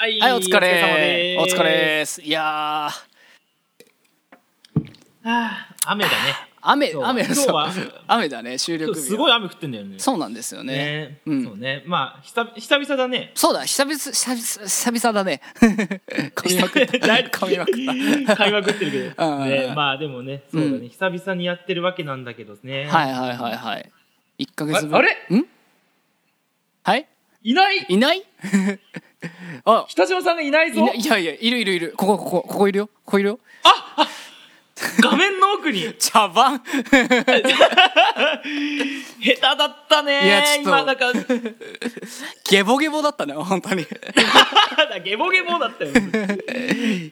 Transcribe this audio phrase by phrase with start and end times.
[0.00, 0.18] はい。
[0.18, 1.36] はい、お疲れ。
[1.38, 2.22] おお疲疲れです。
[2.22, 2.88] いや
[5.22, 6.14] あ雨だね。
[6.62, 7.70] 雨、雨、今日は。
[8.06, 9.98] 雨だね、収録すごい雨降ってんだよね。
[9.98, 10.74] そうなんですよね。
[10.74, 11.20] ね。
[11.26, 11.44] うん。
[11.44, 11.82] そうね。
[11.84, 13.32] まあ久々久々だね。
[13.34, 15.42] そうだ、久々、久々、久々だね。
[16.34, 16.96] 噛みまくった。
[17.28, 17.72] 噛みまく
[18.24, 18.36] った。
[18.36, 19.14] 買いまくってるけ うん。
[19.14, 22.86] ど、ねまあでもねそうだね、うん久々にやってるわけなんだけどね。
[22.86, 23.92] はいはいはいはい。
[24.38, 24.94] 一ヶ月分。
[24.96, 25.44] ああれん？
[26.84, 27.06] はい？
[27.42, 27.84] いない？
[27.86, 28.22] いない？
[29.64, 30.80] あ、北島さんがいないぞ。
[30.80, 31.94] いないいやいや、いるいるいる。
[31.96, 32.86] ここ、ここ、ここいるよ。
[33.04, 33.40] ここいるよ。
[35.00, 35.92] 画面の奥に。
[35.98, 36.62] 茶番。
[36.64, 37.04] 下
[39.34, 40.70] 手だったねいやちょっと。
[40.70, 41.12] 今なんか
[42.48, 43.84] ゲボゲボだったね、本当に。
[45.04, 45.92] ゲボゲボだったよ。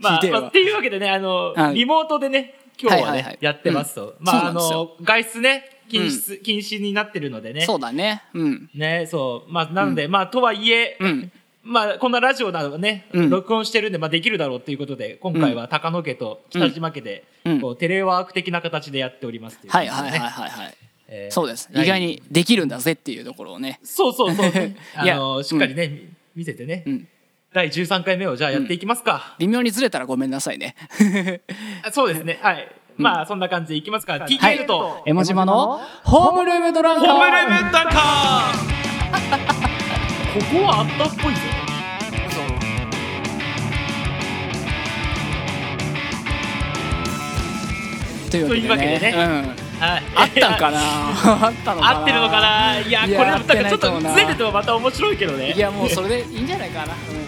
[0.01, 1.75] まあ、まあっていうわけでねあの、はい。
[1.75, 3.39] リモートでね今日はね、はいはいはい。
[3.41, 7.63] やってますと、うんまああの外出ね禁止、禁止になってるのでね。
[7.63, 8.23] そうだね。
[8.35, 8.71] うん。
[8.75, 9.53] ねそう。
[9.53, 11.33] まあなので、まあとはいえ、うん。
[11.63, 13.31] まあこんなラジオなどね、うん。
[13.31, 17.61] 録音してるんで、まあ、できるだろうということで今回は高野家と北島家で、うん。
[17.61, 20.77] こうテレワーク的な形でやっておりますというはいはいはいはいはい。
[21.09, 21.71] えーそうです。
[21.73, 23.81] はい意外にできるんだぜっていうところをね。
[23.83, 24.53] そうそうそう
[24.97, 25.17] あ いや。
[25.17, 26.01] のしっかりね、み
[26.37, 27.09] 見せてね、うん。
[27.53, 30.77] 第13回目をじゃあやっていきますか、微妙にずれたらごめんなさいね。
[31.83, 32.39] あそうですね。
[32.45, 37.07] はい、まあそんな感じでいきますか、TKL と、江モ島のホームルームドランカー。
[37.07, 39.88] ホームルームダンカー
[40.35, 41.41] ここはあったっぽいぞ
[48.31, 48.51] というわけでね。
[48.51, 49.15] というわけでね。
[49.17, 49.21] うん。
[49.81, 50.03] はい。
[50.15, 50.81] あったんかな？
[51.47, 52.01] あったのかな？
[52.01, 52.79] 合ってるのかな？
[52.81, 55.53] いやいやこれだ合ったらちょっとずれるとまた面白いけどね。
[55.53, 56.93] いやもうそれでいいんじゃないかな。
[56.93, 57.28] うん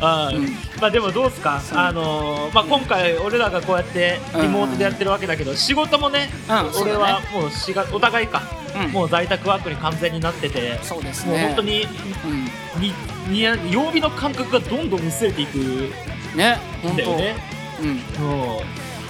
[0.00, 8.42] まあでもどうですか、あのーまあ、今回俺らがこうやってリモートでやってるわけだけど、仕事もね、うん俺はもうしがお互いか、
[8.74, 11.32] うんもう在宅ワークに完全になってて、そうですね。
[11.32, 12.80] もう本当にうん。
[12.80, 12.94] に
[13.28, 15.90] に曜日の感覚がどんどん薄れていくん
[16.36, 16.96] ね、本当。
[16.98, 17.36] だよね
[17.82, 17.96] うん。
[18.24, 18.62] も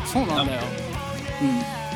[0.07, 0.61] そうなんだよ。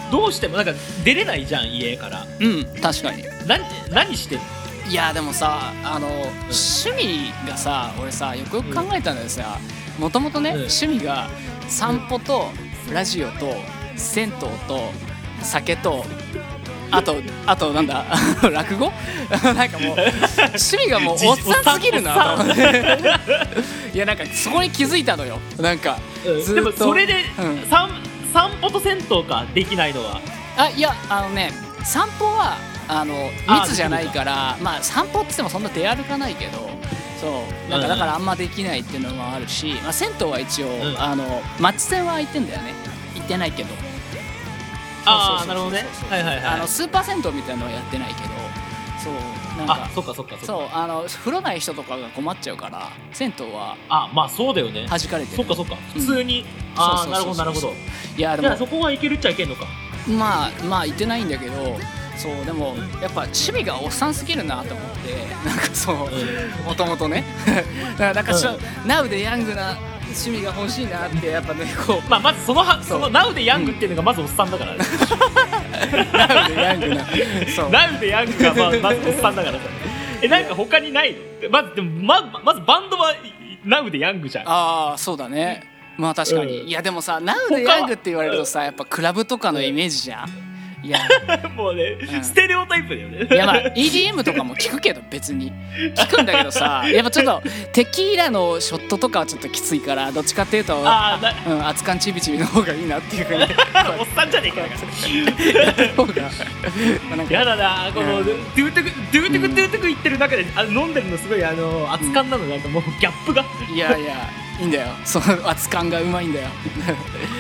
[0.09, 0.73] うどうしてもなんか
[1.03, 2.47] 出れないじゃん家からうん。
[2.47, 2.65] うん。
[2.81, 3.25] 確かに。
[3.47, 4.45] 何何してんの？
[4.89, 9.59] いやでもさあの、趣味がさ俺さよくよく考えたんだけどさ。
[9.99, 10.57] もともとね、うん。
[10.57, 11.29] 趣味が
[11.69, 12.49] 散歩と
[12.93, 13.55] ラジオと
[13.97, 14.35] 銭湯
[14.67, 14.91] と
[15.41, 16.05] 酒と
[16.91, 18.05] あとあとなんだ
[18.53, 18.93] 落語？
[19.55, 22.37] なんかもう趣味がもう おっさんすぎるな。
[23.95, 25.39] いやなんかそこに気づいたのよ。
[25.59, 26.55] なんかずっと。
[26.57, 27.67] でもそれで、うん。
[27.71, 27.89] 散
[28.33, 30.21] 散歩と銭湯かできないのは。
[30.57, 31.53] あいやあのね
[31.85, 32.57] 散歩は
[32.89, 36.59] あのあ密じゃないからまあ散歩って言ってもそんな出歩かないけど
[37.21, 37.71] そう。
[37.71, 37.89] なんかうん。
[37.89, 40.97] だからあんまできないっていうのもあるし、まあ、銭湯は一応、ん。
[40.99, 42.75] あのマッチ線は空いてんだよね。
[43.15, 43.71] 行ってないけど。
[45.07, 45.85] ああなるほどね。
[46.09, 46.45] はいはいはい。
[46.45, 48.29] あのスーパー銭湯みたいなのはやってないけど。
[49.03, 49.15] そう
[49.59, 50.47] なんあかそっかそっかそっか。
[50.47, 54.87] そうあの風呂ない人とかが困っちゃうから銭湯はあまあそうだよね。
[54.89, 55.37] 弾かれてる。
[55.37, 55.77] そっかそっか。
[55.95, 56.01] うん。
[56.01, 57.45] 普通に、ああそうなるそうそう。
[57.45, 57.73] そうほどなるほど。
[58.17, 59.67] いやでもそこはいけるっちゃいけんのか。
[60.09, 61.77] まあまあ言ってないんだけど
[62.17, 65.97] そうでもやっぱ趣味がおっさんすぎるなと思って なんかそう
[66.65, 67.25] もともとね。
[67.99, 72.11] だからなんかちょ、ナウでヤングな趣味が欲しいなってやっぱねこう。
[72.11, 74.79] まあまずそのはその Now でヤングっていうのがまずおっさんだからね。
[76.13, 77.05] ナウでヤングな。
[77.55, 77.71] そう。
[77.71, 79.65] Now でヤングがままずおっさんだからさ。
[80.23, 81.15] えなんか他にない？
[81.43, 83.15] のまずでもままずバンドは
[83.67, 84.45] Now でヤングじゃん。
[84.49, 85.63] ああそうだね。
[85.97, 86.69] まあ確かに、うん。
[86.69, 90.29] いやでもさナウでヤングって言われるとさやっぱクラブとかのイメージじゃん
[90.85, 90.99] いや。
[91.57, 92.25] もうね、うん。
[92.25, 93.27] ステレオタイプだよね。
[93.31, 95.53] いやまあ EDM とかも聞くけど別に。
[95.97, 103.49] 聞くんだけどさ やっぱちょっとテキーラのショットとかはちょっときついからどっちかっていうとあうん、熱燗ちびちびの方がいいなっていうふうにおっ
[104.15, 104.65] さんじゃねえか
[105.97, 106.23] 方が、
[107.09, 108.25] まあなんかやだなこの、うん。
[108.25, 113.45] ドゥーテクドゥーテクドゥーテク言ってる中であ飲んでるのすごいあの熱燗なのなんかもうギャップが。
[113.73, 114.89] いやいやいいんだよ。
[115.05, 116.49] その熱燗がうまいんだよ。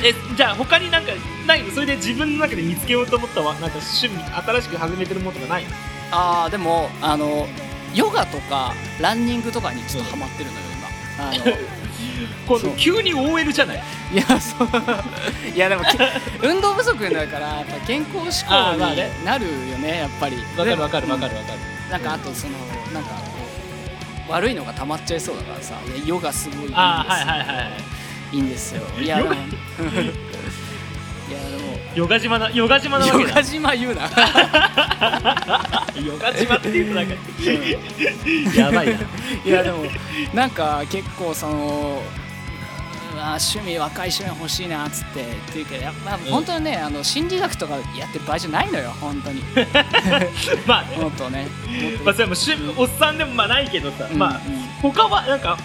[0.04, 1.12] えじゃあ他になんか
[1.46, 4.14] ないのそれで自分の中で見つけようと思ったわなんか趣味
[4.46, 5.70] 新しく始めてるものとかないの？
[6.10, 7.46] ああでもあの
[7.94, 10.60] ヨガとかランニングとかにちょっとハマってるのよ
[11.18, 11.28] 今。
[11.28, 11.54] あの
[12.46, 13.82] こそうの急に OL じゃない？
[14.12, 14.68] いやそう。
[15.54, 15.96] いやでもけ
[16.46, 18.78] 運動不足になるからやっぱ健康志向に
[19.24, 20.36] なるよねやっぱり。
[20.56, 21.58] わかるわかるわかるるわかる。
[21.90, 22.54] なんかあとその
[22.92, 23.10] なんか
[24.28, 25.74] 悪いのが溜まっちゃいそうだからさ。
[25.86, 26.76] いやヨガすごいいいんですよ。
[26.76, 27.44] はいはいは
[28.32, 28.38] いい。
[28.38, 28.82] いんですよ。
[29.00, 29.34] いや いやで
[31.56, 34.02] もヨガ島なヨガ島なヨガ島言うな。
[34.02, 34.08] ヨ
[36.18, 37.14] ガ島っていうとなんか
[38.54, 38.92] やばいな。
[39.44, 39.84] いやでも
[40.34, 42.02] なんか結構その
[43.14, 46.22] うんあ趣味若い趣味欲しいなっつってって言うけどやっぱうん。
[46.24, 49.42] 本当にね、あの心理学とかやってる場合じゃないのよ本当に。
[50.66, 50.96] まあね。
[50.98, 51.46] もっとね。
[52.04, 54.40] まあそれも趣おっさんでもまあないけどさ、うんまあ
[54.82, 55.56] 他はなんか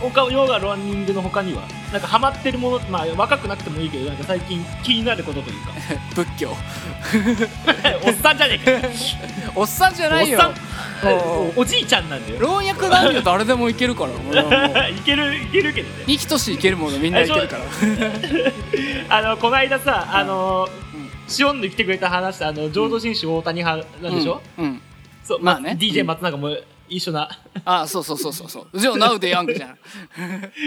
[0.00, 1.62] 他ヨガランニングの他には
[1.92, 5.72] なんかハマってるものまあ若くなくてもいいけどなんか最近気になることというか。
[6.14, 6.50] 仏教。
[8.06, 8.88] おっさんじゃねえか。
[9.54, 10.38] おっさんじゃないよ
[11.56, 12.40] おじいちゃんなんだよ。
[12.40, 14.10] 老若男女誰でもいけるから。
[14.30, 16.04] 俺はもういけるいけるけどね。
[16.06, 17.64] 生きとしいけるものみんないけるから。
[19.08, 20.68] あのこの間さあの
[21.28, 24.82] シオンヌ来てくれた話したあの浄土真宗大谷派なんでしょ、うん、うん。
[25.22, 25.76] そうまあね。
[25.78, 26.56] DJ 松永も
[26.88, 27.28] 一緒な、
[27.64, 28.78] ああそうそうそうそうそう。
[28.78, 29.78] じゃあナウでヤングじゃん。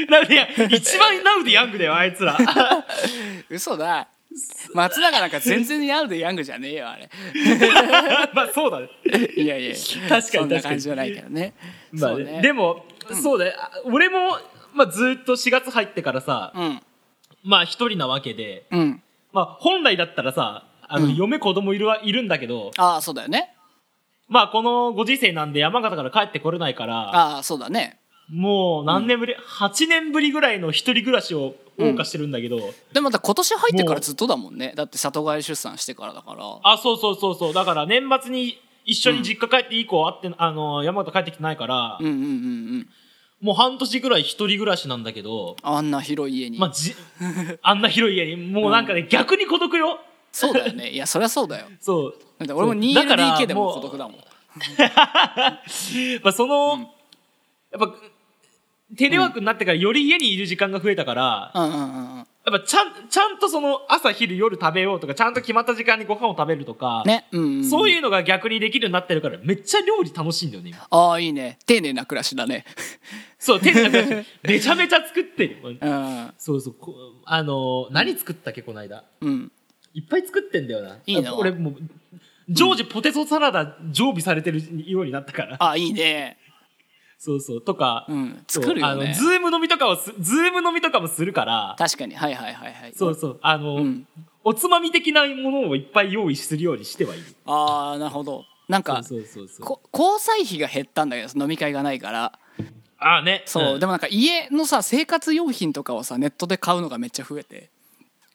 [0.09, 2.37] なので一番ナウでヤングだよあいつら。
[3.49, 4.07] 嘘だ
[4.73, 7.09] 松永なんか全然ヤウでヤングじゃねえよあれ。
[8.33, 8.89] まあそうだね。
[9.35, 9.75] いやいや
[10.07, 11.53] 確かにそんな感じじゃないけどね。
[11.91, 12.23] まあね。
[12.23, 12.41] ね。
[12.41, 12.85] でも、
[13.21, 14.37] そうだ俺も、
[14.73, 16.81] まあ、ずっと4月入ってからさ、うん。
[17.43, 19.01] まあ一人なわけで、うん。
[19.33, 21.15] まあ、本来だったらさあの、うん。
[21.15, 23.53] 嫁子供いるはいるんだけどああそうだよね。
[24.27, 27.99] まあこのご時世なんで山形から帰ってこれないからああそうだね。
[28.29, 32.57] もう何年ぶり、8年ぶりぐらいの一人暮らしを謳歌してるんだけど、
[32.93, 34.73] でもまた今年入ってからずっとだもんね。
[34.75, 36.59] だって里帰り出産してからだから。
[36.63, 37.53] あそうそうそうそう。
[37.53, 42.23] だから年末に一緒に実家帰って以降会って、あの山形帰ってきてないから、うんうんうんう
[42.79, 42.89] ん。
[43.41, 46.95] もう半年ぐらい一人暮らしなんだけど、あんな広い家に、まあ、じ
[47.61, 48.35] あんな広い家に。
[48.37, 49.99] もうなんかね、逆に孤独よ。
[50.31, 50.89] そうだよね。
[50.89, 51.67] いやそりゃそうだよ。
[51.79, 52.47] そう。
[52.47, 52.93] だ俺もそう。
[52.93, 54.17] だから 2LDK でももう孤独だもん。
[56.23, 56.79] まあ、その、
[57.71, 57.95] やっぱ
[58.95, 62.17] テレワークになってからより家にいる時間が増えたから、うんうんうんうん。
[62.17, 67.69] やっぱちゃんちゃんとその朝昼夜食べようとかちゃんと決まった時間にご飯を食べるとか、ねうんうんうん。
[67.69, 70.87] そういうのが逆にできるようになってるからめっちゃ料理楽しいんだよね今。
[70.89, 71.59] ああいいね。
[71.65, 72.63] 丁寧な暮らしだね。
[73.37, 76.33] そう手でなく めちゃめちゃ作ってるうん。
[76.37, 76.73] そうそう。
[76.73, 76.95] こ
[77.25, 79.03] あの何作ったっけこの間？
[79.19, 79.51] うん。
[79.93, 80.97] いっぱい作ってんだよな。
[81.05, 81.75] いいな俺もう
[82.49, 86.36] 常時ポテトサラダ常備されてるようになったから、あいいね
[87.17, 87.61] そうそう。
[87.61, 88.43] とか、うん。
[88.47, 89.05] 作るよね。
[89.05, 92.15] あのズーム飲みとかをすズーム飲みとかもするから確かに。
[92.15, 92.93] はいはいはいはい。
[92.95, 93.39] そうそう。
[93.41, 94.07] あの、うん。
[94.43, 97.23] おつまみ的なものをいっぱい用意するようにしてはいる。
[97.45, 98.45] ああなるほど。
[98.69, 102.39] なんかそうそうそう交際費が減ったんだけど飲み会がないから。
[102.99, 103.43] ああね。
[103.45, 103.79] そう、ん。
[103.79, 107.69] でもなんか家のさ生活用品とかをさネットで買うのがめっちゃ増えて。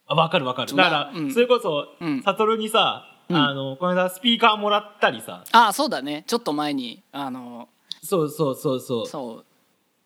[0.06, 0.74] あわかるわかる。
[0.74, 1.32] だから、うん。
[1.32, 2.22] それこそ、うん。
[2.22, 3.36] サトルにさ、うん。
[3.36, 5.44] あのこの間スピーカーもらったりさ。
[5.52, 6.24] ああそうだね。
[6.26, 7.68] ちょっと前にあの
[8.02, 9.06] そうそうそうそう。
[9.06, 9.44] そう。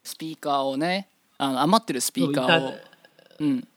[0.03, 1.09] スピーカーをね
[1.39, 2.69] あの余ってるスピーカーを。
[2.71, 2.81] そう
[3.41, 3.69] うん。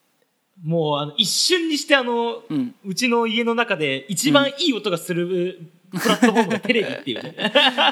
[0.63, 2.53] もうあの一瞬にしてあの、うう
[2.89, 7.35] んちの家の中で一番いい音がするプラットフォームがテレビっていうね。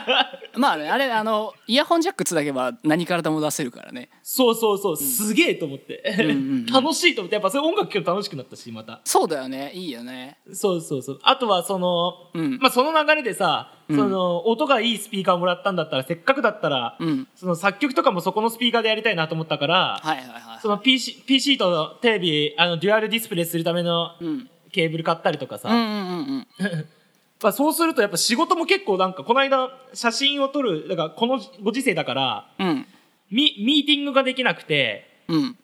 [0.55, 4.09] まあねあれあのイヤホンジャックつなげば何からでも出せるからね。
[4.23, 6.65] そうそうそう、すげえと思って、んうんうん。
[6.65, 7.35] 楽しいと思って。
[7.35, 9.01] やっぱそういう音楽聴くと楽しくなったしまた。
[9.03, 9.71] そうだよね。
[9.73, 10.37] いいよね。
[10.53, 11.19] そうそうそう。
[11.23, 12.57] あとはその、うん。
[12.59, 13.95] まあその流れでさ、ん。
[13.95, 17.27] その音がいいスピーカーをもらったんだったらせっかくだったら、うん。
[17.35, 24.49] その作曲とかもそこのスピーカーでやりたいなと思ったから、はいはいはいその PC, PC とテレビあのデュアルディスプレイするためのうん。
[24.71, 26.85] ケーブル買ったりとかさ、うんうんうんうん
[27.41, 32.85] まあ、そうするとやっぱ仕事も結構なんかこの間写真を撮るだからこのご時世だからうん。
[33.29, 35.57] ミミーティングができなくてうん。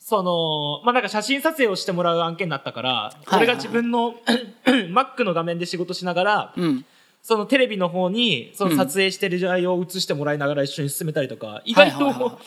[0.00, 3.24] そのまあなんか写真撮影をしてもらう案件だったから、いはい。
[3.24, 4.14] はい俺が自分の
[4.66, 6.84] Mac の画面で仕事しながら、うん。
[7.22, 12.40] そのテレビの方にその撮影してる内容を映してもらいながら一緒に進めたりとか意外と、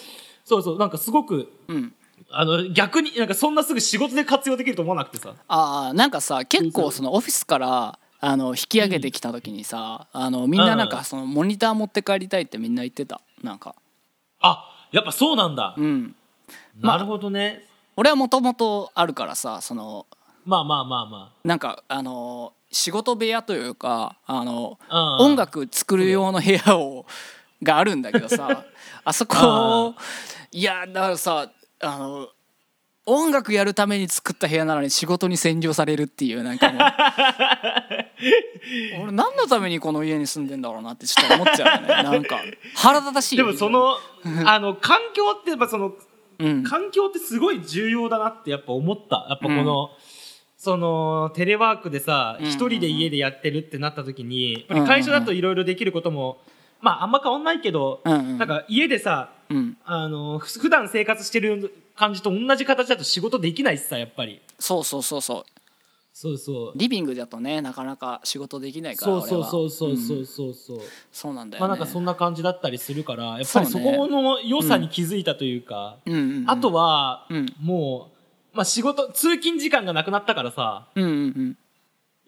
[0.44, 1.94] そうそうなんかすごくうん。
[2.30, 5.34] あの逆になんかそんなすぐ仕事で活用できると思わなくてさ。
[5.48, 10.90] ああなんかさ結構そのオフィスからあの引き上げてきた時にさ、あのみんななんうん。
[10.90, 13.22] かそのモニター持って帰りたいってみんな言ってた？
[13.44, 13.76] なんか。
[14.40, 16.16] あやっぱそうなんだ、うん。
[16.82, 17.66] なるほどね。
[17.96, 20.08] 俺はもともとあるからさその
[20.44, 27.06] まあまあまあまなんかあの仕事部屋というかあの、あ、音楽作る用の部屋を
[27.62, 28.66] があるんだけどさ
[29.04, 29.94] あそこ
[30.52, 32.28] いやだからさあの
[33.06, 36.82] 音楽やるために作った部屋なのに仕事に占領されるっていうなんかもう。
[39.04, 42.04] 俺何のためにこの家に住んでんだろうなってちょっと思っちゃうよね。
[42.04, 42.40] なんか
[42.76, 43.98] 腹立たしいでよもその
[44.46, 45.94] あの環境ってやっぱその
[46.40, 46.64] うん。
[46.64, 49.28] 環境ってすごい重要だなってやっぱ思った。
[49.30, 49.90] やっぱこの、
[50.58, 52.48] そのテレワークでさうん。
[52.48, 56.40] 一、人で家でやってるってなった時にやっぱり会社だといろいろできることも、
[56.82, 58.38] まああんま変わんないけど、うんうん。
[58.38, 59.78] なんか家でさうん。
[59.86, 64.42] あのふ普段生活してる感じと同じ形だと仕事できないしさやっぱり。
[64.60, 65.46] そうそうそうそう。
[66.14, 66.72] そうそう。
[66.78, 70.54] リビングだとねなかなか仕事できないからそうそうそうそうそうそう。
[70.54, 70.80] そう、
[71.12, 71.68] そうなんだよね。
[71.68, 76.14] まあなんかそんな感じだったりするからやっぱりそこの良さに気づいたというか、うん。
[76.14, 77.54] うんうんあとは、うん。
[77.60, 78.12] も
[78.54, 81.58] う、まあ、仕事通勤時間がなくなったからさうんうんうん。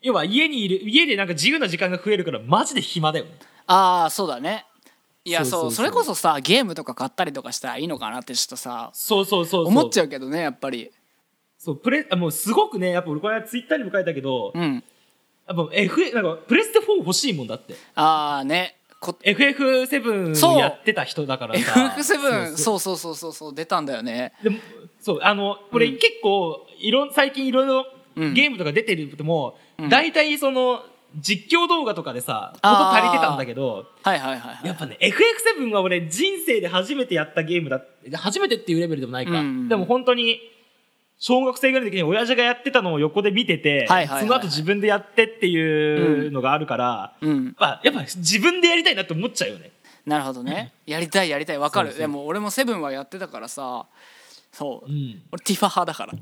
[0.02, 3.32] 要は家にいる家でなんか自由な時間が増えるからマジで暇だよね。
[3.68, 4.66] ああそうだね
[5.28, 10.92] いやそうそれこそそさゲームとか買ったりとかしたらいいのかなってちょっとさそうそうそう思っちゃうけどねやっぱり。
[11.58, 14.84] そうプレあもうすごくねやっぱ俺これツイッターにも書いたけど、うん。
[15.48, 17.76] やっぱ F なんかプレステ4欲しいもんだって。
[17.96, 18.78] ああね。
[19.02, 20.60] こ FF7 そう。
[20.60, 21.94] やってた人だからさ。
[21.98, 22.98] FF7 そうそう。
[22.98, 24.34] そうそうそうそう出たんだよね。
[24.44, 24.60] でも
[25.02, 25.94] そうあのこれうん。
[25.98, 28.34] 結構いろん最近いろいろうん。
[28.34, 29.90] ゲームとか出てるけども、うん。
[29.90, 30.84] 大体その
[31.16, 34.68] 実況動画とかでさこと足りてたんだけどはいはいはいはい。
[34.68, 37.82] やっぱね FF7 は俺人生で初めてやったゲームだ。
[38.14, 40.40] 初めてっていうレベルでもないか、うんでも本当に
[41.20, 44.22] 小学生ぐらいの時に親父がやってたのを横で見てて、はいはいはいはい。
[44.22, 47.56] その後自分でやってっていうのがあるから、うん。
[47.60, 49.72] まあ、やっぱ自分でやりたいなって思っちゃうよね。
[50.06, 50.74] なるほどね。
[50.86, 51.58] やりたいやりたい。
[51.58, 51.98] わかる。
[51.98, 53.88] でも俺もセブンはやってたからさ
[54.52, 55.22] そう、うん。
[55.32, 56.14] 俺ティファ派だから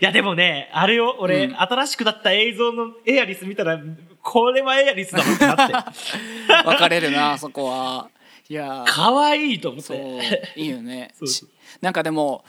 [0.00, 1.60] いやでもねあれよ俺、うん。
[1.60, 3.80] 新しくなった映像のエアリス見たら
[4.22, 5.72] これはエアリスだもんってなって。
[6.64, 8.08] 分かれるなそこは。
[8.48, 8.84] いやー。
[8.86, 10.52] 可愛いと思って。
[10.56, 11.14] いいよね。
[11.80, 12.44] なんかでも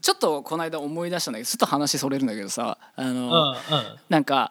[0.00, 3.56] ちょっとこの間思い出したんだけどちょっと話それるんだけどさあうんの、うん。
[4.08, 4.50] なんか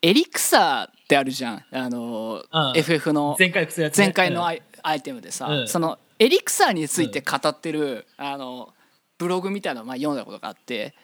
[0.00, 1.64] エリクサーってあるじゃん。
[1.72, 2.76] あの、うん。
[2.76, 4.46] FF の前回前回のうん。
[4.82, 5.68] アイ,、テムでさ、うん。
[5.68, 8.72] そのエリクサーについて語ってる、あの
[9.18, 10.94] ブログみたいなのをまあ読んだことがあって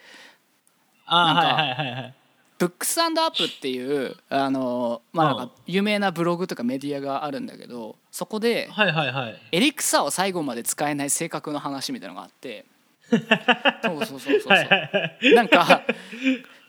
[1.07, 2.13] なんかあはいはいはいはい。
[2.57, 5.49] ブックスアップっていうあの、まあ、なんうん。
[5.49, 9.41] か有名なブログとかメディアがあるんだけどそこではいはいはい。
[9.51, 12.65] エリクサーを最後まで使えない性格の話みたいなのがあって。
[13.05, 15.35] そうそうそうそうはいはいはい。
[15.35, 15.81] なんか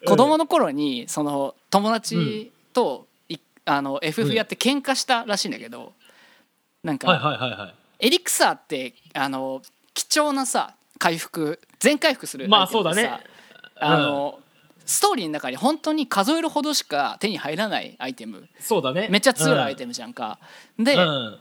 [0.04, 5.94] 子供の頃にその友達といあの FF やって喧嘩したらしいんだけど
[6.82, 7.74] なんはいかはいはいはい
[8.06, 9.62] エリクサーってあの
[9.94, 13.10] 貴重なさ回復全回復するまあそうだね。
[13.78, 14.38] あの
[14.84, 18.48] ストーリーの中に本当に数えるほどしか手に入らないアイテム。
[18.60, 19.08] そうだね。
[19.10, 20.38] めっちゃ強いアイテムじゃんか。
[20.78, 21.00] で、うん。
[21.00, 21.38] うん。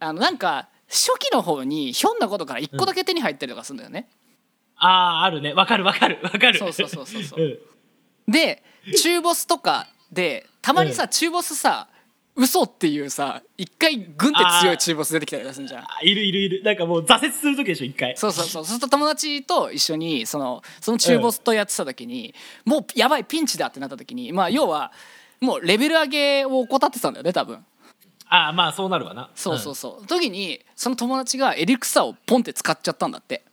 [0.00, 4.08] あのなんか初期の方にひょんなことから1個だけ手に入ったりとかするんだよね。
[4.76, 4.88] あ
[5.20, 5.52] ああるね。
[5.52, 6.58] わかるわかるわかる。
[6.58, 7.40] そうそうそうそうそう。
[7.40, 7.44] う
[8.28, 8.32] ん。
[8.32, 8.62] で
[8.96, 11.88] 中ボスとかでたまにさ中ボスさ
[12.36, 15.82] 嘘っていうさ一回グンって強い中ボス出てきたりするじゃん。
[15.82, 16.62] あいるいるいる。
[16.62, 18.14] なんかもう挫折する時でしょ一回。
[18.16, 18.64] そうそうそう。
[18.66, 22.34] そうすると友達と一緒にそのその中ボスとやってた時に、
[22.66, 24.92] もうやばいピンチだってなった時にまあ要は
[25.40, 27.64] もうレベル上げを怠ってたんだよね多分。
[28.28, 29.30] ああまあそうなるわな。
[29.34, 33.44] そうそうそう、時にその友達がエリクサをポンって使っちゃったんだって。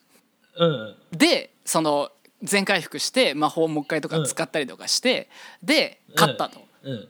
[0.58, 0.70] うん。
[0.70, 2.12] うんでその
[2.42, 5.30] 全回復して魔法をもう一回とか使ったりとかして、
[5.63, 7.10] で勝ったと、うん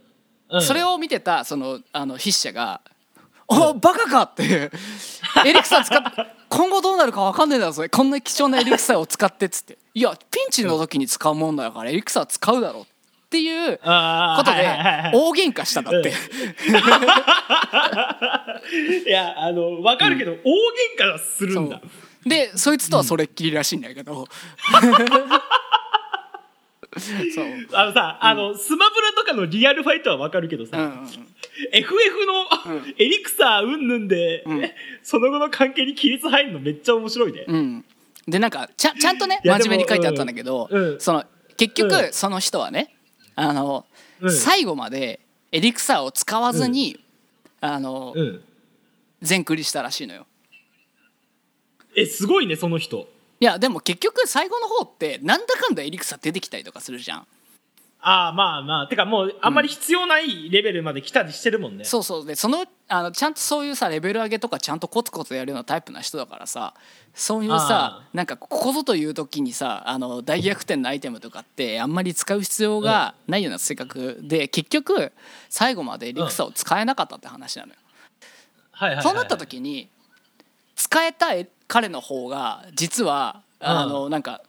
[0.53, 0.62] うん。
[0.62, 2.81] それを見てたそのあの筆者が
[3.48, 4.72] 「おバカか!」っていう
[5.45, 6.12] エリクサー使って
[6.50, 7.89] 今後どうなるか分かんねえだろそれ。
[7.89, 12.86] こんな貴重なエリクサーを使ってっつって「いやピンチの時に使うもんだからエリクサー使うだろ」っ
[13.33, 14.62] ていうことで
[15.12, 16.13] 大喧嘩したんだって、
[19.10, 20.39] いやあのわかるけど、大喧
[21.00, 21.81] 嘩はするんだ。
[22.27, 24.27] でそいつとはそれっきりらしいんだけど、
[27.34, 27.46] そう。
[27.74, 31.08] あのさ、あのスマブラとかのリアルファイトはわかるけどさ、うんうんうん。
[31.72, 32.96] FF の、うん。
[32.98, 34.72] エリクサーうんぬんで、ん。
[35.04, 37.86] その後の関係に亀裂入るのめっちゃ面白いね、うん、
[38.28, 40.70] でなんかちゃちゃんとね真面目に書いてあったんだけど、
[41.00, 41.26] その
[41.58, 42.14] 結局、うん。
[42.14, 42.96] その人はね
[43.36, 43.86] あの、
[44.22, 44.32] うん。
[44.32, 45.20] 最後まで
[45.52, 47.00] エリクサーを使わずに、
[47.62, 48.44] あのうん。
[49.22, 50.28] 全クリしたらしいのよ。
[51.96, 53.08] えすごいねその人
[53.44, 57.28] いやでも結局最後の方ってなんだかんだエリクサー出てきたりとかするじゃん。
[58.00, 62.26] ああまあまあてかもうあんまり必要ないレベルまで来たりしてるもんね、そうそう。
[62.26, 66.74] でそのあのちゃんとそういうさレベル上げとかちゃんとコツコツやるようなタイプな人だからさ
[67.14, 75.12] そういうさあなんかここぞという時にさあの大逆転のアイテムとかってあんまり使う必要がないような性格で結局
[75.50, 77.76] 最後までエリクサを使えなかったって話なのよ。
[78.72, 79.04] はいはいはい。
[79.04, 79.90] そうなった時に
[80.76, 81.34] 使えた
[81.67, 84.41] 彼の方が実はあのなんか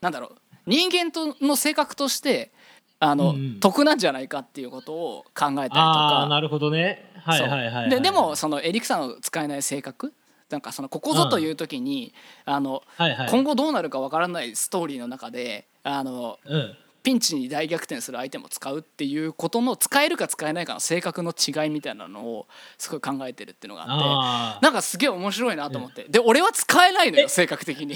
[0.00, 2.52] なんだろう人間との性格として
[3.00, 3.60] あの、うんうん。
[3.60, 6.26] 得なんじゃないかっていうことを考えたりとか。
[6.28, 7.10] なるほどね。
[7.22, 7.90] はいはいはいはい。
[7.90, 10.12] ででもそのエリクサの使えない性格
[10.50, 13.28] なんかそのここぞという時に、あのはいはい。
[13.30, 22.46] 今後どうなるかわからないストーリーの中であのうんピンチに大逆転するアイテムを使うっていうことの使えるか使えないかの性格の違いみたいなのを
[22.78, 26.06] すごい考えてるっていうのがあってなんかすげえ面白いなと思って。
[26.08, 27.94] で俺は使えないのよ性格的に。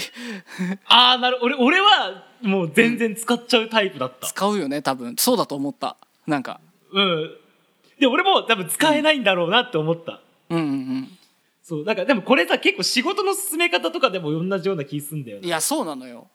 [0.87, 4.27] あーなる俺俺はもう全然使っちゃうタイプだった。
[4.27, 5.17] 使うよね多分。
[5.19, 5.97] そうだと思った。
[6.27, 6.61] なんか。
[6.93, 7.31] うん。
[7.99, 11.19] で俺も多分使えないんだろうなって思った、うんうんうん。
[11.63, 11.85] そう。
[11.85, 15.47] なんかでもこれさ結構仕事の進め方とかでも同じような気すんだよね。
[15.47, 16.29] いやそうなのよ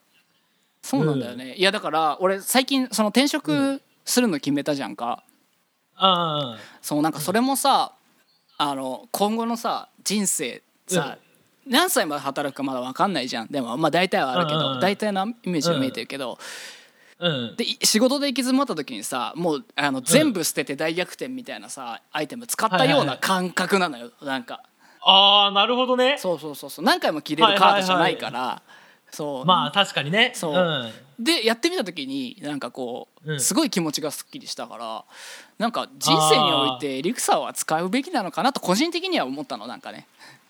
[0.84, 5.24] そうなんだよね、いやだから俺最近その転職するの決めたじゃんか、
[5.96, 7.94] あそうなんかそれもさ
[8.58, 11.18] あの今後のさ人生さ、
[11.66, 13.48] 何歳まで働くかまだ分かんないじゃん。
[13.48, 14.74] でもまあ大体はあるけうんうんうん。
[14.76, 16.38] ど大体のイメージが見えてるけど、
[17.20, 17.56] うん。
[17.56, 24.62] でい仕事で行き詰まった時にさもうあの全部捨てて大逆転みたいなさアイテム使ったような感覚なのよなんか。
[25.06, 26.18] ああなるほどね。
[26.18, 26.86] そうそうそうそう。
[26.86, 28.62] 何回も切れるカードじゃないから、
[29.14, 29.46] そう。
[29.46, 30.32] まあ確かにね。
[30.34, 30.54] そう。
[30.54, 30.92] うん。
[31.24, 33.40] でやってみた時になんかこう、うん。
[33.40, 35.06] すごい気持ちがすっきりしたから
[35.60, 40.08] なんか人生においてエリクサーは使うべきなのかなと個人的には思ったのなんかね。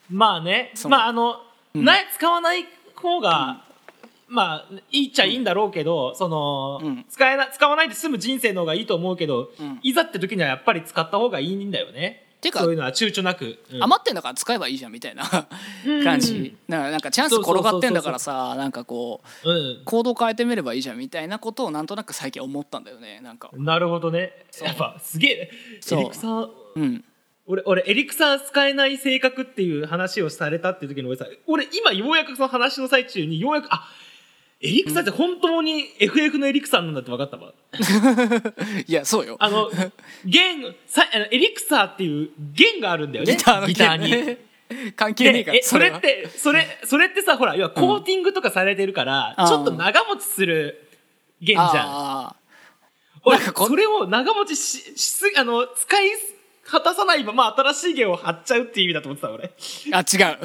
[0.10, 0.72] まあね。
[0.88, 1.42] まああの、
[1.76, 1.84] うん。
[1.84, 2.66] ない使わない
[2.96, 3.66] 方が、
[4.30, 7.06] まあいいっちゃいいんだろうけど、その、うん。
[7.10, 9.80] 使えな使わないで済む人生の方がいいと思うけど、うん。
[9.84, 13.84] いざって時にはやっぱり使った方がいいんだよねてかそういうのは躊躇なく、うん。
[13.84, 15.24] 余ってんだから使えばいいじゃんみたいな
[15.88, 16.04] うん。
[16.04, 16.56] 感じ。
[16.70, 19.82] だからなんかチャンス転がってんだからさなんかこううん。
[19.86, 23.50] 行動変えてみればいいじゃんみたいなことをなんとなく最近思ったんだよねなんか。
[23.54, 24.46] なるほどね。
[24.52, 24.68] そう。
[24.68, 26.00] やっぱすげえそう。
[26.02, 27.06] エリクサーうん。
[27.46, 33.86] 俺俺エリクサー使えない性格っていう話をされたっていう時に俺さ俺今ようやくその話の最中にようやくあ
[34.64, 37.54] エリクサーって本当に FF のエリクサーなんだって分かったわ。
[38.88, 39.36] いやそうよ。
[39.40, 39.70] あの
[40.24, 43.36] 弦さあのエリクサーっていう弦があるんだよね。
[43.36, 44.10] ギターのギターに。
[44.10, 44.38] ね
[44.96, 45.98] 関係ねえからそれは。
[45.98, 49.48] ってそれそれってさほら要はコーティングとかされてるから、うん。
[49.48, 50.88] ちょっと長持ちする
[51.42, 51.70] 弦じゃん。
[51.76, 52.36] あ
[53.26, 56.10] 俺それを長持ちししすあの使い
[56.66, 59.52] 果たさないまま新しい弦を張っちゃうっていう意味だと思ってた俺。
[59.58, 60.38] ーあ違う。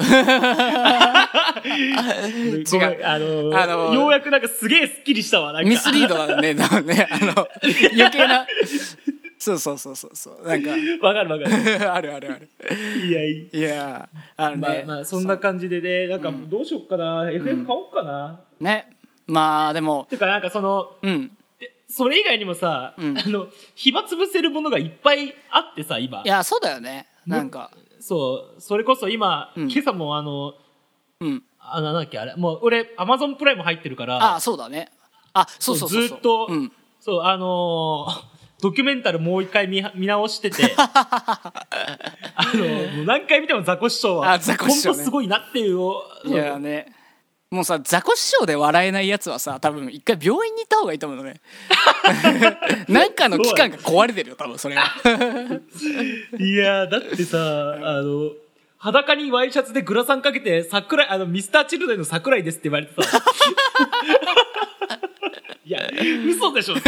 [2.71, 5.69] ごめんあのあのようやくなんかすげえすっきりしたわなんか。
[5.69, 7.07] ミスリードだね多分ね。
[7.09, 7.47] あの
[7.93, 8.45] 余計な。
[9.37, 10.47] そうそうそうそうそう。
[10.47, 10.71] なんか。
[11.01, 11.53] わかるわかる。
[11.91, 12.49] あるあるある。
[13.07, 18.89] いやいやあるね、まあまあそんな感じでねなんかどうしよっかな、FF 買おうかな、ね。
[19.25, 20.05] まあでも。
[20.09, 21.31] てかなんかそのうん
[21.89, 23.17] それ以外にもさ、うん。
[23.17, 26.21] あの暇つぶせるものがいっぱいあってさ今。
[26.23, 27.07] いやそうだよね。
[27.25, 27.71] なんか。
[27.99, 28.61] そう。
[28.61, 29.71] それこそ今、うん。
[29.71, 30.53] 今朝もあの
[31.19, 31.43] うん。
[31.59, 32.35] あなんだっけあれ。
[32.35, 34.35] もう俺アマゾンプライム入ってるから。
[34.35, 34.91] あそうだね。
[35.33, 36.71] あそうそうずっとうん。
[36.99, 40.75] そうあのー ドキュメンタルもう一回見見直してて。
[40.77, 41.63] あ
[42.53, 44.43] の何回見てもザコシショウはね。
[44.43, 45.79] 本当すごいなっていう
[46.25, 46.93] いやね
[47.51, 51.41] もうさザコシショウで笑えないやつはさ多分一回病院に行った方がいいと思うのね。
[52.87, 54.85] なんかの器官が壊れてるよ多分それは。
[56.37, 58.33] いやだってさあの
[58.77, 63.19] 裸にワイシャツでグラサンかけて桜井あのミスターチルドレンの桜井ですって言われてさ
[65.65, 65.89] いや
[66.27, 66.75] 嘘でしょ。
[66.77, 66.81] そ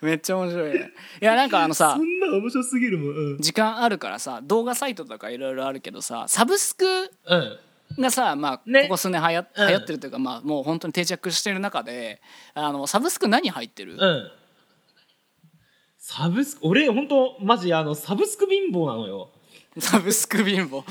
[0.00, 0.92] めっちゃ面白いね。
[1.20, 3.08] いやなんかあのさんな面白すぎるもん。
[3.08, 6.86] うん、時間あるからさ動画サイトとかいろいろあるけどさサブスク
[7.26, 7.58] うん
[7.98, 8.84] がさ、まあね。
[8.84, 9.68] ここ数年はやうん。
[9.68, 12.20] 流行ってるというか、まあ、もう本当に定着してる中で
[12.54, 14.30] あのサブスク何入ってる、うん。
[16.08, 19.30] サブスク、俺、本当マジ、あの、サブスク貧乏なのよ。
[19.80, 20.84] サブスク貧乏。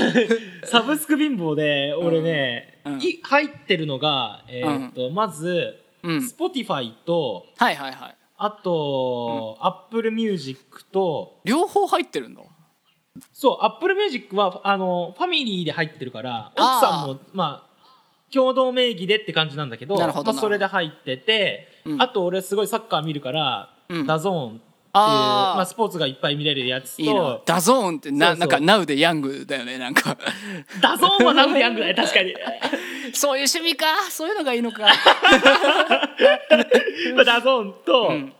[0.66, 2.98] サブスク貧乏で、俺ね、うん。
[3.00, 6.18] い入ってるのが、えーっと、まず、うん。
[6.18, 8.16] Spotify と、はいはいはい。
[8.36, 12.42] あと、Apple Music と、両方入ってるんだ
[13.32, 17.70] そう、Apple Music は、あの、ファミリーで入ってるから、奥さんも、まあ、
[18.32, 22.02] 共同名義でって感じなんだけど、なるほどまあ、それで入ってて、うん。
[22.02, 24.06] あと俺すごいサッカー見るから、うん。
[24.06, 27.40] DAZNっていう、まあ、スポーツがいっぱい見れるやつと、いいな。
[27.44, 30.16] ダゾーンってななんかナウでヤングだよねなんか。
[30.80, 32.34] DAZNはナウでヤングぐらい確かに。
[33.12, 33.86] そういう趣味か。
[34.10, 34.86] そういうのがいいのか。
[37.14, 38.32] まあ DAZNと、うん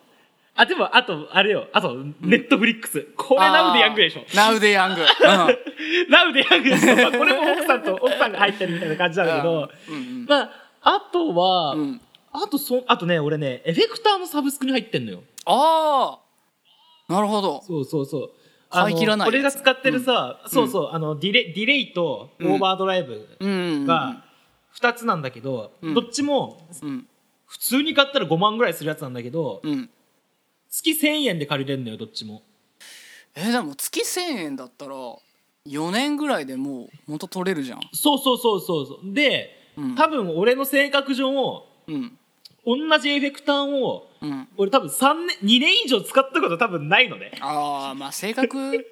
[0.56, 3.06] あ、でも、あと、あれよ、あと、 Netflix。
[3.16, 4.24] これナウでヤングでしょ。
[4.34, 6.10] ナウでヤング、 うん。
[6.10, 6.96] ナウでヤングでしょ。
[6.96, 10.50] まあこれも奥さんと、奥さんが入ってるみたいな感じなんだけど、うんうんまあ、
[10.82, 12.00] あとは、うん。
[12.32, 15.22] あとそ、あとね、俺ね、エフェクターのサブスクに入ってんのよ。
[15.46, 16.18] あ
[17.08, 17.62] あなるほど。
[17.62, 18.30] そうそうそう。
[18.70, 24.22] あい切らない俺が使ってるさ、そうそう、あの、ディレイ、ディレイとオーバードライブうんが
[24.78, 25.94] 2つなんだけど、うん。
[25.94, 27.06] どっちも、うん。
[27.46, 29.90] 普通に買ったら5万ぐらいするやつなんだけど、うん
[30.70, 32.42] 月1000円で借りれるのよ、どっちも。
[33.34, 34.94] えーでも月1000円だったら
[35.66, 37.80] 4年ぐらいでもう元取れるじゃん。
[37.92, 39.12] そうそうそうそう。
[39.12, 39.94] で、うん。
[39.94, 42.16] 多分俺の性格上、うん。
[42.66, 44.48] 同じエフェクターを、うん。
[44.56, 47.32] 俺多分3年、2年以上使ったこと多分ないのね。
[47.40, 48.84] ああまあ性格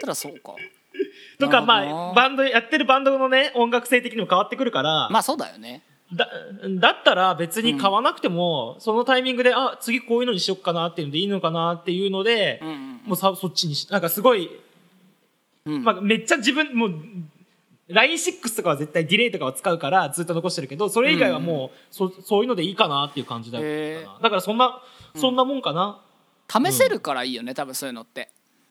[0.00, 0.54] たらそうか。
[1.38, 6.28] とか、まあ、バンド、やってるバンドのね、音楽性的にも変わってくるから、まあそうだよねだ
[6.80, 12.60] だったら別に買わなくても、そのタイミングであ次こういうのにしよっかなっていうのでいいのかなっていうので、
[13.04, 14.48] もうさそっちにしなんかすごい、
[15.66, 15.84] うん。
[15.84, 16.94] まあ、めっちゃ自分もう
[17.90, 24.18] LINE6 とかは絶対ディレイとかは使うからずっと残してるけどそれ以外はもう、そそういうのでいいかなっていう感じだったな。
[24.22, 24.82] だからそんな
[25.14, 26.00] そんなもんかな、
[26.48, 28.30] 試せるからいいよね多分そういうのって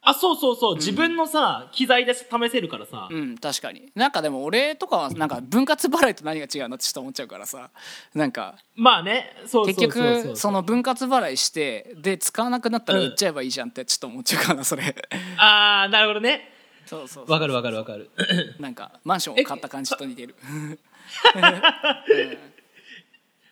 [0.10, 3.92] あそうそうそう、自分のさ機材で試せるからさ、うん確かに。
[3.94, 7.70] なんかでも俺とかはなんか分割払いと何が違うのってちょっと思っちゃうからさ。
[8.16, 9.34] なんかまあね。
[9.46, 10.24] そうそう結そうそう。
[10.24, 14.96] 局その分割払いしてで使わなくなったら売っちゃえばいいじゃんってちょっと思っちゃうかなそれ。
[15.38, 16.54] ああなるほどね。
[16.86, 18.10] そうそうそうわかるわかるわかる。
[18.60, 20.36] なんかマンションを買った感じと似てる。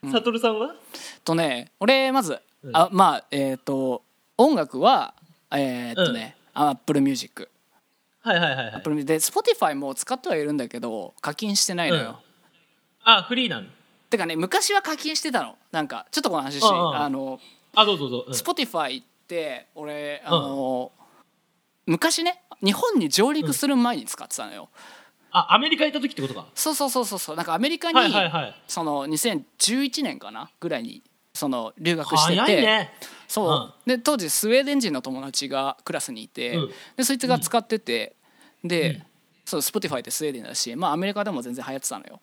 [0.09, 0.75] サトルさんは？
[1.25, 2.39] とね俺まず、
[2.71, 4.03] あまあえっ、と
[4.37, 5.13] 音楽は
[5.51, 7.49] えっ、とね、 Apple Music
[8.21, 8.65] はいはいはい。
[8.65, 12.19] はいで Spotify も使ってはいるんだけど課金してないのよ、
[13.03, 13.67] あフリーなの
[14.09, 15.57] てかね昔は課金してたの。
[15.71, 16.95] なんかちょっとこの話しうんうん。
[16.95, 17.39] あの
[17.75, 18.33] あどうぞどうぞ、うん。
[18.33, 20.91] Spotify って俺あの、
[21.85, 24.69] 昔ね日本に上陸する前に使ってたのよ、
[25.31, 26.47] あアメリカ行った時ってことか？
[26.55, 27.35] そうそうそうそうそう。
[27.35, 28.55] なんかアメリカに、はいはいはい。
[28.67, 30.49] その2011年かな？
[30.59, 32.93] ぐらいにその留学してて、早いね
[33.27, 36.69] そう、で当時スウェーデン人の友達がクラスにいて、うん。
[36.97, 38.15] でそいつが使ってて、
[38.63, 39.03] で、
[39.45, 42.19] そう Spotify ってスウェーデンだし、まあ、アメリカでも全然流行ってたのよ。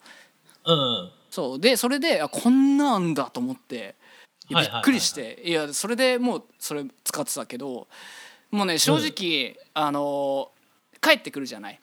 [0.65, 1.59] うんそう。
[1.59, 3.95] でそれであこんなんだと思って
[4.49, 4.71] いやはいはいはいはい。
[4.71, 7.87] びっくりしていやそれでもうそれ使ってたけど
[8.51, 10.51] もうね正直、あの
[11.01, 11.79] 帰ってくるじゃない。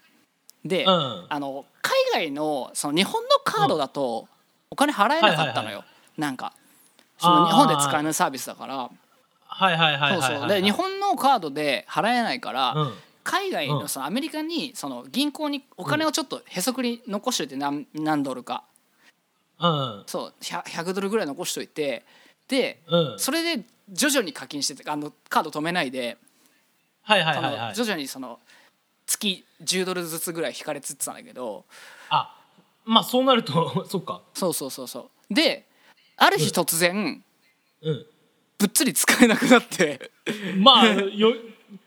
[0.65, 1.27] で、うん。
[1.29, 4.29] あの海外のその日本のカードだと
[4.71, 5.87] お金払えなかったのよ、はい
[6.21, 6.53] なんか
[7.19, 8.91] その日本で使えあないサービスだから
[9.61, 10.49] はいはいはいはいそうそう。
[10.49, 12.95] で日本のカードで払えないから、うん。
[13.23, 13.81] 海外うん。
[13.81, 18.65] のそのアメリカにその銀行にお金をちょっとへそくり残しといて何何ドルか。
[19.61, 20.03] うん。
[20.07, 22.05] そう 100, 100ドルぐらい残しといて
[22.49, 23.19] でうん。
[23.19, 26.17] それで徐々に課金しててあのカード止めないで、
[27.03, 27.57] はいはいそのはい。
[27.59, 28.41] はい徐々にその
[29.07, 31.65] 月10ドルずつぐらい引かれつつたんだけど
[32.09, 32.35] あ
[32.87, 34.23] まあそうなると そっか。
[34.33, 35.35] そうそうそうそう。
[35.35, 35.67] で
[36.17, 37.23] ある日突然、
[37.83, 38.07] うん
[38.61, 40.11] ぶっつり使えなくなって。
[40.59, 41.33] まあよ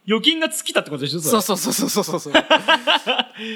[0.06, 2.34] 預金が尽きたってことでしょそそうそうそうそうそうそう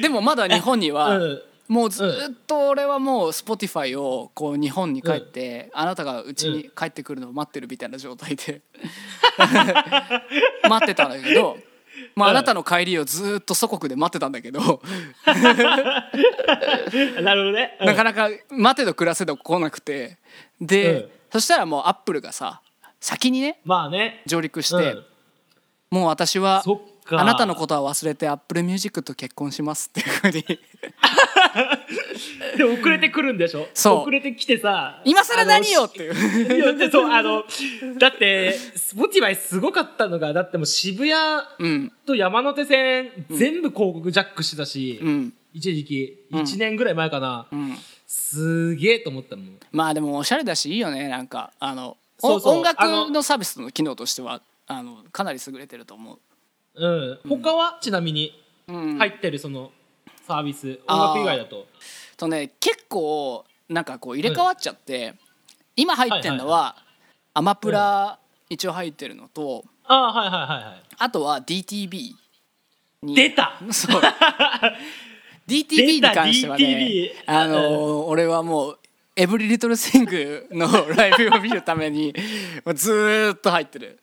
[0.01, 2.07] でもまだ日本には、うんもうずっ
[2.47, 8.61] と俺はもう Spotify をこう日本に帰って、あなたがうちに帰ってくるのを待ってるみたいな状態で
[10.63, 11.57] 待ってたんだけど、
[12.15, 14.81] まあ、あなたの帰りをずっと祖国で待ってたんだけど、
[17.21, 20.19] なるほどね、うんなかなか待てど暮らせど来なくて
[20.61, 22.61] で、うんそしたらもう Appleがさ
[22.99, 24.21] 先にねまあね。
[24.25, 25.05] 上陸して、うん。
[25.91, 26.63] もう私は
[27.09, 30.43] あなたのことは忘れて Apple Musicと結婚しますっていうふうに。
[32.57, 33.67] で遅れてくるんでしょ？
[33.73, 33.99] そう。
[34.01, 36.91] 遅れてきてさ今更何よっていう。
[36.91, 37.43] そうあの
[37.99, 41.13] だって Spotify すごかったのがだってもう渋谷
[41.59, 41.91] うん。
[42.05, 45.33] と山手線、全部広告ジャックしてたし、うん。
[45.53, 46.39] 一時期うん。
[46.41, 47.77] 1年ぐらい前かな、うん。
[48.05, 49.57] すげえと思ったもん。
[49.71, 52.57] まあでもおしゃれだしいいよねなんかあのおそうそう。
[52.57, 56.19] 音楽あののサービスの機能としてはあのかなり優れてると思う、
[56.75, 58.97] うん、他はちなみにうん。
[58.97, 59.71] 入ってるその
[60.27, 61.11] サービス、あー。
[61.11, 61.67] 音楽以外だと？
[62.17, 65.13] とね結構なんかこう入れ替わっちゃって、
[65.75, 66.75] 今入ってるのは,、
[67.33, 70.83] アマプラ一応入ってるのとああはいはいはいはい。
[70.97, 72.13] あとは DTV
[73.03, 73.15] に。
[73.15, 73.53] 出た！
[73.71, 74.01] そう。
[75.47, 78.79] DTV に関してはねあのー俺はもう
[79.17, 82.13] エブリリトルシングのライブを見るために
[82.63, 83.99] もうずーっと入ってる。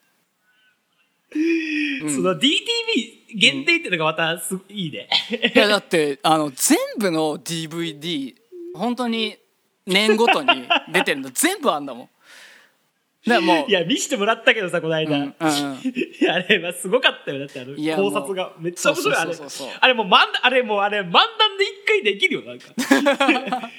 [1.31, 5.09] その DTV 限定っていうのがまたすいいね。
[5.55, 8.35] いやだってあの全部の DVD
[8.74, 9.37] 本当に
[9.87, 12.09] 年ごとに出てるの全部あんだもん
[13.26, 13.70] だもう。
[13.70, 15.28] いや見してもらったけどさこの間、うんうん
[16.20, 17.38] いやあれはすごかったよ。
[17.38, 18.52] だってあの考察が。
[18.58, 19.14] めっちゃ面白い。
[19.16, 19.34] あれ
[19.80, 21.22] あれもう漫あれもうあれ漫談
[21.58, 22.66] で一回できるよなんか。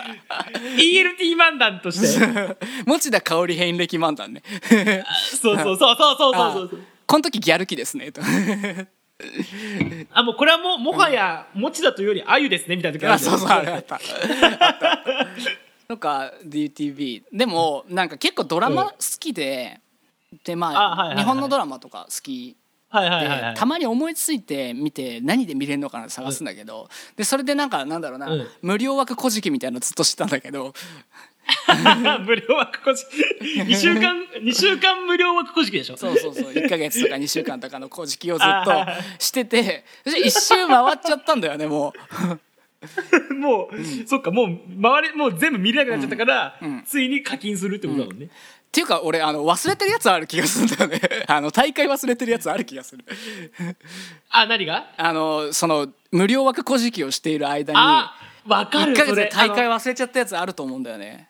[0.77, 2.55] ELT 漫談として。
[2.86, 4.41] 持田香織遍歴漫談ね。
[5.13, 6.69] そうそうそうそうそうそう。
[6.69, 8.21] そうこの時ギャル期ですねと。
[10.12, 13.36] あもうこれはもうもはや持田というよりあゆですねみたいな時あるじゃん。
[13.36, 13.95] あそうそうあれあった。
[13.95, 15.27] あった
[15.88, 19.80] とか DTV でもなんか結構ドラマ好きで、
[20.43, 22.56] でまあ、あはいはいはい日本のドラマとか好き
[22.89, 23.56] はいはいで、はいはい。
[23.56, 28.48] たまに思いついて見て何で見れるのかな探すんだけど、でそれでなんかなんだろうな、うん。
[28.62, 30.74] 無料枠古事記みたいなのずっと知ったんだけど。
[32.26, 33.06] 無料枠個人
[33.52, 35.98] 2週間 二週間無料枠個人でしょ？
[35.98, 36.52] そうそうそう。
[36.52, 38.71] 1か月とか2週間とかの古事記をずっと
[39.24, 41.93] しててそして一周回っちゃったんだよねも
[42.24, 42.39] う。
[43.39, 46.69] もう、そっかもう周りもう全部見れなくなっちゃったから、うん。
[46.69, 46.84] うん。
[46.84, 48.30] ついに課金するってことだもんね、っ
[48.71, 51.00] ていうか俺あの忘れてるやつある気がするんだよね。
[51.28, 53.06] あの大会忘れてるやつある気がする。
[54.30, 54.91] あ何が？
[54.98, 58.13] あのその無料枠古事記をしている間にあ
[58.45, 61.30] わか1るか月で大会忘れちゃったやつあると思うんだよね。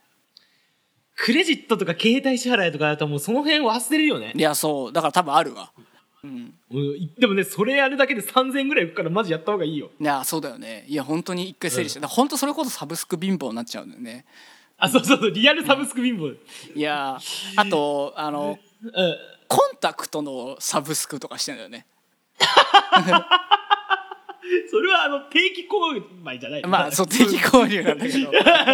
[1.17, 4.33] クレジットとか携帯支払いとかだともうその辺忘れるよね。
[4.35, 4.93] いやそう。
[4.93, 5.71] だから多分あるわ
[6.25, 6.53] うん。
[6.71, 9.91] うんでもねそれやるだけで3000円ぐらいいくからマジやった方がいいよ。
[9.99, 10.85] いやそうだよね。
[10.87, 14.25] いや本当に一回整理して、だから本当それこそサブスク貧乏になっちゃうんだよね。
[14.77, 15.31] あそうそうそう。
[15.31, 16.35] リアルサブスク貧乏。
[16.75, 17.17] いや
[17.55, 18.91] あとあのうん。
[19.47, 21.85] コンタクトのサブスクとかしてんだよね。
[24.69, 26.63] それはあの定期購買じゃない。
[26.63, 28.31] まあそう定期購入なんだけど。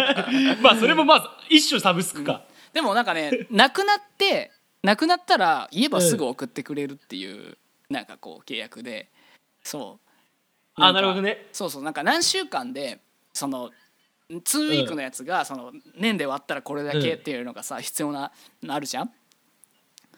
[0.62, 4.50] まあそれもまあ一種サブスクか、でもなんかねなくなって
[4.82, 7.56] なくなったら言えばすぐ送ってくれるっていう、
[7.88, 9.10] なんかこう契約で。
[9.62, 10.08] そう。
[10.74, 11.46] あなるほどね。
[11.52, 11.82] そうそう。
[11.82, 13.00] なんか何週間で
[13.32, 13.70] その
[14.30, 19.12] 2ウィークのやつがその年で割ったらこれだけっていうのがさ必要なのあるじゃん。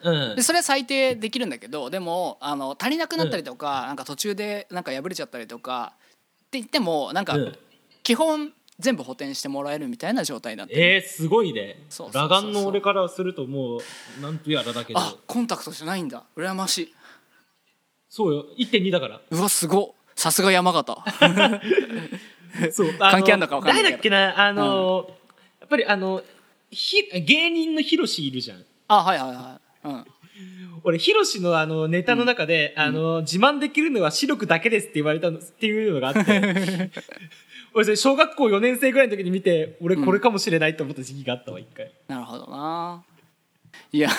[0.03, 0.37] うん。
[0.37, 6.01] でそれは最低できるんだけどでもあの足りなくなったりとか,、なんか途中でなんか破れちゃったりとかっ
[6.51, 7.59] て言ってもなんかうん。
[8.03, 10.81] 基本全部補填してもらえるみたいな状態になってる。
[10.81, 11.77] えー、すごいね。
[11.91, 13.81] 裸眼の俺からするともう
[14.21, 14.99] なんとやらだけど。
[14.99, 16.25] あコンタクトじゃないんだ。
[16.37, 16.95] 羨ましい。
[18.09, 18.47] そうよ。
[18.59, 19.21] 1.2だから。
[19.31, 19.91] うわすごっ。
[20.17, 20.97] さすが山形。
[22.73, 25.09] そう関係あんのか分かんない誰だっけなあのー
[25.61, 26.23] やっぱりあの
[26.71, 28.65] ひ芸人のヒロシいるじゃん。
[28.89, 29.89] あはいはいはい。
[29.89, 30.07] うん
[30.85, 36.91] 俺ヒロシのあのネタの中で、あの自慢できるのは視力だけですって言われたのっていうのがあって。
[37.77, 41.91] 俺それ小学校4年生ぐらいの時に見て俺これかもしれないと思った時期があったわ一回。
[42.07, 43.03] なるほどな。
[43.91, 44.11] いや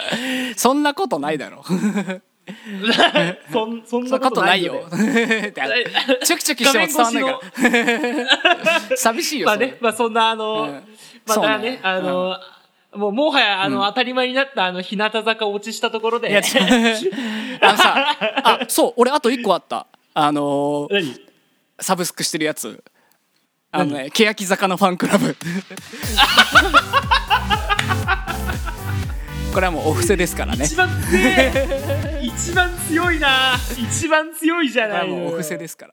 [0.56, 1.64] そんなことないだろ。
[3.52, 4.86] そんそんなこととないよ。
[4.90, 7.40] チュキチュキしても伝わんないか
[8.90, 8.96] ら。
[8.96, 10.82] 寂しいよまあね、まあそんなあの、うん。
[11.26, 12.36] またね、あの、
[12.94, 16.40] もうもはやあの、当たり前になったあの日向坂落ちしたところで、いや
[17.60, 19.86] あのさあそう俺あと一個あった。
[20.14, 20.88] あの
[21.78, 22.82] サブスクしてるやつ。
[23.70, 25.36] あのね欅坂のファンクラブ。
[29.52, 30.64] これはもうお布施ですからね。
[30.64, 33.54] 一番強い一番強いな。
[33.76, 35.92] 一番強いじゃこれないはもうお布施ですから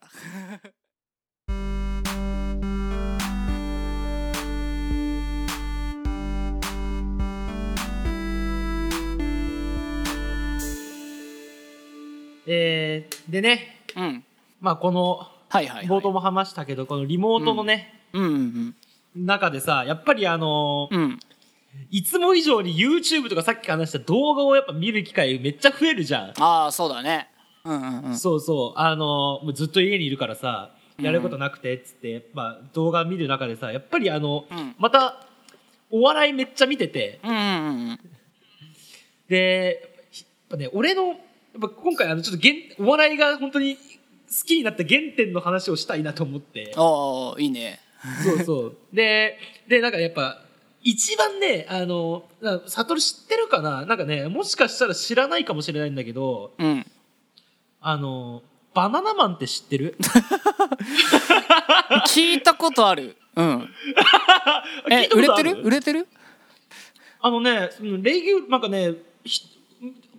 [12.46, 14.24] えー、でねうん。
[14.60, 18.24] まあこのはいはい、はい、冒頭も話したけどこのリモートのね、うん。
[18.24, 18.74] うん
[19.14, 21.00] 中でさやっぱりあのうん。
[21.00, 21.18] うん
[21.90, 26.32] いつも以上に YouTube とかさっき話した動画をやっぱ見る機会めっちゃ増えるじゃん。
[26.38, 27.28] ああそうだね。
[27.64, 28.18] うんうんうん。
[28.18, 28.78] そうそう。
[28.78, 34.74] あのもうずっと家にいるからさやることなくてっつって、まあ、動画見る中でさやっぱりあの、うん。
[34.78, 35.26] また
[35.90, 37.20] お笑いめっちゃ見てて。
[37.22, 37.98] うんうんうん。
[39.28, 39.82] で
[40.12, 41.16] やっぱね俺の
[41.58, 43.80] やっぱ今回あのちょっと原お笑いが本当に好
[44.46, 46.74] きになった原点の話をしたいなと思って。
[46.76, 47.80] おおいいね。
[48.22, 48.76] そうそう。
[48.92, 50.42] ででなんかやっぱ
[50.82, 53.86] 一番ねあのな悟知ってるかな？
[53.86, 56.86] なんかねもしかしたら知らないかもしれないんだけどうん。
[57.80, 58.42] あの
[58.74, 59.96] バナナマンって知ってる？
[62.08, 63.16] 聞いたことある。
[63.34, 63.68] うん。
[64.90, 65.54] え売れてる？
[65.54, 66.06] る売れてる？
[67.20, 68.92] あのね、うんレギュなんかね、
[69.24, 69.40] ひ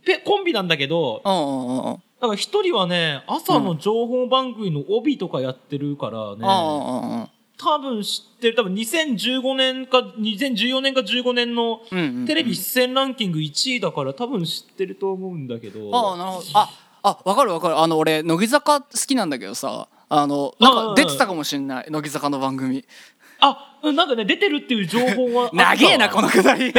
[0.06, 2.04] ペコンビなんだけど、うんうんうんうん。
[2.22, 11.82] なんか一人はね、朝の情報番組の帯とかやってるからね、多分知ってる、多分2015年か、2014年か15年の
[12.26, 16.46] テレビ出演ランキング1位だから多分知ってると思うんだけど、ああなるほど。
[16.54, 16.70] あ
[17.04, 17.78] あわかるわかる。
[17.78, 22.86] あの俺乃木坂好きなんだけどさあのなんか出てたかもしんない乃木坂の番組
[23.40, 25.50] あ、うんなんかね、出てるっていう情報は。
[25.56, 26.74] 長えなこのくだり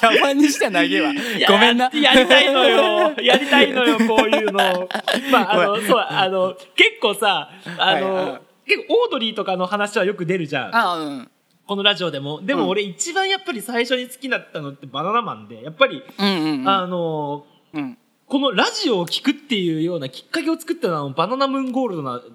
[0.00, 1.12] 茶番にしては長えわ
[1.48, 3.14] ごめんなやりたいのよ。
[3.20, 4.88] やりたいのよ、 こういうの。
[5.30, 10.76] まあ、あの、そう、あの、結構さ、あの、はいはい結構オードリーとかの話はよく出るじゃん。
[10.76, 11.30] あうん
[11.66, 12.40] このラジオでも。
[12.42, 22.26] でうんも俺一番やっぱり最初に好きだったのってバナナマンで、やっぱり、うんうんうんあの、うんこのラジオを聞くっていうようなきっかけを作ったのはバナナムーンゴールドなんだ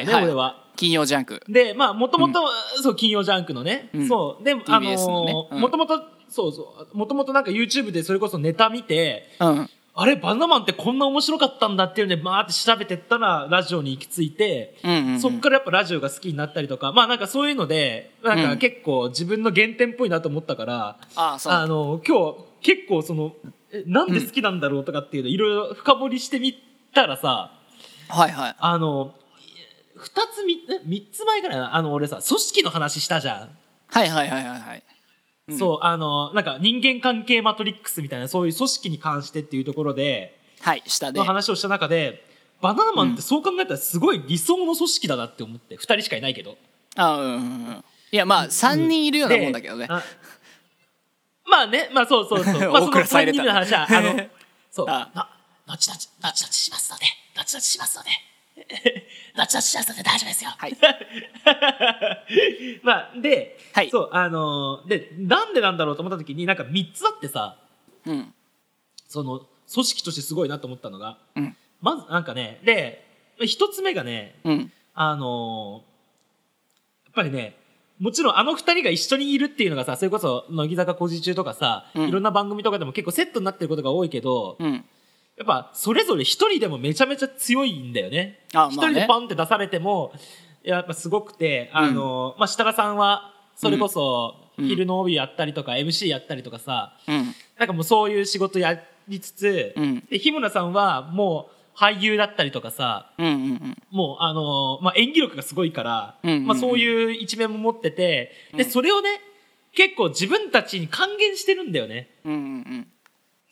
[0.00, 0.64] よね、はいはい俺は。
[0.76, 1.42] 金曜ジャンク。
[1.48, 2.40] で、まあ、もともと、
[2.82, 3.90] そう、金曜ジャンクのね。
[3.94, 4.08] うん。
[4.08, 4.44] そう。
[4.44, 5.32] で、あ TBS のね。
[5.32, 5.60] のうん。
[5.60, 9.70] もともと、そうそう、もともとなんか YouTube でそれこそネタ見て、うん。
[9.98, 15.20] あれ、バナナマンってこんな面白かったんだっていうので、まーって調べてったら、ラジオに行き着いて、うんうんうん。
[15.20, 18.48] そっからやっぱラジオが好きになったりとか、まあなんかそういうので、なんうん。
[18.50, 21.52] か結構自分の原点っぽいなと思ったから、ああそう。
[21.54, 23.32] あの、今日結構その、
[23.72, 26.52] えなんで好きなんだろうとかっていうのいろいろ深掘りしてみ
[26.92, 27.52] たらさ、
[28.08, 28.56] はいはい。
[28.58, 29.14] あの、
[29.96, 33.56] 二つみ、え三つ前ぐらいな、あの俺さ、組織の話したじゃん。
[33.88, 34.82] はいはいはいはいはい。
[35.48, 35.58] うん。
[35.58, 42.24] そう、あの、なんか人間関係マトリックスみたいな、そういう組織に関してっていうところで、はい下での話をした中で、
[42.60, 46.56] バナナマンってそう考えたらすごい理想の組織だなって思って、二人しかいないけど。
[46.96, 47.36] あうんうんう
[47.70, 47.84] ん。
[48.12, 49.88] いやまあ3人いるようなもんだけどね。
[51.48, 52.54] まあね、まあそうそうそう。
[52.72, 53.42] まあそ大の3倉さん入れた。
[53.42, 54.30] 人の話は、あの、
[54.70, 54.86] そう。
[54.90, 57.04] あな後々後々しますので
[57.34, 58.10] 後々しますので
[59.34, 60.50] 後々しますので大丈夫ですよ。
[60.56, 60.76] はい。
[62.82, 63.90] まあで、はい。
[63.90, 67.58] そうあのーでなんでなんだろうと思った時になんか3つあってさ
[68.06, 68.32] うん。
[69.08, 69.40] その
[69.72, 71.56] 組織としてすごいなと思ったのがうん。
[71.80, 73.04] まずなんかねで
[73.40, 74.72] 1つ目がねうん。
[74.94, 75.96] あのー
[77.06, 77.56] やっぱりね
[77.98, 82.08] もちろんあの二人が一緒にいるっていうのがさそれこそ乃木坂工事中とかさ、うん。
[82.08, 84.84] いろんな番組とかでも結構セットになってることが多いけど、うん
[85.36, 88.40] やっぱそれぞれ一人でもめちゃめちゃ強いんだよね。
[88.48, 88.92] 一、あまあね。
[88.92, 90.12] 人でパンって出されても
[90.62, 94.68] やっぱすごくて、あのまあ、設楽さんはそれこそうん。
[94.68, 97.34] 昼の帯やったりとか MC やったりとかさうん。
[97.58, 100.04] なんかもうそういう仕事やりつつ、うん。
[100.08, 103.76] で日村さんはもう俳優だったりとかさうんうん。
[103.90, 106.46] もうあのまあ、演技力がすごいから、うんうんうん。
[106.46, 108.70] まあ、そういう一面も持っててでうん。
[108.70, 109.20] それをね
[109.74, 112.08] 結構自分たちに還元してるんだよね。
[112.24, 112.42] うんうんう
[112.78, 112.88] ん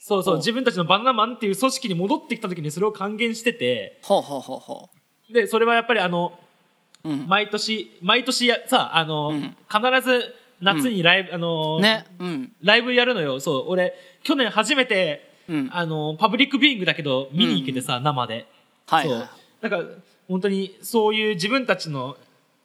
[0.06, 3.98] そうそう自分たちのバナナマンっていう組織に戻ってきた時にそれを還元してて。
[4.02, 4.90] ほうほうほうほ
[5.32, 6.38] でそれはやっぱりあの
[7.04, 7.26] ううん。
[7.26, 9.40] 毎年毎年やさあの、うん。
[9.40, 12.52] 必ず夏にライブ、あのねうん。
[12.62, 13.40] ライブやるのよ。
[13.40, 15.70] そう俺去年初めて、うん。
[15.72, 18.46] あのパブリックビューイングだけど見に行けてさ、生で、
[18.86, 19.28] はいはい。
[19.62, 19.88] なんか
[20.28, 22.18] 本当にそういう自分たちの、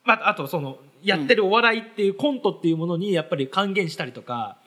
[0.04, 4.58] まあ、あとそのやってるお笑いっていうコントっていうものにやっぱり還元したりとか。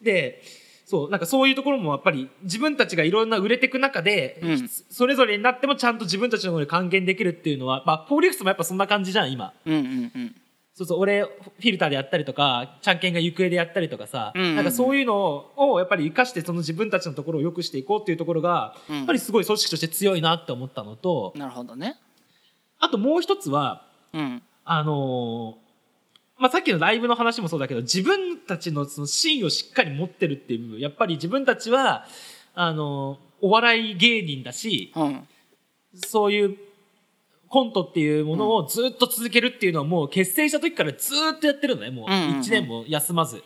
[0.00, 0.40] で
[0.84, 4.68] そうなんかそういうところもやっぱり自分たちがいろんな売れていく中で、うん。
[4.68, 9.54] それぞれになってもちゃんと自分たちのものに還元できるっていうのは、まあ、フォーリックスもやっぱそんな感じじゃん今。
[9.64, 10.36] うんうんうん。
[10.74, 14.56] そうそう俺フィルターでやったりとかちゃんけんが行方でやったりとかさ、うんうんうん。
[14.56, 18.96] なんかそういうのをやっぱり生かしてその自分たちのところを良くしていこうっていうところが、うん。
[18.96, 21.96] やっぱりすごい組織として強いなって思ったのとなるほどね。
[22.78, 24.42] あともう一つはうん。
[24.64, 25.63] あのー
[26.38, 30.80] まあ、さっきのライブの話もそうだけど自分たちのその芯をしっかり持ってるっていう部分。
[30.80, 32.06] やっぱり自分たちは
[32.54, 35.28] あのーお笑い芸人だしうん。
[35.94, 36.56] そういう
[37.48, 41.90] コントっていうものをずっと続けるっていうのはもう結成した時からずっとやってるのね。
[41.90, 42.40] もううんうんうん。
[42.40, 43.44] 1年も休まず。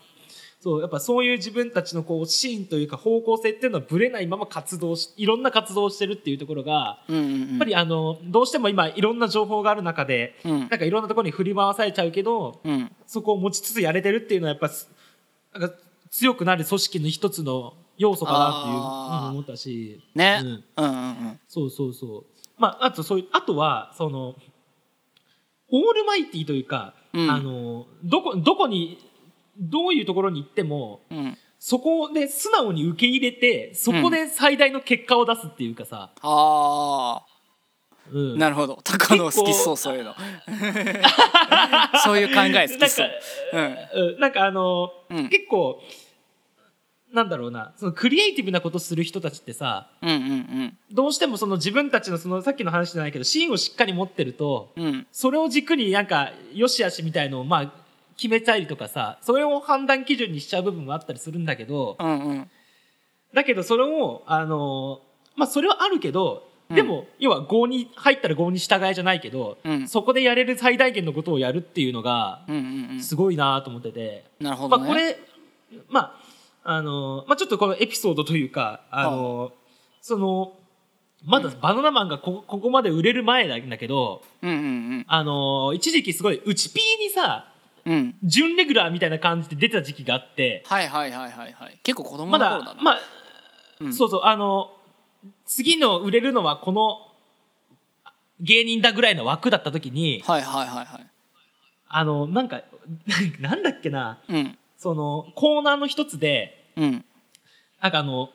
[0.61, 7.49] そうやっぱそういう自分たちのこう芯というか方向性っていうのはぶれないまま活動しいろんな活動をしてるっていうところがうんうんうん。
[7.51, 10.59] やっぱりあのどうしても今いろんな情報がある中でうん。
[10.61, 12.91] なんかいろんなところに振り回されちゃうけどうん。
[13.07, 14.91] そこを持ちつつやれてるっていうのはやっぱす
[15.55, 15.75] なんか
[16.11, 20.41] 強くなる組織の一つの要素かなっていう思ったし、ね。
[20.43, 20.49] うん。
[20.49, 21.41] うんうんうん。
[21.49, 22.25] そうそうそう。
[22.57, 24.35] まああとそういうあとはその
[25.71, 27.31] オールマイティというか、うん。
[27.31, 28.99] あのどこどこに
[29.59, 31.37] どういうところに行ってもうん。
[31.61, 37.25] そこで素直に受け入れてそこで最大の結果を出すっていうかさ、あ
[38.13, 38.35] うん。
[38.35, 38.79] あなるほど。
[38.85, 40.15] 高野好きそうそういうの。
[42.05, 43.11] そういう考え好きそう。
[43.53, 44.21] うん。
[44.21, 45.29] なんかあの、うん。
[45.29, 45.83] 結構
[47.13, 47.73] なんだろうな。
[47.77, 54.85] そのクリエイティブなことする人たちってさうんうんどうしてもその自分たちのそのさっきの話じゃないけど芯をしっかり持ってるとうん。
[54.85, 57.73] うんそれを軸になんかよしあしみたいのをまあ
[58.19, 62.51] 決めたりとかさそれを判断基準にしちゃう部分もあったりするんだけどうんうん。
[63.33, 65.01] だけどそれをあの
[65.37, 66.77] まあそれはあるけどうん。
[66.77, 69.89] でも、要は合に入ったら合に従いじゃないけど、うん。
[69.89, 73.03] そこでやれる最大限のことをやるっていうのがうんうんうん。
[73.03, 74.83] すごいなと思ってて、なるほどね。
[74.83, 75.19] まあこれ
[75.89, 76.29] まあ
[76.65, 79.53] あのまあちょっとこのエピソードというかあの
[80.03, 80.53] その
[81.25, 87.58] まだバナナマンがこここまで売れる前なんだけどうんうんあの一時期すごい内ピーにさうんうん
[88.23, 91.79] 準レギュラーみたいな感じで出てた時期があってはいはいはいはいはい。
[91.83, 92.83] 結構子供まだの頃だな。
[92.83, 92.99] まあ、
[93.81, 93.95] うん。
[93.95, 94.71] そうそうあの
[95.47, 96.99] 次の売れるのはこの
[98.41, 101.07] 芸人だぐらいの枠だった時にはいはいはいはい。
[101.89, 102.63] あのなんか
[103.41, 104.19] なんだっけな。
[104.29, 104.59] うん。
[104.77, 107.05] そのコーナーの一つでうん。
[107.81, 108.31] なんかあの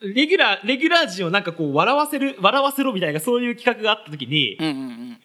[0.00, 5.20] レギュラーレギュラー陣をなんかこう笑わせる笑わせろみたいなそういう企画があった時に、うんうん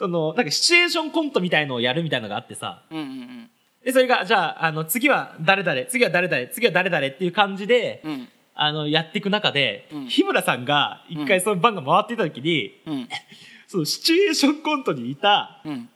[0.00, 2.84] そのなんかシチュエーションコントみたいのをやるみたいのがあってさ。
[2.90, 3.50] うんうんうん。
[3.84, 8.26] でそれがじゃああの次は誰々次は誰々次は誰々っていう感じで、うん。
[8.54, 10.06] あのやっていく中で、うん。
[10.06, 13.08] 日村さんが一回その番が回っていた時に、うん。
[13.68, 15.90] そのシチュエーションコントにいたうん。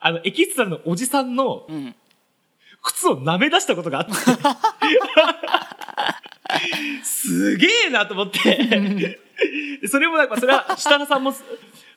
[0.00, 1.94] あのエキストラのおじさんのうん。
[2.82, 4.12] 靴を舐め出したことがあって。
[7.04, 9.18] すげえなと思って。
[9.80, 11.32] でそれもなんかそれは設楽さんも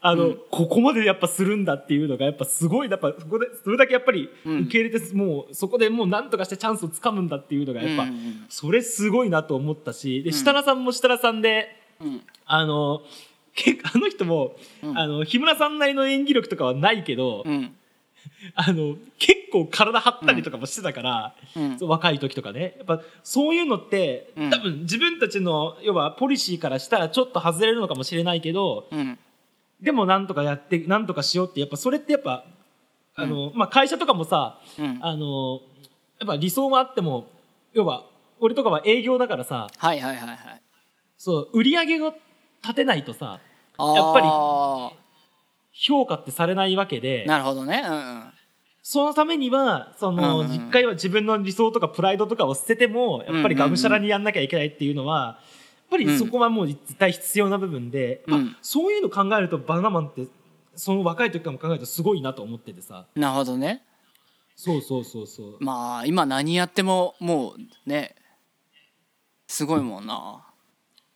[0.03, 4.59] あの、ここまでやっぱするんだっていうのがやっぱすごいやっぱそこでそれだけやっぱりうん。
[4.61, 10.33] 受け入れてもうそこでもう何とかしてチャンスをつかむんだっていうのがやっぱ、うんうんそれすごいなと思ったしでん。
[10.33, 11.67] 設楽さんも設楽さんで
[12.01, 12.21] うん。
[12.45, 13.01] あの
[13.53, 14.97] 結構 あの人も、うん。
[14.97, 17.75] あの日村さんなりの演技力とかはないけど、うん。
[18.55, 21.77] あの結構体張ったりとかもしてたから、うん。
[21.81, 22.75] 若い時とかね。
[22.77, 24.49] やっぱそういうのって、うん。
[24.49, 29.19] 多分自分たちの要はポリシーからしたらちょっと外れるのかもしれないけどうん
[29.81, 32.45] でもなんとかやってなんとかしようってやっぱそれってやっぱ
[33.15, 34.99] あの、まあ、会社とかもさうん。
[35.01, 35.61] あの
[36.19, 37.27] やっぱ理想はあっても
[37.73, 38.05] 要は
[38.39, 40.61] 俺とかは営業だからさはいはいはいはい。
[41.17, 42.13] そう売り上げを
[42.63, 43.39] 立てないとさ
[43.79, 44.93] やっぱ
[45.73, 47.83] 評価ってされないわけでなるほどね。
[47.85, 48.23] うんうん。
[48.83, 55.39] そのためにはその、うんうん実回は自分の理想とかプライドとかを捨ててもやっぱりがむしゃらにやんなきゃいけないっていうのは、
[55.91, 58.33] ぱりそこはもう絶対必要な部分で、うん。
[58.33, 60.25] あそういうの考えるとバナナマンって
[60.75, 63.05] その若い時からも考えるとすごいなと思っててさ。
[63.15, 63.83] なるほどね。
[64.55, 65.57] そうそうそうそう。
[65.59, 68.15] まあ今何やってももうね
[69.47, 70.47] すごいもんな。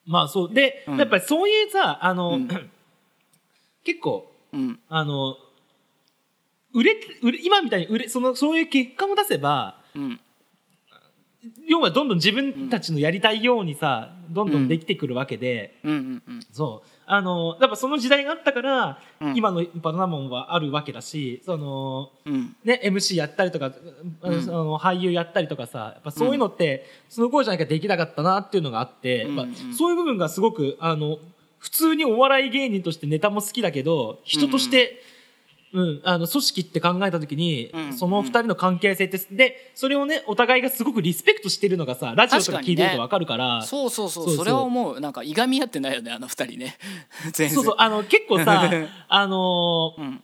[0.05, 0.53] まあそう。
[0.53, 0.97] で、うん。
[0.97, 2.47] やっぱりそういうさあの、うん。
[3.85, 4.79] 結構うん。
[4.89, 5.37] あの
[6.73, 10.19] 売れ売れ今みたいに売れそのそういう結果も出せばうん
[11.67, 16.39] 要はどんどん自分たちのやりたいようにさどんどんできてくるわけで、うんうんうん。
[16.51, 16.89] そう。
[17.07, 19.37] あのやっぱその時代があったから、うん。
[19.37, 22.55] 今のバナナモンはあるわけだしその、うん。
[22.63, 23.71] ね、MC やったりとか、
[24.21, 31.19] あのその俳優やったりとかさやっぱそういうのって、その頃じゃなきゃできなかったなっていうのがあって、うんやっぱそういう部分がすごくあの
[31.59, 35.14] 普通にお笑い芸人としてネタも好きだけど人として、うん
[36.03, 37.93] あの組織って考えた時に、うん。
[37.93, 43.61] その二人の関係性ってでそれをねお互いがすごくリスペクトしてるのがさラジオとか聞いてると分かるから。
[43.63, 44.25] そうそうそう。
[44.27, 44.99] そうそれは思う。
[44.99, 46.77] なんかいがみ合ってないよねあの二人ね。
[47.33, 47.49] 全然。
[47.51, 47.75] そうそう。
[47.77, 48.69] あの結構さ
[49.09, 50.23] あのーうん。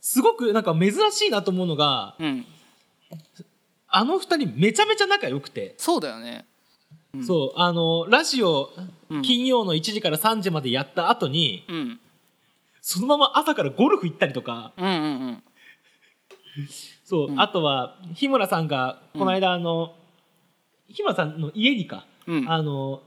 [0.00, 2.46] すごくなんか珍しいなと思うのがうん。
[3.88, 6.46] あの二人めちゃめちゃ仲良くて、そうだよね。
[7.16, 7.24] ん。
[7.24, 7.60] そう。
[7.60, 8.70] あのラジオ
[9.10, 9.22] うん。
[9.22, 12.00] 金曜の1時から3時までやった後に、うん
[12.82, 14.72] そのまま朝からゴルフ行ったりとか。
[14.76, 14.96] うんうんう
[15.30, 15.42] ん。
[17.04, 17.40] そう、うん。
[17.40, 19.94] あとは日村さんがこの間あの、
[20.88, 22.50] 日村さんの家にか、うん。
[22.50, 23.02] あの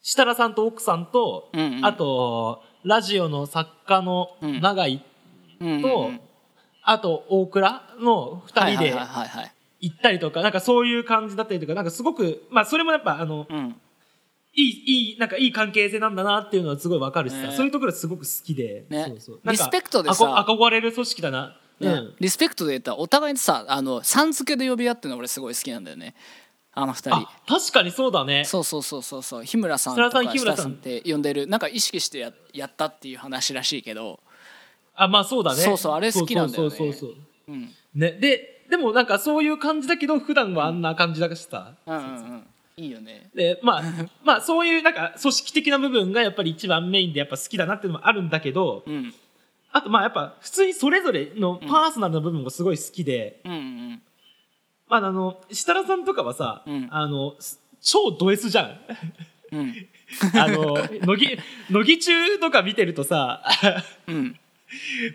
[0.00, 1.84] 設楽さんと奥さんと、うんうん。
[1.84, 4.60] あとラジオの作家のうん。
[4.62, 5.04] 永井
[5.60, 6.20] うんと、うんうん。
[6.82, 8.94] あと大倉の2人で
[9.80, 13.76] 行ったりとかなんかそういう感じだったりとかなんかすごくまあそれもやっぱあのうん
[14.56, 17.52] いいいいなんかいい関係性なんだなっていうのはすごいわかるしさ、ね。
[17.56, 19.04] そういうところすごく好きで、ね。
[19.08, 19.40] そうそう。
[19.44, 20.46] リスペクトでさ。
[20.48, 21.88] 憧れる組織だな、ね。
[21.88, 22.14] うん。
[22.20, 26.14] リスペクトで言ったらお互いにさあのさん付けで呼び合ってるの俺すごい好きなんだよね。
[26.72, 27.14] あの二人。
[27.14, 28.44] あ確かにそうだね。
[28.44, 29.44] そうそうそうそうそう。
[29.44, 31.46] 日村さんとか日村さんって呼んでる。
[31.48, 34.20] なんか意識してややったっていう話らしいけど。
[34.94, 35.62] あまあそうだね。
[35.62, 36.70] そうそうあれ好きなんだよね。
[36.70, 37.16] そうそうそうそ
[37.48, 37.52] う。
[37.52, 37.70] うん。
[37.94, 38.12] ね。
[38.12, 42.46] ででもなんかそういう感じだけど普段はあんな感じだしさ、うんうんうん
[42.76, 43.30] いいよね。
[43.34, 43.82] でまあ
[44.24, 49.14] まあそういうなんか組織的な部分がやっぱり一番メインでやっぱ好きだなっていうのもあるんだけど、うん。
[49.72, 54.02] あとまあやっぱ普通にそれぞれのパーソナルな部分もすごい好きで、うんうん
[54.88, 56.88] まああの設楽さんとかはさ、うん。
[56.90, 57.36] あの
[57.80, 58.78] 超ド S じゃん。
[59.52, 59.88] うん。
[60.34, 61.38] あの乃木
[61.70, 63.42] 乃木中とか見てるとさ
[64.06, 64.38] うん。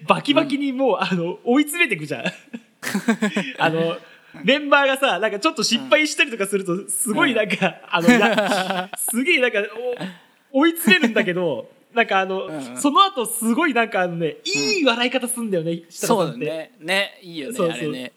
[0.07, 2.24] バキバキにもう、あの追い詰めていくじゃん。
[3.60, 3.97] あの
[4.44, 9.60] メンバーがさなんかちょっと失敗したりとかするとすごいなんか、あのなすげえなんか
[10.52, 12.78] お追い詰めるんだけど なんかあの、んうん。
[12.78, 16.72] その後すごいなんかあのねいい笑い方すんだよね、設そうだね。
[16.80, 17.92] ねいいよねそうそう。
[17.92, 18.12] ね。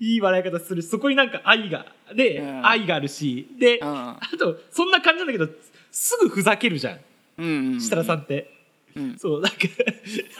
[0.00, 0.82] いい笑い方する。
[0.82, 2.66] そこになんか愛がで、うん。
[2.66, 3.48] 愛があるし。
[3.58, 3.88] で、うん。
[3.88, 5.48] あとそんな感じなんだけど
[5.90, 6.98] すぐふざけるじゃん。
[7.38, 7.80] うんうんうん。
[7.80, 8.50] 設楽さんって、
[8.94, 9.18] うん。
[9.18, 9.58] そうなんか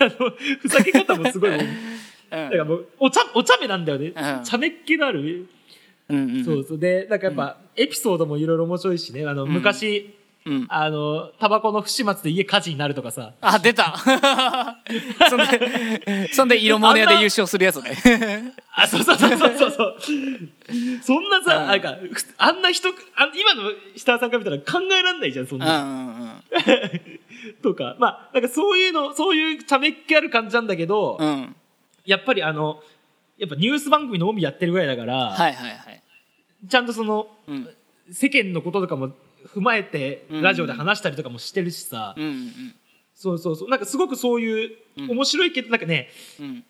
[0.01, 0.31] あの
[0.61, 1.51] ふざけ方もすごい
[2.31, 4.45] だからもうお茶お茶目なんだよね、うん。
[4.45, 5.49] 茶目っ気のある、
[6.09, 6.79] うんうんそうそう。
[6.79, 9.26] でなんかやっぱ、エピソードもいろいろ面白いしね。
[9.26, 10.14] あの、昔
[10.47, 10.66] うん。
[10.70, 13.35] あのタバコの不始末で家火事になるとかさ。
[13.41, 13.95] あ出た。
[15.29, 18.55] そんでそんで色物屋で優勝するやつね。
[18.74, 19.97] あそうそうそうそうそうそう。
[21.03, 21.66] そんなさ、うん。
[21.68, 26.31] なんかふあんな人あ今の設楽さんから見たら考えられないじゃんそんうんうな、んうん。
[27.62, 27.97] とか。
[27.99, 31.55] まあなんかそういうのそういう茶目っ気ある感じなんだけど、うん
[32.09, 32.81] やっぱりあの
[33.37, 36.03] やっぱニュース番組の帯やってるぐらいだから、はいはいはい。
[36.69, 37.69] ちゃんとそのうん。
[38.11, 39.11] 世間のこととかも
[39.55, 40.43] 踏まえてうん。
[40.43, 42.75] ラジオで話したりとかもしてるしさ、うんうん
[43.15, 43.69] そうそうそう。
[43.69, 45.11] なんかすごくそういううん。
[45.11, 46.09] 面白いけど、なんかね
[46.41, 46.65] うん。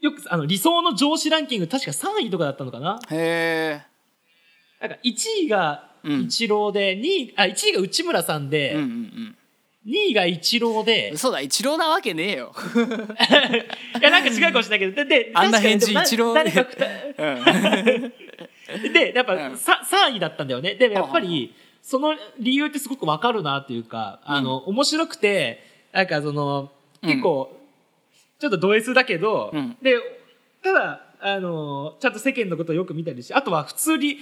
[0.00, 3.00] よくあの理想の上司ランキング確か3位とかだったのかな。
[3.10, 3.82] へ
[4.80, 6.20] なんか1位がうん。
[6.22, 9.36] 一郎で、2位あ1位が内村さんで、えうんうん
[9.86, 12.54] 2位が一郎うんで嘘だ一郎なわけねえよ。
[14.00, 16.66] いやなんか違うかもしれないけどでであんな返事一郎誰か
[17.18, 18.12] うん。
[18.92, 19.56] でやっぱ、うん。
[19.58, 20.74] さ3位だったんだよね。
[20.74, 25.62] でもやっぱりその理由ってすごくわかるなっていうか、あの面白くて
[25.92, 26.72] なんかその
[27.02, 27.54] 結構、
[28.38, 29.76] ちょっとド S だけど、うん。
[29.82, 29.98] で
[30.62, 34.18] ただあのちゃんと世間のことをよく見たりしあとは普通に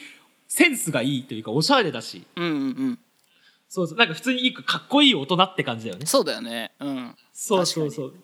[0.48, 2.24] センスがいいというかおしゃれだし。
[2.36, 2.98] うんうんうん
[3.74, 3.98] そうそう。
[3.98, 6.04] なんか普通にいいかっこいい大人って感じだよね。
[6.04, 6.72] そうだよね。
[6.78, 7.16] うん。
[7.32, 8.14] そうそうそう。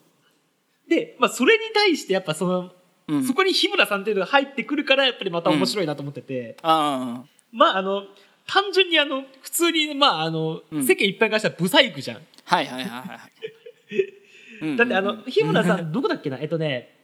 [0.87, 2.71] で、まあ、それに対してやっぱその、
[3.07, 3.27] うん。
[3.27, 8.03] そこに日村さんっていうのが入ってくるからやっぱりまた面白いなと思ってて、あまああの
[8.47, 10.87] 単純にあの普通にまああの、うん。
[10.87, 12.19] 世間一般からしたらブサイクじゃん。
[12.19, 14.65] あはいはいはいはい。
[14.65, 14.77] うん。
[14.77, 16.37] だってあの日村さんどこだっけな？
[16.41, 16.95] えっとね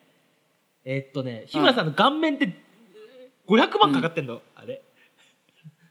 [0.84, 2.54] えっとね日村さんの顔面って
[3.48, 4.82] 500万かかってんの、あれ。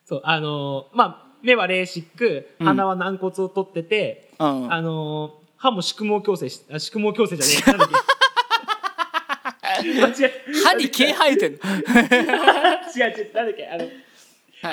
[0.05, 2.65] そうあのまあ目はレーシックうん。
[2.67, 4.73] 鼻は軟骨を取ってて、うん。
[4.73, 8.03] あの歯も縮毛矯正しあ縮毛矯正じゃねえ。
[10.01, 11.57] 間違え歯に毛生えてんの？
[12.95, 13.67] 違う違うなんだっけ？
[13.67, 13.87] あの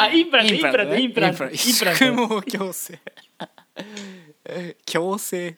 [0.03, 1.99] あインプラントインプラントインプラントインプラント。
[1.99, 2.23] 縮毛
[2.59, 2.99] 矯正。
[4.87, 5.57] 矯正。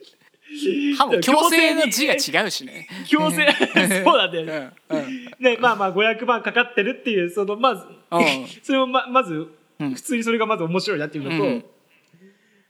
[0.99, 2.87] 歯も矯正の字が違うしね。
[3.07, 5.25] 矯正そうなんだようねんうん。
[5.41, 8.47] ねまあまあ500万かかってるっていうそのまずうん。
[8.63, 9.55] それをままずうん
[9.91, 11.65] 普通にそれがまず面白いなっていうのと、うん。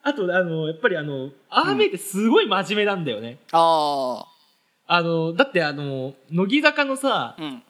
[0.02, 4.24] あとあのやっぱりあのアーメイってすごい真面目なんだよね、あ
[4.86, 7.62] あのだってあの乃木坂のさあうん。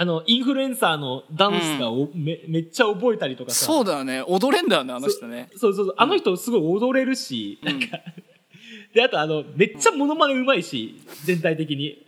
[0.00, 3.66] あのインフルエンサーのダンスがお、めめっちゃ覚えたりとかさ。
[3.66, 4.22] そうだよね。
[4.28, 5.50] 踊れんだよねあの人ね。
[5.56, 5.94] そうそうそう。
[5.98, 7.98] あの人すごい踊れるし、なんか
[8.94, 12.06] であとあのめっちゃモノマネうまいし全体的に。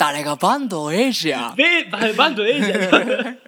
[0.00, 3.38] 誰がバンドエイジアでババンドええじゃん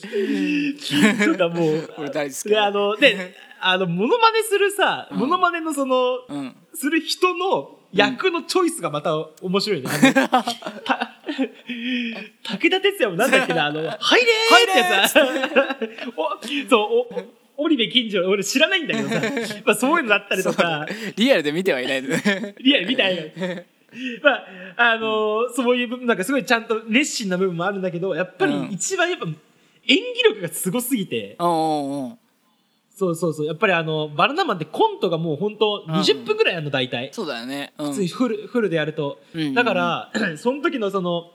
[0.00, 2.48] とかもう俺大好き。
[2.48, 6.56] であのであのモノマネするさ、モノマネのその、うん。
[6.74, 9.88] する人の役のチョイスがまた面白いね。
[12.42, 15.16] 武田鉄矢もなんだっけな、あの、 入れーってやつ。
[16.16, 17.22] おそう、
[17.58, 19.20] お、織部金城、俺知らないんだけどさ、
[19.64, 20.86] まあそういうのだったりとか、
[21.16, 22.02] リアルで見てはいない。
[22.02, 23.22] ねリアルみたいな。
[24.22, 24.30] ま
[24.76, 28.70] あ、あのそういう部分、なんかすごいちゃんと熱心な部分もあるんだけど、やっぱりうん。
[28.70, 29.26] 一番やっぱ
[29.90, 31.36] 演技力がすごすぎて、
[33.00, 37.10] そうそうそう、やっぱりあの、バナナマンってコントがもう本当20分ぐらいあるの、大体。
[37.12, 37.72] そうだよね。
[37.78, 37.88] うん。
[37.88, 39.54] 普通にフルフルでやると、うんうんうん。
[39.54, 41.32] だから その時のその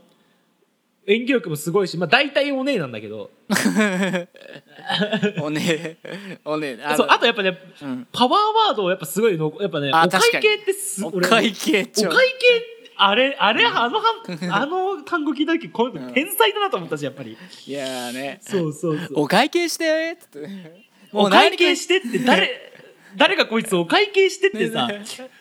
[1.07, 3.29] 演技力もすごいし、まあ、大体お姉なんだけど。
[5.41, 5.97] おね
[6.45, 6.79] おね。
[6.83, 8.07] あのそうあとやっぱね、うん。
[8.11, 8.33] パワー
[8.69, 10.09] ワードをやっぱすごいのやっぱねお会
[10.41, 14.03] 計ってすお俺会計お会計あれあれあのは
[14.51, 17.37] あの単語聞いた時この人天才だなと思ったしやっぱり。
[17.67, 18.39] いやーね。
[18.41, 19.09] そうそうそう。
[19.15, 20.85] お会計してっつって。
[21.11, 22.71] お会計してって誰
[23.15, 24.89] 誰がこいつお会計してってさ。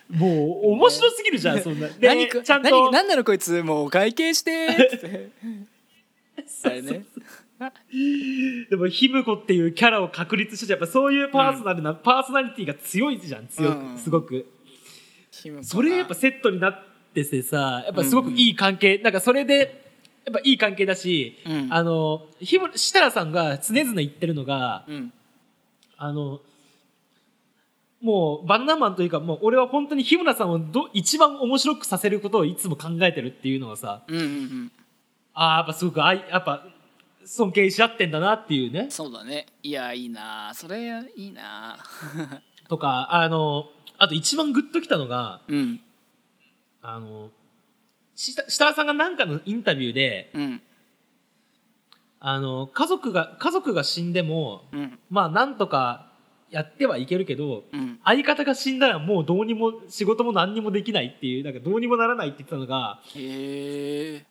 [0.09, 1.87] もう面白すぎるじゃんそんな。
[1.87, 2.69] で何かちゃんと。
[2.69, 5.29] 何何なのこいつもうお会計してって。
[6.63, 7.05] あれね。
[8.69, 13.97] でもひむこっていうキャラを確立してやっぱそういうパーソナルな、パーソナリティが強いじゃん強く、うん。
[13.97, 14.45] すごく。
[15.61, 16.84] それやっぱセットになっ
[17.15, 19.83] ててさやっぱすごくいい関係、なんかそれで
[20.25, 21.67] やっぱいい関係だし、うん。
[21.71, 25.13] あのひむ設楽さんが常々言ってるのがうん。
[25.97, 26.41] あの
[28.01, 34.71] もうバナナマンというかもう俺は本当に日村さんをど一番面白くさせることをいつも考えてるっていうのがさうんうんうん。
[35.33, 36.65] あーやっぱすごくあいやっぱ
[37.23, 38.87] 尊敬し合ってんだなっていうね。
[38.89, 39.45] そうだね。
[39.63, 41.77] いやいいなそれいいな
[42.67, 45.81] とかあのあと一番グッときたのがうん
[46.87, 47.31] あの
[48.15, 50.61] し設楽さんが何かのインタビューでうん。
[52.19, 54.99] あの家族が家族が死んでもうん。
[55.09, 56.11] まあなんとか
[56.51, 57.99] やってはいけるけどうん。
[58.05, 64.25] 相方が死んだらもうどうにも仕事も何にもできないっていうなんかどうにもならないって言ってたのがへえ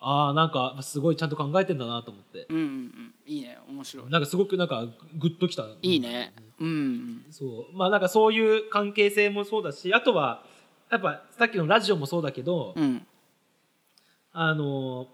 [0.00, 2.46] ああなんかすごいちゃんと考えてんだなと思って。
[2.48, 3.14] うんうんうん。
[3.26, 3.58] いいね。
[3.68, 4.10] 面白い。
[4.10, 4.86] なんかすごくなんか
[5.18, 5.66] グッときた。
[5.82, 6.32] いいね。
[6.58, 7.26] うん。
[7.30, 7.76] そう。
[7.76, 10.42] まあなんかそういう関係性もそうだしあとは
[10.90, 13.06] やっぱさっきのラジオもそうだけど、うん。
[14.32, 15.08] あの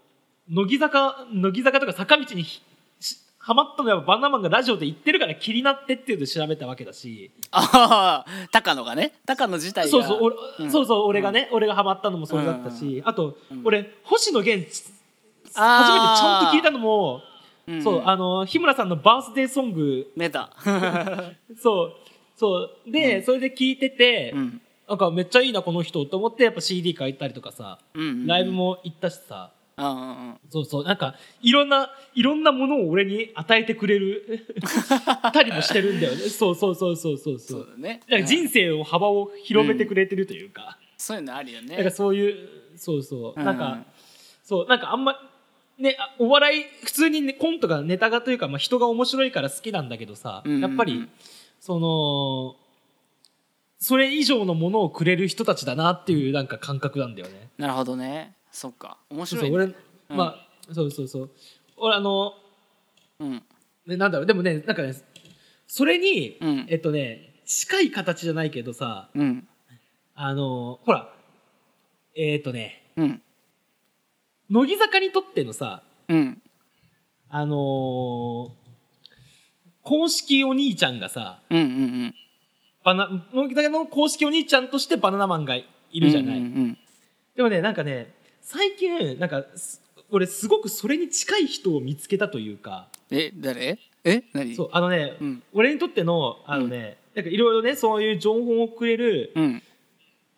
[0.49, 2.45] 乃木坂乃木坂とか坂道に
[3.37, 7.31] ハマったのはバナナマンがラジオで言ってるから気になってっていうので調べたわけだし。
[7.51, 9.13] ああ高野がね。
[9.25, 9.91] 高野自体が。
[9.91, 10.71] そうそう俺,、うん。
[10.71, 13.61] そうそう俺がね、俺がハマったのもそうだったし、あと、うん。
[13.63, 17.21] 俺星野源初めてちゃんと聞いたのも、
[17.67, 17.81] うん。
[17.81, 20.11] そうあの日村さんのバースデーソング。
[20.17, 20.51] 出た。
[21.57, 21.93] そう。
[22.35, 22.91] そう。
[22.91, 28.27] で、それで聞いてて、うんなんかめっちゃいいなこの人と思ってやっぱ CD 買ったりとかさ、うんうんうん。
[28.27, 29.51] ライブも行ったしさ。
[29.77, 30.35] うんうんうん。
[30.49, 30.83] そうそう。
[30.85, 34.47] なんかいろんないろんなものを俺に与えてくれる
[35.33, 36.21] たりもしてるんだよね。
[36.29, 38.01] そうそうそうそうそうそそううだね。
[38.09, 41.75] か人生を幅を広めてくれてるというか、そういうのあるよね。
[41.75, 43.83] なんかそういうそうそう、うんなんか
[44.43, 44.67] そう。
[44.67, 45.19] なんかあんま
[45.77, 50.69] ねあお笑い普通に、ね、コントがネタがというか、まあ、人が面白いから好きなんだけどさ、うんうんうん。
[50.69, 51.07] やっぱり
[51.59, 52.55] その
[53.79, 57.49] それ以上のものをくれる人たちだなっていうなんか感覚なんだよね。
[57.57, 58.35] なるほどね。
[58.51, 58.97] そっか。
[59.09, 59.73] 面そうそう白いね
[60.09, 60.23] 俺、ま
[60.69, 61.31] あそうそうそう。
[61.77, 62.33] 俺あの
[63.19, 63.43] うん。
[63.85, 64.25] ねなんだろう。
[64.25, 64.93] でもねなんかね
[65.67, 66.65] それに、うん。
[66.69, 69.47] えっとね近い形じゃないけどさうん。
[70.15, 71.13] あのほら
[72.15, 73.21] えっとねうん。
[74.49, 76.41] 乃木坂にとってのさうん。
[77.29, 78.49] あのー
[79.83, 81.67] 公式お兄ちゃんがさうんうんう
[82.07, 82.15] ん
[82.87, 85.65] バナ乃木坂の公式お兄ちゃんとしてバナナマンがい
[85.99, 86.77] るじゃない、うんうん
[87.35, 92.87] でもねなんかね最近なんかす俺すごくそれに近い人を見つけたというか。
[93.11, 93.77] え誰？
[94.05, 94.23] え？
[94.33, 94.55] 何？
[94.55, 95.43] そうあのね、うん。
[95.53, 99.63] 俺にとってのあのね、なんかいろいろねそういう情報をくれるうん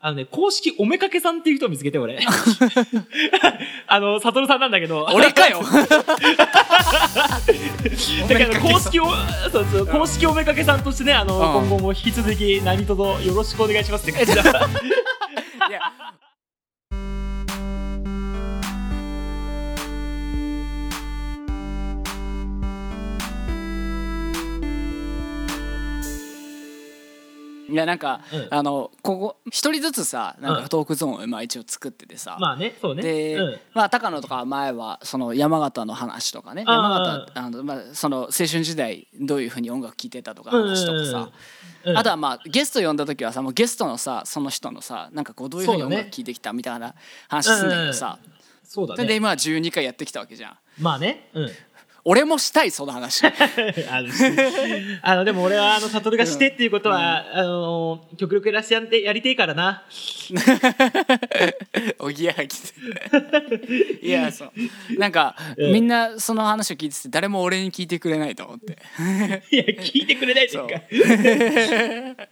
[0.02, 2.20] あのね公式おめかけさんっていう人を見つけて俺。
[3.88, 5.06] あの悟さんなんだけど。
[5.14, 5.60] 俺かよ。
[8.30, 9.08] だから公式お
[9.52, 11.68] そうそう公式おめかけさんとしてねあの、うん。
[11.68, 14.43] 今後も引き続き何卒よろしくお願いしますって感じだ
[27.70, 28.47] いやなんか、うん。
[28.49, 30.63] あのここ一人ずつさなんうん。
[30.63, 33.03] かトークゾーンをまあ一応作っててさ、まあねそうね。
[33.03, 33.59] で、うん。
[33.74, 41.30] まあ高野とかは前はその山形の話とかね山形あの、まあ、その青春時代どういうふうに音楽聴いてたとか話とかさ、うん
[41.95, 46.93] あとはまあゲスト呼んだ時はさもうゲストのさその人のさなんかこうどういうふうに音楽聴いてきたみたいな
[47.30, 48.20] 話すんだけどさ、
[48.63, 49.05] そうだね。
[49.05, 50.57] で今12回やってきたわけじゃん。
[50.78, 51.30] まあね。
[51.34, 51.49] うん
[52.06, 53.26] 俺もしたいその話。
[53.28, 53.32] あ
[54.02, 54.10] の
[55.02, 59.84] あのでも俺はあの悟がしてっていうことは、あの極力やらしてやってやりてえからな。
[62.00, 64.52] おぎやはぎいやそう。
[64.97, 65.74] なんか、うん。
[65.74, 68.78] みんなその話を聞いてて誰も俺に聞いてくれないと思って。
[69.52, 70.68] いや聞いてくれないという
[72.16, 72.28] か。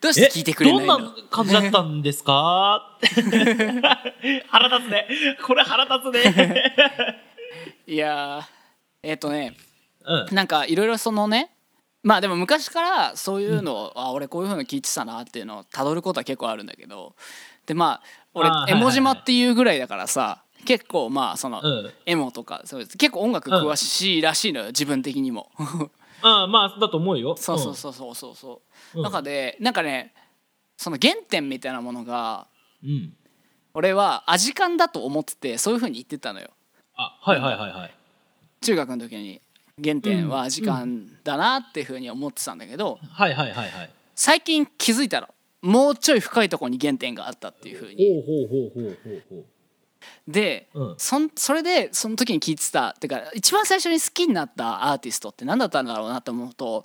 [0.00, 0.98] どうして聞いてくれないの？
[0.98, 2.98] どんな感じだったんですか？
[4.48, 5.06] 腹立つね。
[5.44, 6.74] これ腹立つね
[7.92, 8.42] いやー
[9.02, 9.54] えっ、とね
[10.02, 10.34] うん。
[10.34, 11.50] なんかいろいろそのね
[12.02, 17.14] まあでも昔からそういうのを、あ俺こういうふうに聞いてたなっていうのをたどることは結構あるんだけど
[17.66, 21.92] でまあ俺エモ島っていうぐらいだからさ結構まあその、うん。
[22.06, 25.50] エモとかそうです結構音楽詳しいらしいのよ、自分的にも。
[26.22, 27.36] ああまあだと思うよ。
[27.36, 28.62] そうそうそうそうそうそ
[28.94, 29.02] う、うん。
[29.02, 30.14] 中でなんかね
[30.78, 32.46] その原点みたいなものが
[32.82, 33.12] うん、うん
[33.74, 36.50] 俺はアジカンだと思っててそういうふうに言ってたのよ
[36.96, 37.94] あはいはいはいはい。
[38.60, 39.40] 中学の時に
[39.82, 43.90] 原点はアジカンだなっていうふうに思ってたんだけど、はいはいはいはい。
[44.14, 45.28] 最近気づいたら
[45.62, 48.04] もうちょい深いところに原点があったっていうふうに。
[48.04, 49.44] ほうほうほうほうほうほう。
[50.26, 50.94] で、うん。
[50.98, 52.90] そんそれでその時に聞いてた。
[52.90, 56.84] ってか一番最初に好きになったアーティストって何だったんだろうなと思うと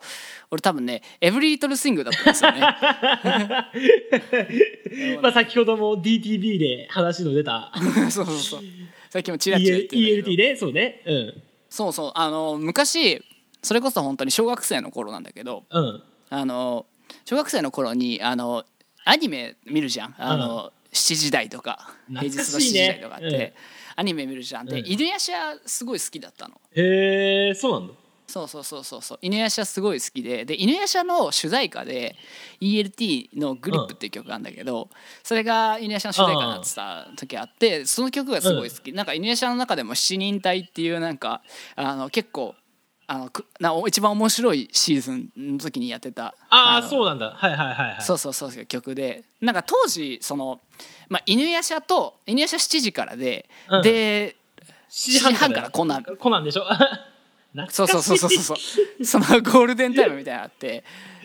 [0.52, 2.62] 俺多分ねエブリリトルスイングだったんですよね。
[5.22, 7.72] まあ先ほども DTV で話の出た。
[8.10, 8.62] そうそうそう
[9.10, 10.56] さっきもチラチラ言ってた ELT ね。
[10.56, 11.04] そうね。
[11.06, 11.44] うん。
[11.70, 12.12] そうそう。
[12.16, 13.24] あの昔
[13.62, 16.04] それこそ本当に小学生の頃なんだけどうん。
[16.30, 16.86] あの
[17.26, 18.66] 小学生の頃にあの
[19.08, 20.16] アニメ見るじゃん。
[20.18, 22.88] あの、7時台とか平日の7懐かしいね。
[22.88, 23.54] 時台とかって、
[23.96, 24.66] アニメ見るじゃん。
[24.66, 24.86] で、うん。
[24.86, 26.60] 犬夜叉すごい好きだったの。
[26.76, 27.94] へえそうなんだ
[28.30, 29.20] そうそうそうそうそう。
[29.22, 30.44] 犬夜叉すごい好きで。
[30.44, 32.16] で犬夜叉の主題歌で
[32.62, 34.90] ELT の「グリップ」っていう曲があるんだけど、
[35.24, 41.42] それが犬夜叉の主題歌になってた時あってその曲がすごい好き、なんか犬夜叉の中でも7人隊っていうなんか
[41.76, 42.56] あの結構
[43.10, 47.32] あのくな一番面白いシーズンの時にやってたああのそうなんだ。
[47.32, 48.02] はいはいはいはい。
[48.02, 49.24] そうそうそう曲で。
[49.40, 50.60] なんか当時その、
[51.08, 53.82] まあ、犬夜叉と犬夜叉7時からで、うん。
[53.82, 54.36] で
[54.90, 56.04] 7時半からコナン。
[56.04, 56.66] コナンでしょ？
[57.70, 59.06] そうそうそうそうそうそう。
[59.06, 60.84] そのゴールデンタイムみたいなのあって。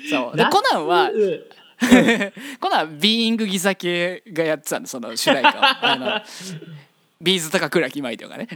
[0.09, 0.37] そう。
[0.37, 1.41] でコナンはうん
[2.61, 5.63] コナンはビーイングギザ系がやってたんでその主題歌を。
[5.83, 6.23] あの
[7.21, 8.49] B'zとか倉木麻衣とかね。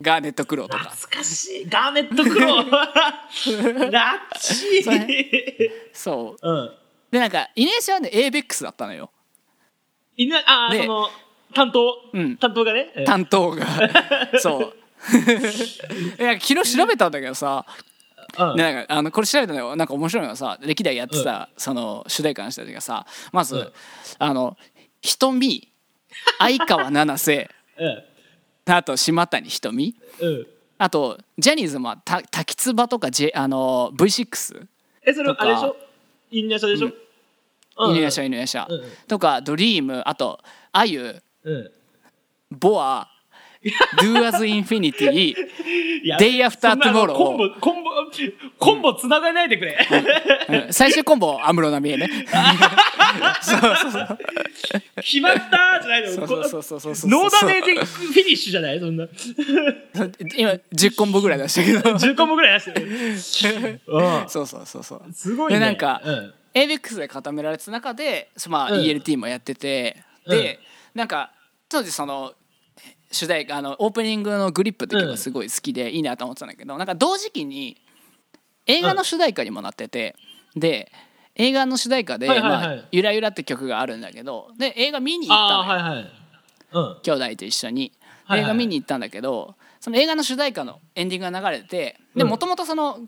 [0.00, 0.90] GARNET CROWとか。
[0.90, 1.68] 懐かしい。
[1.68, 2.64] GARNET CROW
[3.44, 4.82] 懐かしい。
[5.92, 6.50] そそう。
[6.50, 6.70] うん。
[7.10, 9.10] でなんか犬夜叉はね avex だったのよ。
[10.16, 11.10] 犬ああでその
[11.54, 12.36] 担当、うん。
[12.36, 12.92] 担当がね。
[12.96, 13.04] うん。
[13.04, 13.66] 担当が。
[14.38, 14.74] そう
[16.18, 17.64] いや昨日調べたんだけどさ
[18.38, 18.56] うん。
[18.56, 19.76] でなんかあのこれ調べたのよ。
[19.76, 23.72] なんか面白いのがさ歴代やってた、その主題歌の人たちがさまず、うん。
[24.18, 24.56] あの
[25.00, 25.68] 瞳
[26.38, 28.04] 相川七瀬 うん。
[28.72, 30.46] あと島谷ひとみうん。
[30.78, 34.66] あとジャニーズもた滝つばとか、J、あの V6
[35.02, 35.42] えそれとか。
[35.44, 35.76] あれでしょ？
[36.30, 36.88] 犬夜叉でしょ、
[37.78, 37.94] うん。
[37.94, 38.80] 犬夜叉犬夜叉、うん。
[38.82, 38.90] うん。
[39.08, 40.40] とかドリームあと
[40.72, 41.70] あゆうん。
[42.50, 43.08] ボア
[44.00, 45.34] Do as Infinity.
[46.02, 47.14] いや Day After そんなの Tomorrow.
[47.16, 47.90] コンボコンボ
[48.58, 49.76] コンボつながないでくれ、
[50.48, 50.72] うん。
[50.72, 52.08] 最終コンボ安室奈美恵ね。
[53.42, 54.18] そうそうそう。
[55.02, 56.08] 決まったじゃないの。
[56.08, 57.10] そうそうそうそうそうそう。
[57.10, 58.80] ノーダメージフィニッシュじゃない？
[58.80, 59.06] そんな。
[60.36, 61.96] 今10コンボぐらい出したけど。
[61.96, 62.64] 10コンボぐらい出
[63.20, 63.80] してる。
[63.86, 64.28] うん。
[64.28, 65.02] そうそうそうそう。
[65.12, 65.58] すごいね。
[65.58, 66.34] でなんかうん。
[66.54, 68.80] avex で固められてた中で、そまあ、うん。
[68.80, 69.96] ELT もやってて、
[70.26, 70.58] で
[70.94, 71.30] なんか
[71.68, 72.32] 当時その
[73.10, 77.80] 主題歌あのオープニングの「グリップ」って曲がすごい好きでいいなと思ってたんだけど、なんか同時期に
[78.66, 80.14] 映画の主題歌にもなってて、
[80.54, 80.92] で
[81.34, 82.76] 映画の主題歌で「はいはいはい。
[82.76, 86.12] まあ、ゆらゆら」って曲があるんだけどで映画見に行ったのよ、はいはい。
[86.72, 87.00] うん。
[87.02, 87.92] 兄弟と一緒に。
[88.30, 92.28] 映画見に行ったんだけどその映画の主題歌のエンディングが流れててでうん。
[92.28, 92.98] もともとその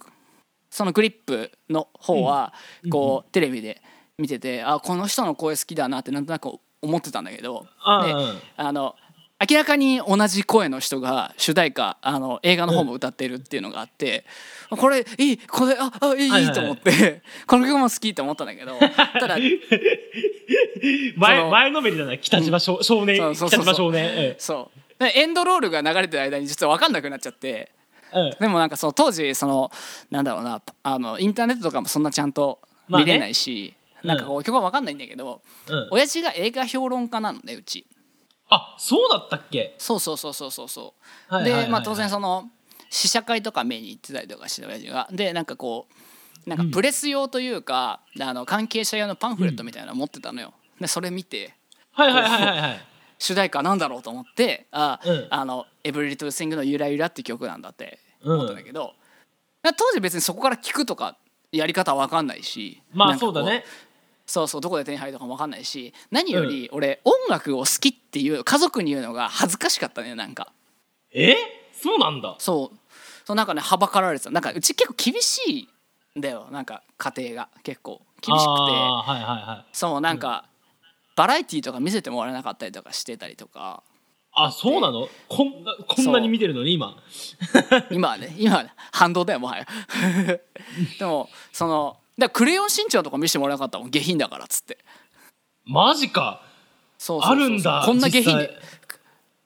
[0.71, 2.55] そのグリップの方は
[2.91, 3.83] こうテレビで
[4.19, 7.69] 見ててあこの人の声好きだなってなんとなく思ってたんだけどで
[8.57, 8.95] あの
[9.49, 14.27] 明らかに同じ声の人が主題歌あの映画の方も歌ってるっていうのがあって、
[14.69, 18.79] これいいこれああいいはいはいと思って、この曲も好きと思ったんだけど。
[19.19, 19.39] ただ
[21.17, 23.61] 前前のめりだな北島少少年そうそうそう。
[23.63, 25.03] そう北島少年そう。
[25.03, 27.73] でエンドロールが流れてる間に実は分かんなくなっちゃって。
[28.13, 28.23] うん。
[28.27, 29.71] うんでもなんかその当時その
[30.11, 32.61] なんだろうなあのインターネットとかもそんなちゃんと
[32.91, 33.73] 見れないし、
[34.03, 35.89] まあねなんかこう曲は分かんないんだけど、うん。
[35.93, 37.87] 親父が映画評論家なのねうち
[38.51, 39.75] あそうだったっけ？
[39.79, 40.69] そうそうそうそうそう。
[40.69, 40.95] そ
[41.31, 42.51] う、はいでまあ当然その
[42.91, 45.09] 試写会とか見に行ってたりとかして親父が。
[45.13, 45.87] でなんかこ
[46.47, 50.53] うなんかプレス用というか、あの関係者用のパンフレットみたいなの持ってたのよ。
[50.81, 51.55] でそれ見て
[51.93, 52.81] はいはいはいはいはい。
[53.19, 55.27] 主題歌なんだろうと思ってあ、うん。
[55.31, 58.95] あのエブリリトゥーシングのゆらゆらって曲なんだって思ったんだけど、
[59.63, 61.17] 当時別にそこから聞くとか
[61.53, 62.83] やり方は分かんないし。
[62.93, 63.65] まあそうだね
[64.31, 70.53] そうそうどこで手に入るとかも分かんないし何より俺音楽を好きっていう家族に言うのが恥ずかしかったねなんか。
[71.13, 71.35] え？
[71.73, 72.37] そうなんだ。
[72.39, 72.79] そう。
[73.25, 74.31] そうなんかねはばかられてた。
[74.31, 75.69] なんかうち結構厳し
[76.15, 77.49] いんだよなんか家庭が。
[77.65, 78.51] 結構厳しくて。
[78.51, 79.69] はいはいはい。
[79.73, 80.45] そうなんか、
[81.17, 83.83] バラエティーとか見せてもらえなかったりとかしてたりとか。
[84.33, 85.09] あそうなの？
[85.29, 86.97] こんなこんなに見てるのに今。
[87.91, 89.67] 今はね今はね反動だよもはや。
[91.01, 94.79] でもそのだクレヨンしんちゃんとか見せてもらえなかったもん下品だからっつって。
[95.65, 96.43] マジか。
[96.97, 98.55] そうあるんだこんな下品実で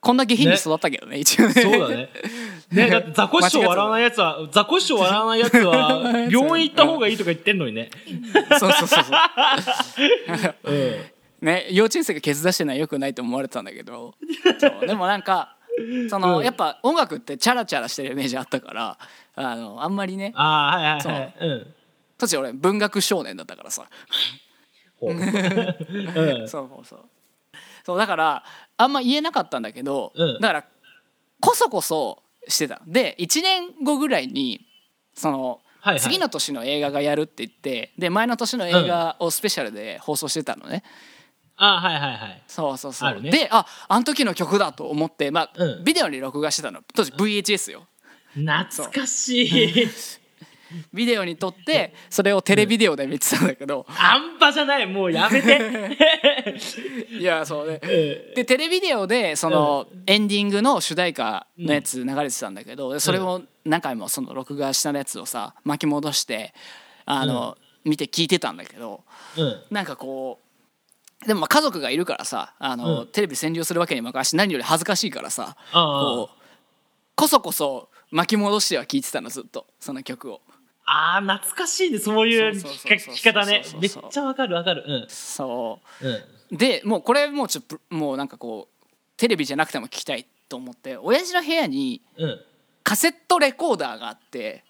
[0.01, 1.53] こんな下品に育ったけどね一応ね。
[1.53, 2.09] そうだね。
[2.71, 7.89] ねだって ザコシ笑わないやつはザコシショウ笑わないやつは 病院行った方がいいとか言ってんのにね。
[8.59, 9.11] そうそうそうそ
[10.69, 10.71] う。
[10.71, 11.47] うん。
[11.47, 14.13] ね幼稚園生がケツ出してるのはよくないと思われてたんだけど。
[14.85, 15.55] でもなんか
[16.09, 16.43] その、うん。
[16.43, 18.97] やっぱ音楽ってチャラチャラしてるイメージあったから
[19.35, 20.33] あのあんまりね。
[20.35, 21.33] ああはいはいはい。
[21.39, 21.75] うん
[22.17, 23.87] 当時俺文学少年だったからさ。
[24.99, 25.17] そう
[26.47, 27.05] そうそう。
[27.85, 28.43] そうだから
[28.77, 30.39] あんま言えなかったんだけど、うん。
[30.39, 30.65] だから
[31.39, 32.81] こそこそしてた。
[32.87, 34.65] で1年後ぐらいに
[35.13, 35.99] その、はいはい。
[35.99, 40.83] 次の年の映画がやるって言ってで前の年の映画をスペシャルで放送してたのね、
[41.57, 42.43] あはいはいはい。
[42.47, 43.29] そうそうそう、ね。
[43.29, 45.83] でああの時の曲だと思ってまあ、うん。
[45.83, 46.81] ビデオに録画してたの。
[46.93, 47.87] 当時 VHS よ。
[48.33, 49.87] 懐かしい
[50.93, 55.97] ビデオに撮ってそれをテレビデオで見てたんだけど、半端じゃないもうやめて。
[57.11, 57.79] いやそうね。
[57.81, 57.89] うん。
[58.35, 66.53] でテレビデオでそのエンディングの主題歌のやつ流れてたんだけどでそれを何回もその録画したやつをさ巻き戻して
[67.05, 69.03] あの、見て聞いてたんだけど
[69.37, 69.63] うん。
[69.71, 70.39] なんかこ
[71.23, 73.07] うでもまあ家族がいるからさあの、うん。
[73.07, 75.83] テレビ占領するわけにもいかんし何より恥ずかしいからさああ。
[76.17, 76.45] こう
[77.15, 80.41] こそこそ巻き戻しては聞いてたのずっとその曲を。
[80.85, 83.63] あー懐かしいねそういう聞き方ね。
[83.79, 84.83] めっちゃわかるわかる。
[84.87, 85.05] うん。
[85.09, 86.07] そう。
[86.07, 86.11] う
[86.53, 86.57] ん。
[86.57, 88.85] でもうこれもうちょっともうなんかこう
[89.17, 92.41] テレビじゃなくても聞きたいと思って親父の部屋にうん。
[92.83, 94.63] カセットレコーダーがあって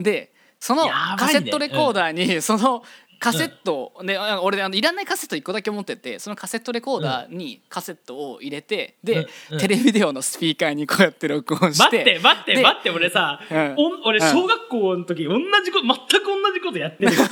[0.00, 2.82] でそのカセットレコーダーにその
[3.18, 9.60] カセットであ俺あのいらないカセット1個だけ持っててそのカセットレコーダーにカセットを入れてでうんうん。
[9.60, 13.74] テレビデオのスピーカーにこうやって録音して待って待ってで待って俺さ、うん。
[13.76, 14.26] おん俺うん。
[14.32, 17.12] 小学校の時同じこと全く同じことやってる。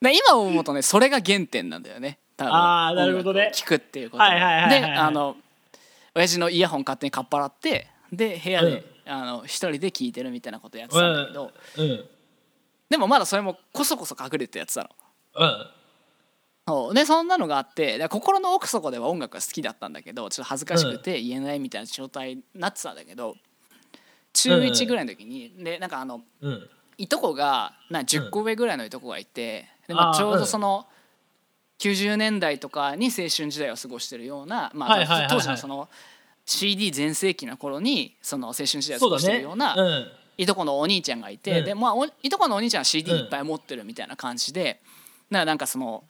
[0.00, 2.54] 今思うとねそれが原点なんだよね多分。
[2.54, 3.50] あーなるほどね。
[3.54, 4.30] 聞くっていうことが。
[4.30, 5.36] はいはいはいであの
[6.14, 12.04] 親父のイヤホン勝手にかっぱらってで部屋で、あの一人で聞いてるみたいなことやってたんだけど、うん。
[12.88, 14.90] でもまだそれもこそこそ隠れてやってたの。
[15.36, 15.66] うん。
[16.66, 16.94] そう。
[16.94, 23.36] でそんなのがあってで心の奥底では音楽が好きだったんだけどちょっと恥ずかしくて言えないみたいな状態になってたんだけど
[24.32, 26.68] 中1ぐらいの時に、でなんかあのうん。
[26.98, 30.86] いとこがな10個上ぐらいのいとこがいて、でまあ、ちょうどその
[31.78, 35.28] 90年代とかに青春時代を過ごしてるような、まあはいはいはいはい。
[35.28, 35.88] 当時のその
[36.46, 40.06] CD 全盛期の頃にその青春時代を過ごしてるようなうん。
[40.38, 41.64] いとこのお兄ちゃんがいて、うん。
[41.64, 43.18] でまあ、おいとこのお兄ちゃんは CD うん。
[43.18, 44.80] いっぱい持ってるみたいな感じで
[45.28, 46.04] ななんかその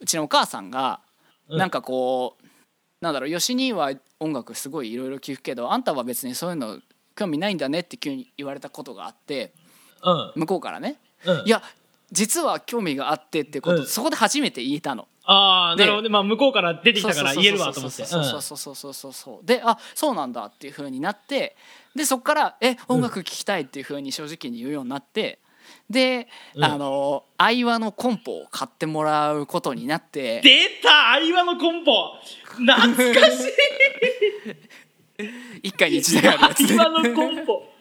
[0.00, 1.00] うちのお母さんが
[1.48, 1.58] うん。
[1.58, 2.46] なんかこう、
[3.00, 6.78] なんだろう吉には音楽すごいいろいろ聞くけどあんたは別にそういうの
[7.16, 9.52] 興味ないんだねって急に言われたことがあって
[10.04, 10.32] うん。
[10.42, 11.46] 向こうからね、うん。
[11.46, 11.62] いや
[12.12, 13.86] 実は興味があってってこと、うん。
[13.86, 15.08] そこで初めて言えたの。
[15.24, 16.08] ああ、でなるほどね。
[16.10, 18.04] まあ、向こうから出てきたから言えるわと思って。
[18.04, 19.46] そうそうそうそうそうそうそう。
[19.46, 21.56] であそうなんだっていう風になって
[21.96, 25.38] でそこからえ音楽聴きたいっていう風に正直に言うようになって
[25.88, 26.64] で、うん。
[26.64, 30.40] あの愛話のコンポを買ってもらうことになって。
[30.42, 31.12] 出た！
[31.12, 31.92] 愛話のコンポ！
[32.44, 32.74] 懐
[33.14, 33.44] かし
[35.18, 35.24] い！
[35.62, 37.71] 一回に一台あるやつで 愛話のコンポ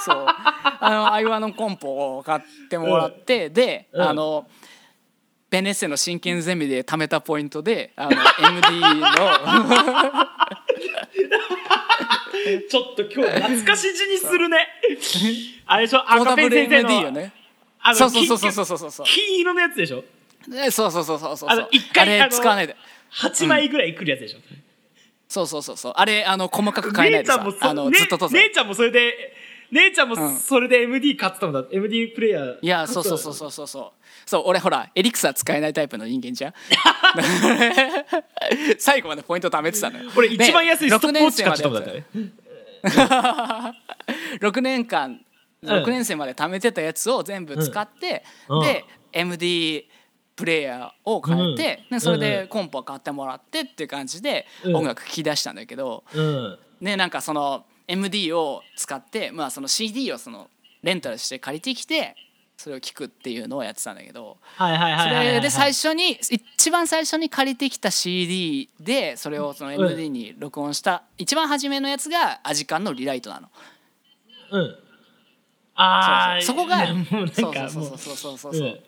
[0.00, 0.26] そう。
[0.26, 4.02] あの愛話のコンポを買ってもらって、で、うん。
[4.02, 4.46] あの
[5.50, 8.20] ベネッセの真剣ゼミで貯めたポイントであの MD
[9.00, 9.06] の。
[12.68, 14.66] ちょっと今日懐かし字にするね。
[15.66, 16.02] あれでしょ？
[16.10, 17.30] 赤ペン先生の MD よ
[17.94, 19.06] そうそうそう金そうそうそうそう。
[19.06, 20.04] 金色のやつでしょ？
[20.48, 22.76] でそうそうそうそうそうあの一回あれ使わないで。
[23.12, 24.38] 8枚ぐらいくるやつでしょ、
[25.34, 25.92] そうそうそうそう。
[25.96, 27.44] あれあの細かく変えないでさ。
[27.60, 29.34] あのねずっと閉ざ姉ちゃんもそれで
[29.72, 30.36] 姉ちゃんもうん。
[30.36, 32.58] それで MD 買ってたもんだ MD プレイヤー。
[32.62, 33.84] いやそうそうそうそうそうそう。
[34.26, 36.54] そう俺ほらエリクサー使えないタイプの人間じゃん。
[38.78, 40.10] 最後までポイント貯めてたのよ。
[40.16, 42.02] 俺一番安いストップウォッチ買っちゃったもんだ6って。
[42.12, 42.32] 年ね
[44.40, 45.20] 6年間
[45.62, 48.60] うん6年生まで貯めてたやつを全部使って、うん。
[48.62, 49.88] で MD
[50.36, 51.96] プレイヤーを変えて、うん。
[51.96, 54.76] でそれでコンポ買ってもらってっていう感じでうん。
[54.76, 56.58] 音楽聴き出したんだけど、うん。
[56.80, 60.48] ねなんかその MD を使って、まあ、その CD をその
[60.82, 62.16] レンタルして借りてきて
[62.56, 73.48] それを聴くっていうのをやってたんだけどはいはいはいそれで最初に一番最初に借りてきた CD でそれをその MD に録音した一番初めのやつがアジカンのリライトなの。
[74.52, 74.76] うん。
[75.74, 76.66] ああそうそう。
[77.28, 78.52] そこがそうそうそうそうそうそう。
[78.52, 78.80] うそう、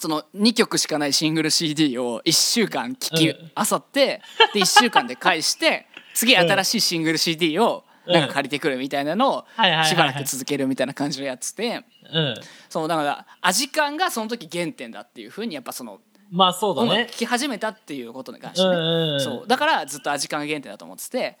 [0.00, 3.50] その2曲しかないシングル CD を1週間聴きうん。
[3.54, 4.22] あさって
[4.54, 9.44] で1週間で返して 次新しいシングル CD をなんか借りてくるみたいなのを
[9.84, 12.34] しばらく続けるみたいな感じのやつでうん。
[12.68, 17.06] そうだからアジカンがその時原点だっていうふうにやっぱそのまあそうだね。
[17.10, 19.20] 聴き始めたっていうことに関してね、うんうんうん。
[19.20, 21.38] そうだからずっとアジカンが原点だと思ってて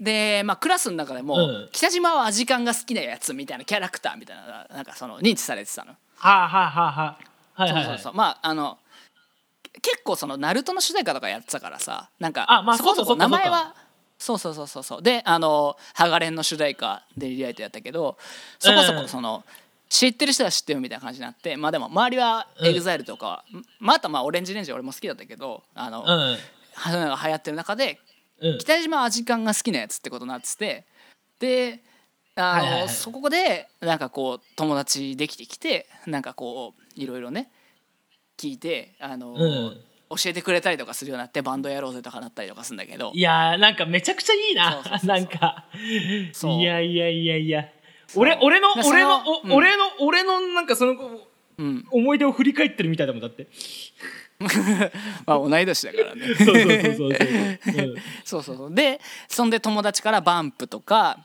[0.00, 1.68] で、まあ、クラスの中でも、うん。
[1.72, 5.92] 北島はアジカンが好きなやつみたいなキャラクターみたいななんかその認知されてたの。
[6.18, 7.98] はあはあはあはあはいそうはいはい。
[7.98, 8.78] そうそうまああの
[9.82, 13.74] 結構そのナルトの主題歌とかやってたからさなんかあまあそこそこ名前は
[14.18, 15.02] そうそうそうそうそう。
[15.02, 18.16] であの「ハガレン」の主題歌でリライトやったけど
[18.58, 19.44] そこそこその、
[19.88, 22.66] 知ってる人は知ってるみたいな感じになってまあでも周りはうん。
[22.66, 23.44] EXILE とか、
[23.78, 26.38] まああとまあオレンジレンジ俺も好きだったけどあの、うん。
[26.82, 28.00] そういうのが流行ってる中で
[28.40, 28.58] うん。
[28.58, 30.86] 北島はアジカンが好きなやつってことになってて
[31.38, 31.82] で
[32.36, 32.88] あの、はいはいはい。
[32.88, 37.50] そこでなんかこう友達できてきてなんかこういろいろね
[38.36, 39.80] 聞いてあの、うん。
[40.08, 43.10] 教えてくれたりとかするようになってバンドやろうぜとかなったりとかするんだけど。
[43.12, 44.82] いやーなんかめちゃくちゃいいな。
[45.02, 45.66] なんか。
[45.74, 47.68] いやいやいやいや。
[48.14, 49.52] 俺俺の俺のおうん。
[49.52, 50.94] 俺の俺のなんかその
[51.58, 51.84] うん。
[51.90, 53.48] 思い出を振り返ってるみたいだもんだって。
[55.26, 56.34] まあ同い年だからね。
[58.24, 61.18] そうそうそうでそんで友達からバンプとか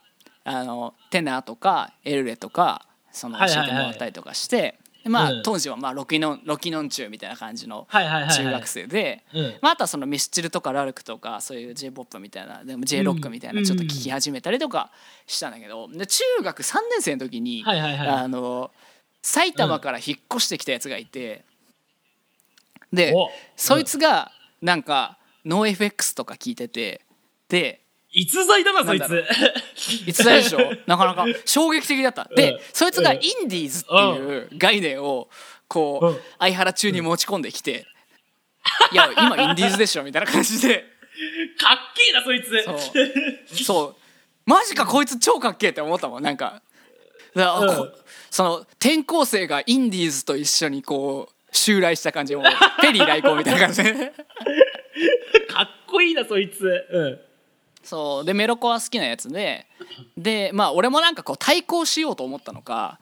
[0.44, 3.68] あのテナーとかエルレとかその教はいはいはい。
[3.68, 5.44] えてもらったりとかして、でまあ、うん。
[5.44, 9.56] 当時はまあロキノンロキノン中みたいな感じの中学生で、うん。
[9.62, 14.92] まあ、あとはそのミスチルとかラルクとかそういう j p o p みたいなでも j ロックみたいなちょっと聞き始めたりとか
[15.28, 18.72] したんだけどで中学3年生の時に、あの
[19.22, 21.44] 埼玉から引っ越してきたやつがいて、
[22.94, 23.30] でお。
[23.56, 24.32] そいつが
[24.62, 27.02] なんかノー FX とか聞いてて
[27.50, 27.81] で
[28.14, 29.04] 逸材だなそないつ
[30.08, 30.24] いつ。
[30.24, 30.60] だでしょ？
[30.86, 31.26] なかなか。
[31.46, 32.30] 衝撃的だった。
[32.36, 32.60] で、うん。
[32.74, 33.18] そいつがうん。
[33.18, 35.30] インディーズっていう概念を
[35.68, 36.20] こう、うん。
[36.40, 37.86] 相原中に持ち込んできて
[38.92, 40.86] 「いや今インディーズでしょ」みたいな感じで。
[41.58, 42.64] かっけえなそいつ。
[42.64, 43.64] そう。
[43.64, 43.96] そう。
[44.46, 46.62] マジかこいつ超かっけえって思ったもんなんか。
[47.34, 47.94] だうん。
[48.30, 52.46] その転校生がインディーズと一緒にこう襲来した感じもう
[52.82, 53.94] ペリー来航みたいな感じで。
[55.48, 56.66] かっこいいなそいつ。
[56.92, 57.31] うん
[57.84, 58.26] そう。
[58.26, 59.68] でメロコは好きなやつで。
[60.18, 63.00] でまあ俺もなんかこう対抗しようと思ったのか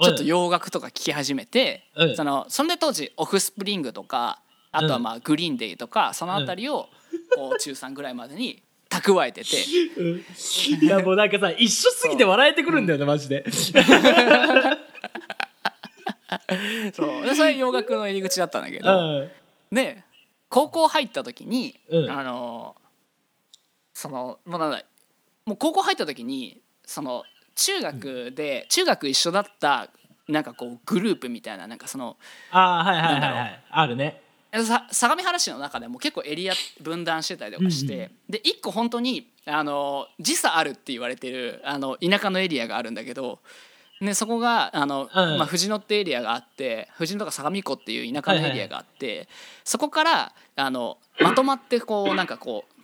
[0.00, 2.16] ちょっと洋楽とか聴き始めて、うん。
[2.16, 4.40] そのそんで当時オフスプリングとか
[4.70, 6.88] あとはまあグリーンデイとかそのあたりを
[7.34, 9.56] こう中3ぐらいまでに蓄えてて。
[9.96, 10.24] うん。
[10.82, 13.44] いやもうなんかさ一緒すぎて笑えてくるんだよねマジで。
[16.94, 17.22] そう。
[17.24, 19.30] でそれ洋楽の入り口だったんだけうどん。
[19.72, 20.04] で
[20.48, 22.10] 高校入った時に、うん。
[22.10, 22.76] あの
[23.98, 24.84] そのもうなんだ
[25.44, 27.24] もう高校入った時にその
[27.56, 29.88] 中学で中学一緒だった
[30.28, 32.16] なんかこうグループみたいななんかその
[32.52, 33.64] ああはいはいはいはい。
[33.68, 34.22] あるね。
[34.64, 38.10] さ相模原市の中でも結構エリア分断してたりとかして、うんうん。
[38.30, 43.40] で一個本当にあの時差あるって言われてるあの田舎のエリアがあるんだけど、
[44.00, 45.38] ね、そこがあの、うん。
[45.38, 49.28] まあ、藤野ってエリアがあって藤野とか相模湖っていう田舎のエリアがあって、
[49.64, 52.77] そこからあのまとまってこうなんかこう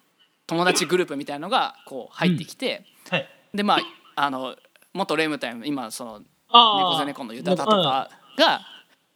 [0.47, 3.29] 友達グループみたいのがこう入ってきて、はい。
[3.55, 3.81] でまあ
[4.17, 4.57] あの
[4.93, 8.61] 元レムタイム今そのあ猫背猫のユタタとかが、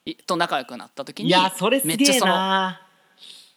[0.04, 2.80] いと仲良くなった時にいやそれすげえめっちゃそのな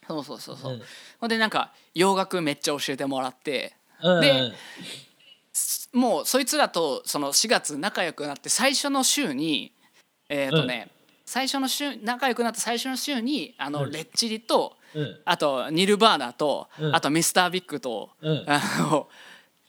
[0.07, 0.81] そうそうそうそう、うん。
[1.19, 4.21] ほんでなんか洋楽めっちゃ教えてもらってうん。
[4.21, 4.51] で
[5.93, 9.73] もうそいつらとその4月仲良くなって最初の週に
[10.29, 10.89] えっ、とね、
[11.25, 13.91] 最初の週仲良くなった最初の週にあの、うん。
[13.91, 14.80] レッチリとうん
[15.25, 16.95] あとニルバーナと、うん。
[16.95, 18.43] あとミスタービッグと、うん。
[18.47, 19.07] あの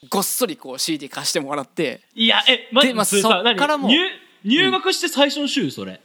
[0.08, 2.02] ごっそりこう CD 貸してもらって。
[2.14, 3.22] いやえマジでまあそっ
[3.56, 3.94] からも何？
[3.94, 4.10] 入
[4.44, 6.00] 入学して最初の週それ。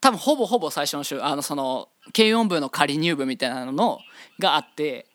[0.00, 1.20] 多分ほぼほぼ最初の週。
[1.20, 3.98] あのその軽音部の仮入部みたいなの
[4.38, 5.06] があって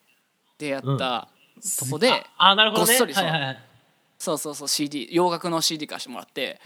[0.58, 1.28] 出会った
[1.80, 2.88] とこで、ああなるほどね。
[2.88, 3.24] ごっそりそう。
[3.24, 3.62] はいはいはい。
[4.18, 6.60] そうそうそう CD 洋楽の CD 貸してもらって、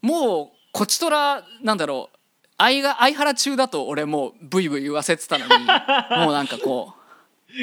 [0.00, 2.18] もうこちとらなんだろう
[2.62, 5.50] 相が相原中だと俺もうブイブイ言わせてたのに
[6.24, 6.94] もうなんかこ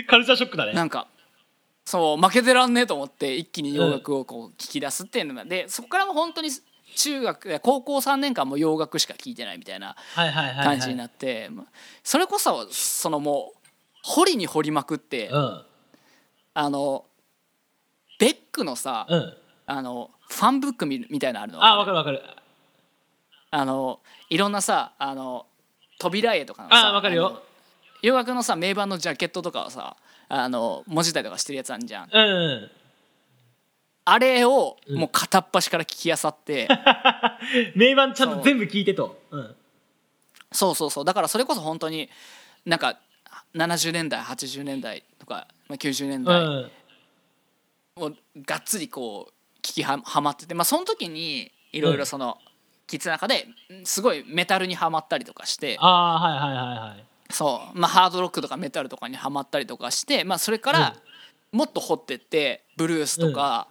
[0.07, 0.71] カルチャーショックだね。
[0.71, 1.07] うなんか
[1.85, 6.49] そう負けてらんねえと思って一気に洋楽をこう聞き出すっていうのがでそこからも本当に
[6.95, 10.65] 中学高校3年間も洋楽しか聴いてないみたいなはいはいはいはい。
[10.65, 11.49] 感じになって、
[12.03, 13.57] それこそそのもう
[14.03, 15.65] 掘りに掘りまくって、うん。
[16.53, 17.05] あの
[18.19, 19.37] ベックのさ、うん。
[19.65, 21.65] あのファンブックみみたいなのあるの。
[21.65, 22.21] あわかるわかる
[23.51, 25.45] あのいろんなさあの
[25.99, 27.41] 扉絵とかのさあわかるよ。
[28.01, 29.97] 洋楽のさ名盤のジャケットとかをさ
[30.29, 32.09] あの文字体とかしてるやつあるじゃん。
[32.11, 32.71] うんうん。
[34.05, 36.67] あれをもう片っ端から聞きあさって、
[37.75, 39.21] 名盤ちゃんと全部聞いてと。
[39.31, 39.55] うん。
[40.51, 41.05] そうそうそう。
[41.05, 42.09] だからそれこそ本当に
[42.65, 42.97] なんか
[43.55, 46.71] 70年代80年代とかまあ90年う代ん。
[47.97, 48.11] を
[48.45, 50.53] がっつりこう聞きははまってて。
[50.53, 52.39] まあその時にいろいろその、
[52.89, 53.47] 聞いてた中で
[53.83, 57.05] すごいメタルにはまったりとかしてああはいはいはいはい。
[57.31, 60.95] そう、まあ、ハードロックとかメタルとかにはまったりとかして、まあ、それから
[61.51, 63.67] もっと掘ってってブルースとか、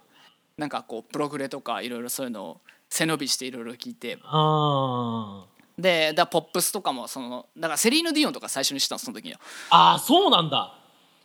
[0.57, 4.17] なんかこうプログレとかいろいろそういうのを背伸びしていろいろ聞いて。
[4.23, 5.81] あー。
[5.81, 9.39] でだポップスとかもそのだからセリーヌ・ディオンとか最初に知ったのその時には。
[9.69, 10.75] あーそうなんだ。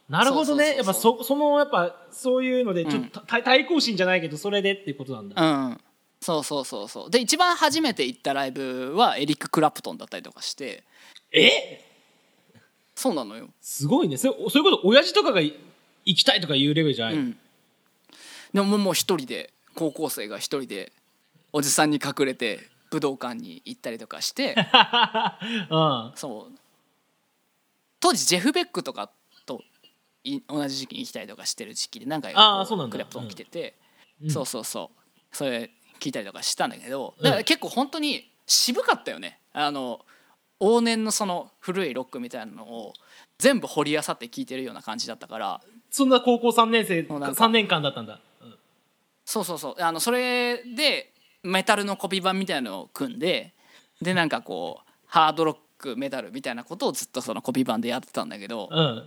[0.08, 0.76] なるほどね。
[0.76, 5.42] やっぱそうそのやっぱそういうのでちょっと対対抗心じゃないけどそれでっていうことなんだ。
[5.42, 5.80] うん
[6.24, 7.10] そうそうそうそう。
[7.10, 10.82] で一番初めて行ったライブはエリック・クラプトンだったりとかして。
[11.32, 11.84] え？
[12.94, 13.50] そうなのよ。
[13.60, 14.16] すごいね。
[14.16, 15.54] それそういうこと親父とかがい
[16.06, 17.36] 行きたいとかいうレベルじゃない、うん。
[18.54, 20.92] でももう一人で高校生が一人で
[21.52, 24.54] おじさんに隠れて武道館に行ったりとかして。
[25.70, 26.12] うん。
[26.14, 26.58] そう。
[28.00, 29.10] 当時ジェフ・ベックとか
[29.44, 29.62] と
[30.22, 32.92] い同じ時期に行きたりとかしてる時期で何回かあーそうなんだ。
[32.92, 33.74] クレプトン来てて、
[34.22, 34.30] うん。
[34.30, 35.36] そうそうそう。
[35.36, 35.70] それ
[36.04, 39.38] 聞いたりとかしたんだけどだから結構本当に渋かったよね。
[39.54, 40.04] あの
[40.60, 42.92] 往年のその古いロックみたいなのを
[43.38, 45.60] 全部掘り漁って聞いてるような感じだったから。
[45.90, 47.46] そんな高校3年生もうなんか。
[47.46, 48.54] 3年間だったんだ、うん。
[49.24, 49.82] そうそうそう。
[49.82, 53.54] あのそれでメタルのコピー版みたいなのを組んで
[54.02, 59.04] でなんかこうハードロックメタルみたいなことをずっとそのコピー版でやってたんだけどうん。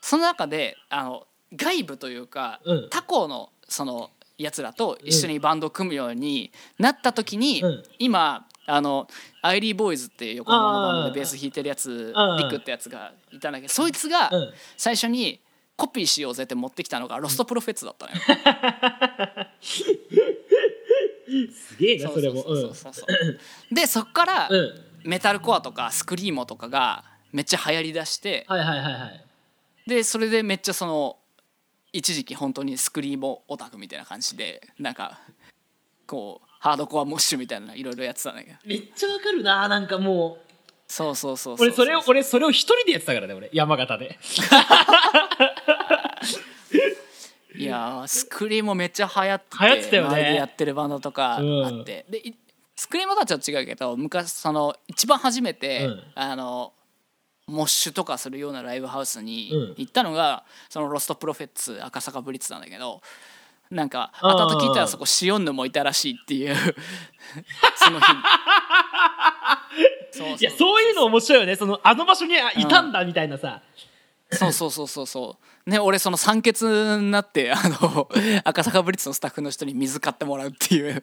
[0.00, 2.88] その中であの外部というか、うん。
[2.90, 7.82] 他校のそのやつらと一緒にバンドを組むようになった時に、うん。
[7.98, 9.06] 今あの
[9.42, 12.36] アイリーボーイズっていう横浜のバンドでベース弾いてるやつうん。
[12.38, 14.52] リクってやつがいたんだけどそいつがうん。
[14.76, 15.40] 最初に
[15.76, 18.18] コピーしようぜって持ってきたのがロストプロフェッツだったのよ。
[21.52, 22.44] すげえなそれも。
[23.72, 24.48] でそっから
[25.04, 29.24] メタルコアとかスクリーモとかがめっちゃ流行りだしてはいはいはいはい。
[29.86, 31.16] でそれでめっちゃその
[31.94, 35.20] 一時期本当にスクリーモオタクみたいな感じでなんか
[36.08, 38.56] こうハードコアモッシュみたいないろいろやってたんだけど。
[38.66, 40.44] めっちゃわかるななんかもう。
[40.88, 44.18] そうそうそうう俺それを俺それを一人でやってたからね俺山形で。
[47.56, 50.34] いやースクリーモめっちゃ流行って流行ってたよね。
[50.34, 51.42] やってるバンドとかあっ
[51.84, 52.34] て、でい
[52.74, 56.02] スクリーモとはちょっと違うけど昔その一番初めて、うん。
[56.16, 56.72] あの
[57.46, 59.74] モッシュとかするようなライブハウスにうん。
[59.76, 63.02] 行ったのが、そのロストプロフェッツ赤坂ブリッツなんだけど
[63.70, 66.54] なんか後々聞いたらそこシオンヌもいたらしいっていう。
[67.76, 68.12] その日。
[68.12, 68.18] に
[70.12, 70.36] そうそう。
[70.38, 71.56] いやそういうの面白いよね。
[71.56, 73.62] そのあの場所にあいたんだみたいなさ。
[74.30, 75.36] そうそうそうそうそ
[75.66, 75.70] う。
[75.70, 78.08] ね俺その酸欠になってあの
[78.44, 81.02] 赤坂ブリッツのスタッフの人に水買ってもらうっていう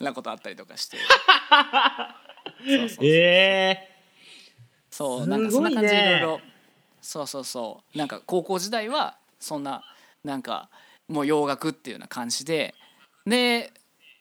[0.00, 0.98] なことあったりとかして。
[2.66, 3.91] そうそうえ
[4.92, 6.40] そうすなんかそんな感じでいろいろ。
[7.00, 7.98] そうそうそう。
[7.98, 9.82] なんか高校時代はそんな
[10.22, 10.68] なんか
[11.08, 12.74] もう洋楽っていうような感じで。
[13.26, 13.72] で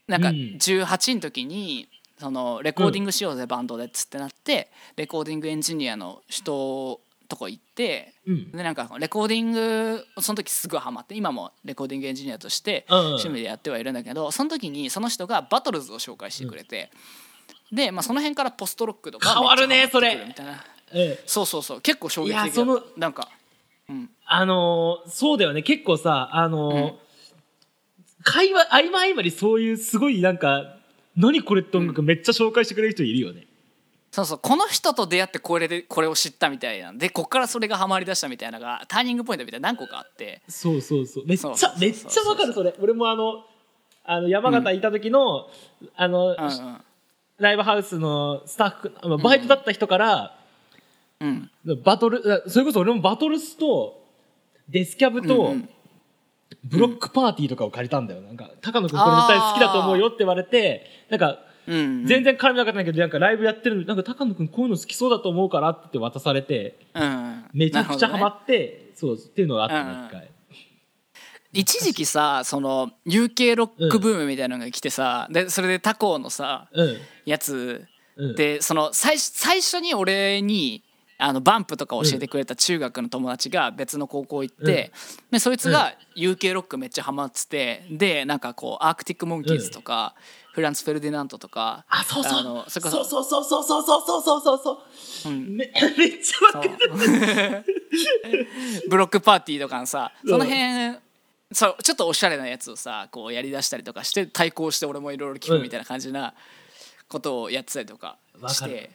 [0.07, 0.35] なんかうん。
[0.59, 1.87] 18の時に
[2.19, 8.13] そのレコーディングしようぜバンドでっつってなってレコーディングエンジニアの人とこ行って
[8.53, 16.91] でなんかレコーディングその時すごいハマって今もレコーディングエンジニアとして趣味でやってはいるんだけどその時にその人がバトルズを紹介してくれて、
[17.71, 20.63] で、まあ、その辺からポストロックとか変わるねめっちゃハマってくるみたいな。
[20.93, 23.29] えそうそうそう結構衝撃的だったいやそのなんか
[24.25, 25.61] あのーそうだよね。
[25.61, 26.93] 結構さあのー
[28.23, 30.77] 会話合間合間にそういうすごいなんか
[31.15, 33.47] 何これって音楽めっちゃ紹介してくれる人いるよね、
[34.11, 40.41] そうそうこの人と出会ってこれでこれを知ったみたいなでこっからそれがハマりだしたみたいなのがターニングポイントみたいな何個かあって。
[40.47, 41.25] そうそうそう。
[41.25, 42.75] めっちそうそうそうゃめっちゃわかるそれ。
[42.79, 43.43] 俺もあの
[44.03, 45.49] あの山形いた時の、
[45.95, 46.81] あの、うんうん
[47.41, 50.37] ライブハウスのスタッフあのバイトだった人から、
[51.19, 51.49] うん。
[51.83, 54.03] バトルそれこそ俺もバトルスと
[54.69, 55.69] デスキャブうんとうん。
[56.63, 58.21] ブロックパーティーとかを借りたんだよ。
[58.21, 67.45] なんか高野君これ絶対好きだと思うよって言われてなんかうん全然絡みなかったんだけどなんかライブやってるなんか高野君こういうの好きそうだと思うからって渡されてうん。
[67.53, 70.01] めちゃくちゃハマっって、そうっていうのがあったうんうん。
[70.01, 70.29] の一回、
[71.53, 77.85] 一時期さその UK ロックブームみたいなのが来てさ、でそれで他校のさうんやつ。
[78.15, 78.35] うん。
[78.35, 80.83] でその最初最初に俺に
[81.17, 84.91] あのバンプとか教えてくれた中学の友達が別の高校行って、
[85.29, 90.15] でそいつが UK ロックめっちゃハマっててでなんかこうアークティック・モンキーズとか、
[90.53, 92.39] フランス・フェルディナントとかあそうそう。
[92.39, 97.65] あのそそうそそうそうそうそうそうそうそうそう、うんめめっちゃわかる
[98.89, 100.97] ブロックパーティーとかのさうんその辺
[101.51, 106.33] そうちょっとおしゃれなやつをさこうやりだしたりとかして対抗して俺もいろいろ聞くみたいな感じな
[107.11, 108.89] ことをやってたりとかして。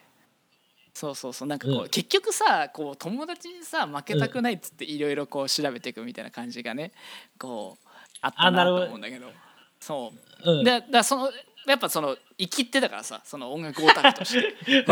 [0.94, 1.48] そうそうそう。
[1.48, 1.88] なんかこう、うん。
[1.90, 6.92] 結局さこう友達にさ負けたくないっつっていろいろこう調べていくみたいな感じがね
[7.38, 7.88] こう
[8.22, 9.30] あったなと思うんだけど。
[9.78, 10.12] そ
[10.42, 10.64] う、うん。
[10.64, 11.30] でだその
[11.66, 14.54] やっぱそのイキってたからさその音楽オタクとして。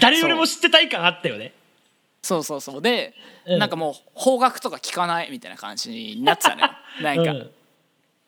[0.00, 1.52] 誰よりも知ってたい感あったよね。
[2.22, 2.82] そうそうそう。
[2.82, 3.14] で、
[3.46, 3.58] うん。
[3.58, 6.70] なんかもう邦楽とか聞かないみたいな感じになってたのよ。
[7.02, 7.50] なんか、うん。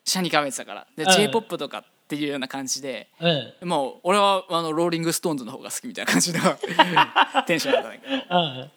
[0.05, 0.87] 斜に構えてたから。
[0.95, 1.11] で、うん。
[1.11, 6.41] J p o p とかっていうような感じでうんもう俺はあのローリング・ストーンズの方が好きみたいな感じの
[7.47, 8.25] テンションだったんだけど。
[8.29, 8.69] あ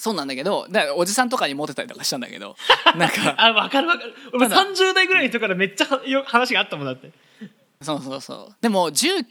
[0.00, 2.56] そうなんだけどだからおじさんとかにモテたりとかしたんだけど
[2.96, 4.14] なんかあ分かる分かる。
[4.32, 4.62] 俺ただ。
[4.64, 5.86] 30代ぐらいの人からめっちゃ
[6.24, 7.12] 話があったもんだって。
[7.82, 8.56] そうそうそう。
[8.62, 9.24] でも19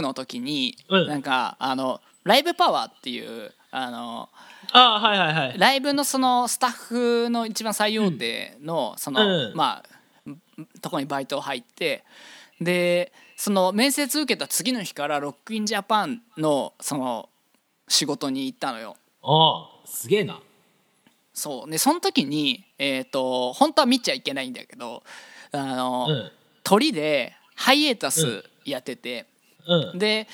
[0.00, 1.08] の時に、うん。
[1.08, 4.30] なんかあのライブパワーっていうあの
[4.72, 5.58] あはいはいはい。
[5.58, 9.54] ライブのそのスタッフの一番最大手のその、うん。
[9.54, 10.30] まあ
[10.80, 12.02] とこにバイト入って
[12.64, 17.28] でその面接受けた次の日からロックインジャパンのその
[17.88, 18.96] 仕事に行ったのよ。
[19.22, 20.40] ああすげえな。
[21.32, 21.70] そう。
[21.70, 25.02] でその時にえっ、と本当は見ちゃいけないんだけど
[25.52, 26.32] あの、うん。
[26.62, 29.26] 鳥でハイエータスやってて、
[29.66, 29.98] うん。
[29.98, 30.26] で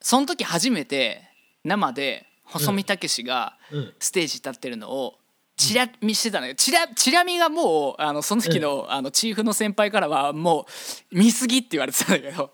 [0.00, 1.22] その時初めて
[1.64, 3.94] 生で細見武士がうん。
[3.98, 5.14] ステージ立ってるのを
[5.62, 6.54] チラ見してたのよ。
[6.54, 10.66] チラチラ見がもうあのその時の,、あのチーフの先輩からはも
[11.12, 12.50] う見すぎって言われてたんだけど、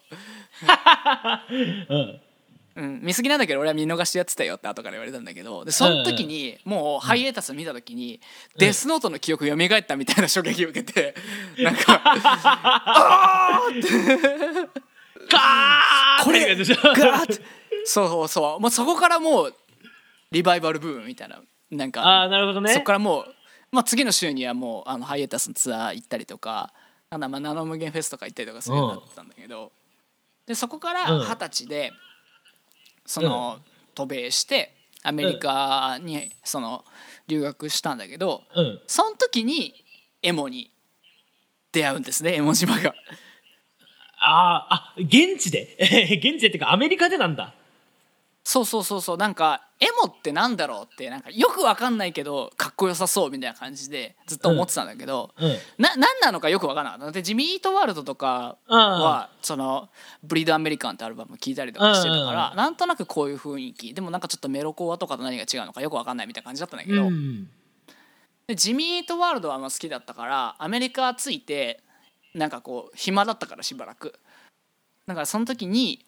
[1.88, 2.20] うん。
[2.76, 5.64] うん、見すぎなんだけど俺は見逃してやってたよって後から言われたんだけど。
[5.64, 8.20] でその時にもうハイエータス見た時に、
[8.56, 11.14] デスノートの記憶蘇ったみたいな衝撃を受けて
[11.58, 12.00] なんか
[15.28, 16.50] ガーこれって。
[16.50, 17.42] やつでしょガーッて。
[17.84, 18.60] そうそう。
[18.60, 19.54] もうそこからもう
[20.30, 22.72] リバイバルブームみたいななんかああなるほどね。
[22.72, 23.34] そこからもう、
[23.72, 26.72] まあ、次の週にはもうあのハイエータスのツアー行ったりとか
[27.10, 29.72] なんだまあナノ無限フェスとか行ったりとかするようになったんだけど、
[30.46, 31.20] でそこからうん。
[31.24, 31.92] 二十歳で
[33.04, 33.58] その、
[33.94, 36.84] 渡米してアメリカにその
[37.26, 38.80] 留学したんだけどうん。
[38.86, 39.74] その時に
[40.22, 40.70] エモに
[41.72, 42.94] 出会うんですねエモ島が。
[44.20, 45.76] あああ現地で？
[46.22, 47.54] 現地でっていうかアメリカでなんだ
[48.48, 49.16] そうそうそうそう。
[49.18, 55.50] なんかエモってなんだろうってなんかよくわかんないけどかっこよさそうみたいな感じでずっと思ってたんだけど、うん。
[55.76, 57.12] な何なのかよくわからなかった。
[57.12, 59.90] でジミートワールドとかはその
[60.24, 63.92] 「ブリードアメリカン」ってアルバム聞いたりとかしてたからうんなんとなくこういう雰囲気。
[63.92, 67.50] でもなんかちょっとメロコアとかと何が違うのかよくわかんないみたいな感じだったんだけど、うん。
[68.46, 71.82] でジミートワールドはまあ好きだったからアメリカ着いて
[72.32, 74.18] なんかこう暇だったからしばらく。
[75.06, 76.06] だからその時に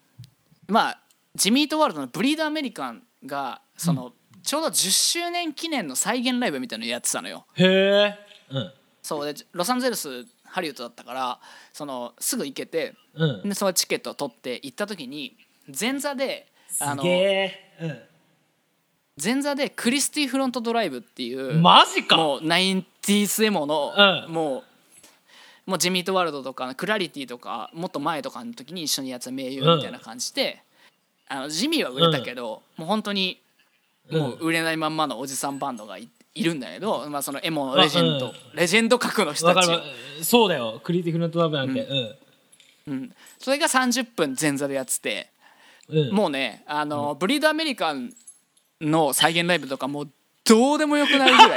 [0.67, 1.00] まあ
[1.35, 4.13] ジミートワールドのブリードアメリカンがその、
[4.43, 7.45] ちょうど10周年記念の再現ライブみたいなのやってたのよ。
[7.55, 8.15] へえ
[8.49, 8.73] うん。
[9.01, 11.39] そうでロサンゼルスハリウッドだったから
[11.73, 13.49] そのすぐ行けてうん。
[13.49, 15.37] でそのチケットを取って行った時に
[15.79, 17.09] 前座ですあのげ
[17.79, 18.07] え
[19.23, 22.17] 前座でクリスティフロントドライブっていううんマジか。
[22.17, 24.33] もう 90s エモの、うん。
[24.33, 24.63] もう
[25.65, 30.63] もうジミートワールドとかクラリティとかもっと前とかの時に一緒にやってた名優みたいな感じで、
[31.31, 33.41] あのジミーは売れたけど、もう本当に
[34.11, 38.33] もう売れないまんまのおじさんバンドがいいるんだけど、まあ、そのエモのレジェンド、うん。
[38.53, 39.69] レジェンド格の人たち。
[40.23, 40.81] そうだよ。
[40.83, 41.81] クリティフルトラブなんて。
[41.81, 41.93] う
[42.91, 42.93] ん。
[42.93, 45.29] うん、それが30分前座でやってて
[45.87, 46.13] うん。
[46.13, 48.11] もうねあの、ブリードアメリカン
[48.81, 50.09] の再現ライブとかもう
[50.43, 51.51] どうでもよくなるぐらい。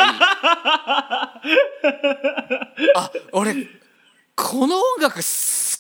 [2.94, 3.55] あ俺
[4.36, 5.22] この音楽好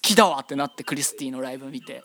[0.00, 2.02] きだわってなってクリスティのライブ見て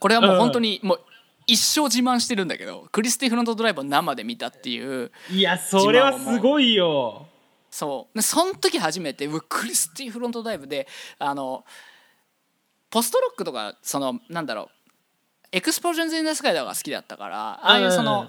[0.00, 1.00] これはもう本当にもう
[1.46, 7.26] 一生自慢してるんだけど Christie Front Drive を生で見たっていういやそれはすごいよ。
[7.70, 8.16] そう。
[8.16, 11.64] でその時初めて Christie Front Drive であの
[12.90, 14.68] ポストロックとかそのなんだろう
[15.52, 18.28] Explosions in the Sky とかが好きだったからああいうその、うん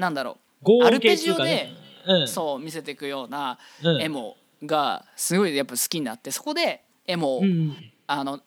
[0.00, 1.72] なんだろうアルペジオでね
[2.06, 2.28] うん。
[2.28, 4.00] そう見せていくようなうん。
[4.00, 7.76] エモがすごいやっぱ好きになってそこでエモを、うん。
[8.06, 8.40] あの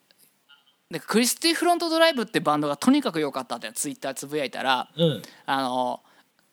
[0.91, 5.21] でクリスティフロントドライブってバンドがとにかく良かったってツイッターつぶやいたらうん。
[5.45, 6.01] あの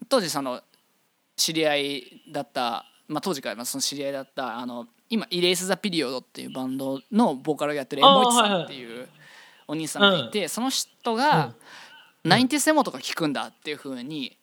[0.09, 0.63] 当時その
[1.37, 9.09] 知り合いだった、まあ、当時からまあその知り合いだったあの今「イレース・ザ・ピリオド」っていうバンドのボーカルをやってるエモイチさんっていう
[9.67, 11.55] お兄さんがいて、その人が
[12.25, 14.37] 「ナインティセモとか聞くんだ」っていうふうに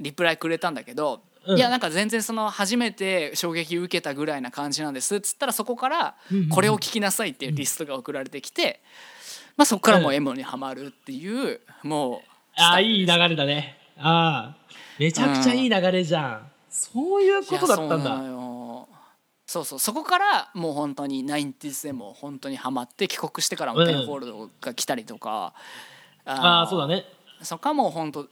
[0.00, 1.58] リプライくれたんだけど、うん。
[1.58, 8.80] いやなんか全然その初めて衝撃受けたぐらいな感じなんですっつったらそこからうん「これを聞きなさい」っていうリストが送られてきて、
[9.58, 12.20] まあ、そこからもうエモにはまるっていうもう
[12.56, 13.76] ああいい流れだね。
[13.98, 14.56] ああ
[15.00, 16.50] めちゃくちゃいい流れじゃん。
[16.70, 18.22] そういうことだったんだ。
[19.46, 25.54] そうそうそこからもう本当に 90s でも本当にハマって帰国してからもうんペンホールドが来たりとか、
[26.24, 27.04] ああそうだね。
[27.42, 28.28] そこはもう本当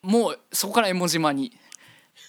[0.00, 1.52] もうそこから絵文島に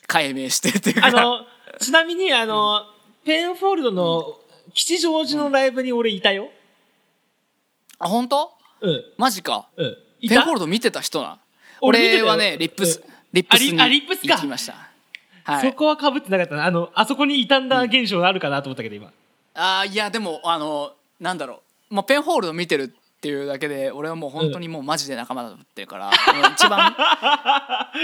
[0.07, 1.07] 改名してっていうか。
[1.07, 1.45] あの
[1.79, 2.81] ちなみにあの
[3.23, 4.39] ペンフォールドの
[4.73, 6.49] 吉祥寺のライブに俺いたよ
[7.99, 8.51] あ本当？
[8.81, 9.03] うん。
[9.17, 9.67] マジか。
[9.77, 9.97] うん。
[10.21, 11.39] いペンたホールド見てた人な
[11.81, 12.23] 俺見てたよ。
[12.25, 13.13] 俺はねリップスうん。
[13.33, 14.35] リップスにあリップスか。
[14.35, 14.73] 行きました。
[15.43, 15.69] はい。
[15.69, 16.65] そこはかぶってなかったな。
[16.65, 19.11] あのあそこに傷んだ現象があるかなと思ったけど今。
[19.53, 22.87] あーいやでもあのなんだろう、まあ、ペンホールド見てるっ
[23.21, 26.13] ていうだけで俺はもう本当にもうマジで仲間だと思ってるから、もう
[26.53, 26.95] 一番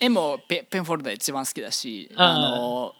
[0.00, 2.94] 絵もペペンホールドが一番好きだしあーあの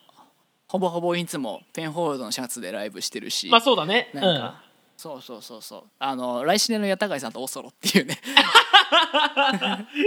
[0.69, 4.11] ほぼほぼいつもペンホールドのシャツでライブしてるし、まあそうだね。
[4.15, 4.63] なんか、
[5.01, 5.83] そうそうそうそう。
[5.99, 8.21] あの来週の八高井さんとオソロっていうね。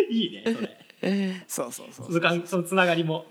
[0.07, 1.45] う んいいねそれ。
[1.47, 3.25] そうそうそうそのかそのつながりも。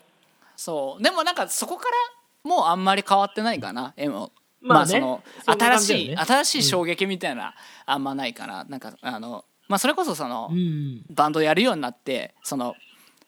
[0.57, 1.03] そう。
[1.03, 3.95] でもなんかそこからもうあんまり変わってないかな。
[3.97, 5.01] 絵もまあね。
[5.01, 7.55] まあその新しい、新しい衝撃みたいな
[7.87, 8.65] あんまないかな。
[8.65, 11.05] なんかあのまあそれこそその、うん。
[11.11, 12.75] バンドやるようになってその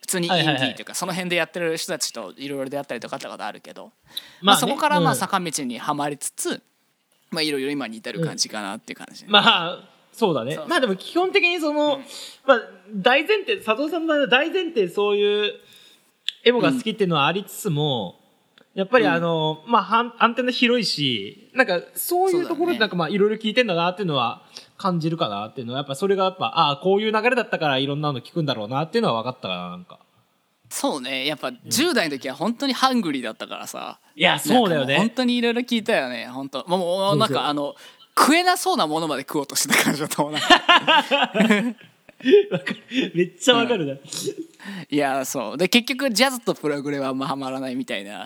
[0.01, 0.55] 普通にインディはい。
[0.55, 3.93] はいはいーというかその辺でやってる人たちといろいろ出会ったりとかってことあるけど、まあ、
[4.41, 5.19] まあねそこからまあうん。
[5.19, 6.61] 坂道にはまりつつ、
[7.35, 10.59] まあいろいろ今に至る感じかなっていう感じ、まあそうだね。
[10.69, 11.99] まあでも基本的にその、
[12.47, 12.61] まあ
[12.95, 15.53] 大前提佐藤さんの場合は大前提そういう
[16.45, 18.21] エモが好きっていうのはありつつも、
[18.75, 24.43] やっぱりあの、まあはんアンテナ広いしなんかそういうところでなんかまあいろいろ聞いてんだなっていうのは
[24.77, 30.01] 感じるかなっていうのはやっぱそれがやっぱああこういう流れだったからいろんなの聞くんだろうなっていうのは分かったかななんか
[30.75, 31.25] そうね。
[31.25, 34.01] やっぱ10代の時は本当にハングリーだったからさ。
[34.17, 36.27] いやそうだよなんかもう本ね当にいろいろ聞いたよね。
[36.27, 36.65] 本当。
[36.67, 37.77] もうもうなんかあの
[38.19, 40.41] 食えなそうなものまで食おうとしてた感じだったもんな。
[43.15, 45.57] めっちゃわかるな、いやそう。
[45.57, 48.25] で結局ジャズとプログレはあんまハマらないみたいな。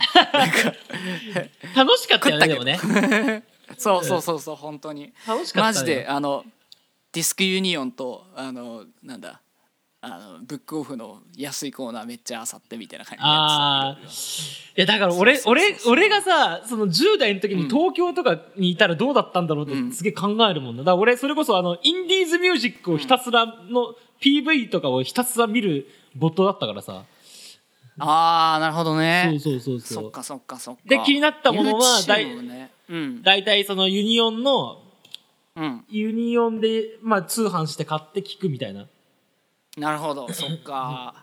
[1.76, 2.64] 楽しかったよねでもけど。
[2.64, 3.42] ね。
[3.76, 5.12] そうそうそうそう本当に。
[5.26, 5.78] 楽しかったね。
[5.80, 6.44] マジであの
[7.12, 9.42] ディスクユニオンとあのなんだ
[10.00, 20.84] あのブックオフの安いコーナーめっちゃ漁ってみたいな感じああいやだから俺俺俺がさその10代の時に東京とかにいたらどうだったんだろうってすげえ考えるもんな。
[20.84, 27.04] だから俺それこそあのインディーズミュージックをひたすらの PV とかをひたすら見るボットだったからさ。
[28.00, 29.28] ああなるほどね。
[29.32, 30.02] そうそうそうそう。
[30.04, 30.82] そっかそっかそっか。
[30.86, 32.70] で気になったものは YouTube ね。
[32.88, 33.22] うん。
[33.22, 34.80] 大体そのユニオンの
[35.56, 35.84] うん。
[35.88, 38.86] ユニオンで、まあ、通販して買って聞くみたいな
[39.78, 40.30] なるほど。
[40.32, 41.14] そっか。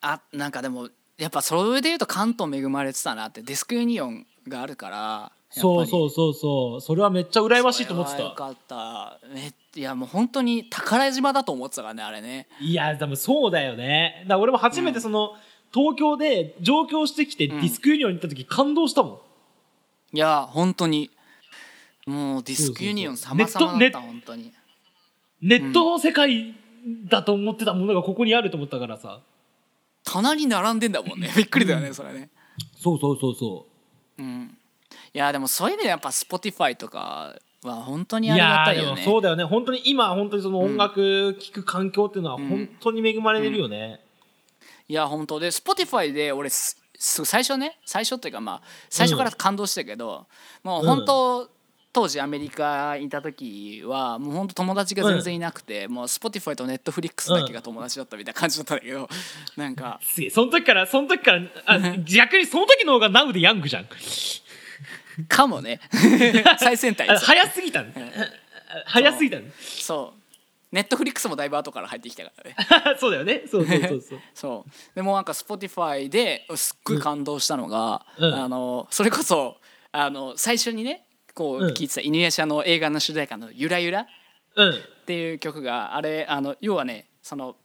[0.00, 6.80] あなんかでもやっぱそれで言うと関東恵まれてたなってディスクユニオンがあるからそうそうそうそう。
[6.80, 8.22] それはめっちゃ羨ましいと思ってた。
[8.22, 9.18] よかった。
[9.32, 12.48] めいやもう本当に宝島だと思ってたからねあれね。
[12.60, 14.22] いやでもそうだよね。
[14.24, 15.36] だから俺も初めてその、
[15.72, 19.22] 東京で上京してきてディスクユニオンに行った時感動したも
[20.12, 21.10] ん、いや本当に。
[22.06, 24.52] もうディスクユニオン様々だった本当に。
[25.40, 26.54] ネットの世界
[27.08, 29.20] だと思ってたものがここにあると思ったからさ。
[30.04, 31.30] 棚に並んでんだもんね。
[31.36, 32.30] びっくりだよねそれね。
[32.76, 33.66] そうそうそうそ
[34.18, 34.22] う。
[34.22, 34.56] ん。
[35.14, 39.02] いやでもそういう意味でやっぱ Spotify とかは本当うにありがたいよね。
[39.04, 39.44] そうだよね。
[39.44, 42.48] 本当に今本当にその音楽聴く環境っていうのはうん。
[42.48, 44.00] 本当に恵まれてるよね、
[44.88, 50.26] いや本当で Spotify で俺すす最初ね最初っていうかまあ最初から感動したけど、
[50.62, 51.50] もう本当、
[51.92, 58.78] 当時アメリカにいた時はもう本当友達が全然いなくて、もう Spotify と Netflix だけが友達だったみたいな感じだったん。
[58.78, 59.08] だけど、
[59.56, 60.00] なんか。
[60.02, 60.30] すげえ。
[60.30, 63.86] その時からその時からあ 逆にその時の方が Now でヤングじゃん。
[65.28, 65.80] かもね。
[66.58, 67.92] 最先端あです早すぎたね
[68.86, 70.22] 早すぎたねそう。
[70.74, 72.56] ネットフリックスもだいぶ後から入ってきたからね。
[72.98, 73.42] そうだよね。
[73.50, 74.20] そうそうそうそう。
[74.32, 74.70] そう。
[74.94, 78.34] でもなんか Spotify ですっごい感動したのが、うん。
[78.34, 79.58] あのそれこそ
[79.92, 81.74] あの最初にねこううん。
[81.74, 84.06] 聴いてた犬夜叉の映画の主題歌の「ゆらゆら」
[84.56, 84.70] うん。
[84.70, 87.56] っていう曲があれあの要はねその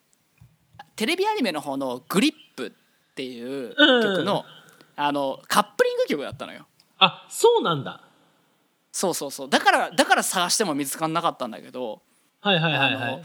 [0.95, 2.67] テレビアニメの方の「グリップ」
[3.11, 4.45] っていう曲の,、
[4.95, 6.67] あのカップリング曲だったのよ。
[6.99, 8.01] あそうなんだ。
[8.91, 9.49] そうそうそう。
[9.49, 12.01] だからだから探しても見つかんなかったんだけど
[12.41, 13.21] はいはいはいはい。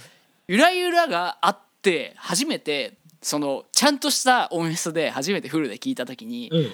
[0.48, 6.70] ゆらゆらがあって初めてそのちゃんとした音質で初めてフルで聴いた時に、うん。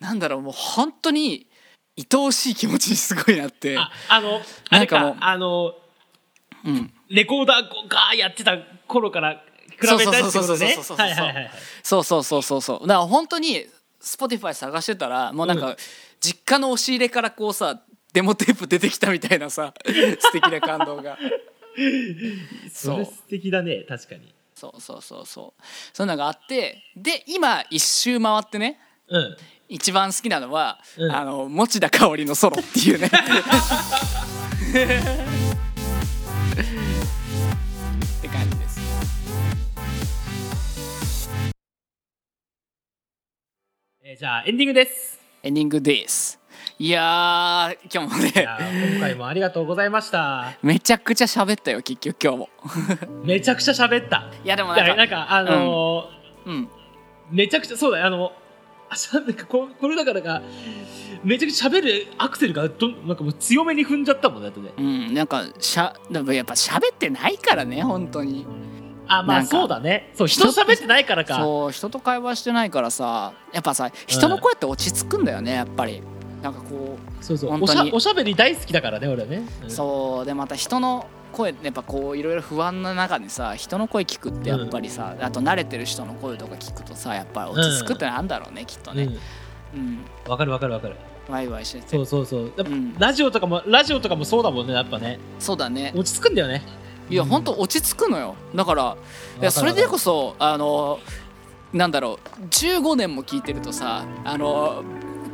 [0.00, 1.46] なんだろうもう本当に
[1.98, 3.76] 愛おしい気持ちにすごいなって。
[3.76, 4.40] ああの
[4.70, 5.24] あれかなんかもう。
[5.24, 5.74] あの
[6.64, 6.92] うん。
[7.08, 8.56] レコーダーがーやってた
[8.88, 10.22] 頃から比べたりとね。
[10.22, 11.50] そうそうそうそうそうそうはいはいはいはい
[11.82, 12.24] そうそう。
[12.24, 13.66] そうそうそうだから本当に
[14.00, 15.76] Spotify 探してたらもうなんか、うん。
[16.20, 17.82] 実家の押し入れからこうさ
[18.12, 21.18] デモテープ出てきたみたいなさ 素敵な感動が。
[22.72, 24.32] それ素敵だね確かに。
[24.54, 25.62] そうそうそうそう。
[25.92, 28.78] そういうのがあってで今一周回ってね
[29.08, 29.36] うん
[29.72, 31.10] 一番好きなのは、うん。
[31.10, 33.06] あの持田香織のソロっていうね。
[33.06, 33.10] っ
[38.20, 38.80] て感じです。
[44.04, 45.18] えーじゃあエンディングです。
[45.42, 46.38] エンディングです。
[46.78, 50.52] いやー今日もねー今回もありがとうございました。
[50.62, 52.50] めちゃくちゃ喋ったよ結局今日も。
[53.24, 54.30] めちゃくちゃ喋った。
[54.44, 56.68] いやでもなんかあのーうん。
[57.30, 58.32] めちゃくちゃそうだよあの
[59.12, 60.42] なんかここれだからが
[61.24, 68.46] めちゃくちゃ喋るアクセルがどんなんかもう強めに踏んじゃったもんねだってねうんなんかしゃでもやっぱ喋ってないからね本当に。
[69.08, 70.10] あまあそうだね。
[70.14, 71.36] そう人と喋ってないからか。
[71.36, 76.02] そう人と会話してないからさやっぱさ人の声って落ち着くんだよねやっぱり。
[76.42, 77.62] なんかこそうそう。
[77.62, 77.92] おしゃ本当に。
[77.92, 89.08] おしゃべり大好きだからね俺はね、うそうでまた人の声やっぱこういろいろ不安な中にさ人の声聞くってやっぱりさ、あと慣れてる人の声とか聞くとさやっぱり落ち着くってなんだろうね、きっとね。
[89.74, 89.80] うん。
[89.80, 90.04] うん。
[90.28, 90.96] わかるわかるわかる。
[91.28, 91.88] ワイワイしてて。
[91.88, 92.52] そうそうそう。
[92.56, 92.94] やっぱうん。
[92.98, 95.18] ラジオとかもラジオとかもそうだもんねやっぱね。
[95.38, 95.92] そうだね。
[95.96, 96.62] 落ち着くんだよね。
[97.08, 97.28] いやうん。
[97.28, 98.36] 本当落ち着くのよ。
[98.54, 98.96] だから
[99.40, 101.00] いやそれでこそあの
[101.72, 104.82] なんだろう15年も聞いてるとさあの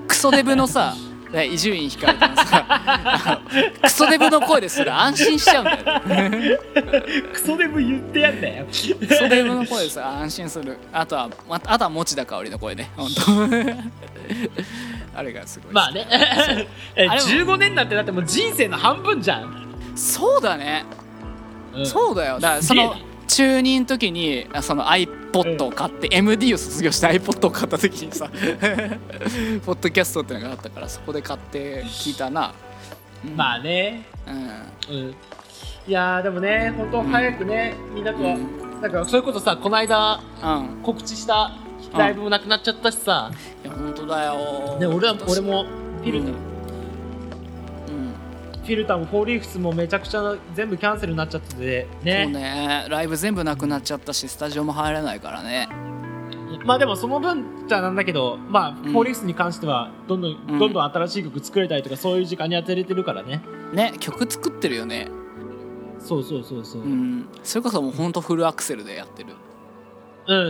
[0.07, 0.95] クソデブのさ
[1.35, 3.41] 伊集院光のさ
[3.83, 6.59] クソデブの声ですら安心しちゃうんだよね。
[7.33, 8.67] クソデブ言ってやんだよ。
[8.67, 9.99] クソデブの声です。
[9.99, 10.79] ら安心する。
[10.93, 12.91] あとはまあとは持田香織の声ね。
[12.97, 13.23] 本当。
[15.19, 15.75] あれがすごい。
[15.75, 16.07] まあね。
[16.97, 17.27] えあれも。
[17.27, 20.85] 15年なんてだってもう人生の半分じゃん、そうだね。
[21.75, 21.87] うん。
[21.87, 22.39] そうだよ。
[22.41, 22.97] だからその
[23.29, 28.29] 中2の時にあその iPod を買って、MD を卒業して iPod を買った時にさ
[29.65, 32.53] ポッドキャストっていうのがあったからそこで買って聞いたな、
[33.25, 33.37] うん。
[33.37, 34.05] まあね。
[34.27, 34.97] うん。
[34.97, 35.15] うん。
[35.87, 38.81] いやーでもね本当早くね、みんなとは、うん。
[38.83, 40.83] なんかそれこそさこの間うん。
[40.83, 41.53] 告知した
[41.97, 43.31] ライブもなくなっちゃったしさ、
[43.65, 44.77] いや本当だよ。
[44.79, 52.25] ね、俺は俺もフィルうんィルターもフォーリーフスもめちゃくちゃ全部キャンセルになっちゃっててね。
[52.25, 52.87] そうね。
[52.89, 55.69] ライブ全部なくなっちゃったしスタジオも入れないからね。
[56.65, 63.43] まあでもその分じゃなんだけどまあ、フォーリーフスに関してはどんどん、うんどんどん新しい曲作れたりとかそういう時間に当てれてるからね。
[63.73, 65.09] ね曲作ってるよね。
[65.99, 67.19] そうそうそうそう、ううん。
[67.21, 69.35] んそれこそもう本当フルアクセルでやってる。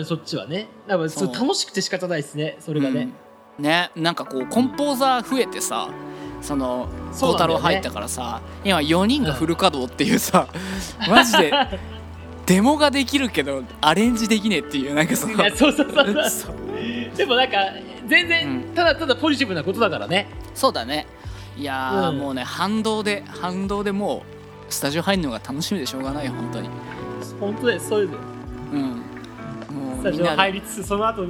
[0.04, 0.68] そっちはね。
[0.88, 1.34] だからそうそう。
[1.34, 3.12] 楽しくて仕方ないですねそれがね、
[3.58, 3.64] うん。
[3.64, 6.07] ねなんかこうコンポーザー増えてさそのそうなん
[6.40, 6.98] だよね。
[7.12, 10.48] 孝太郎入ったからさ今4人がフル稼働っていうさ、
[11.08, 11.52] マジで
[12.46, 16.30] デモができるけどアレンジできねえっていうなんかそのそうそうそうそう。
[16.30, 16.54] そう。
[17.16, 17.58] でもなんか
[18.06, 18.74] 全然、うん。
[18.74, 20.28] ただただポジティブなことだからね。
[20.54, 21.06] そうだね。
[21.56, 22.18] いやー、うん。
[22.18, 24.24] もうね反動で反動でも
[24.68, 26.70] うスタジオ入るのが楽しみでしょうがないよ本当に。
[27.38, 28.18] 本当ですそういうの。
[28.72, 28.80] うん。
[29.76, 31.26] もスタジオ入りつつその後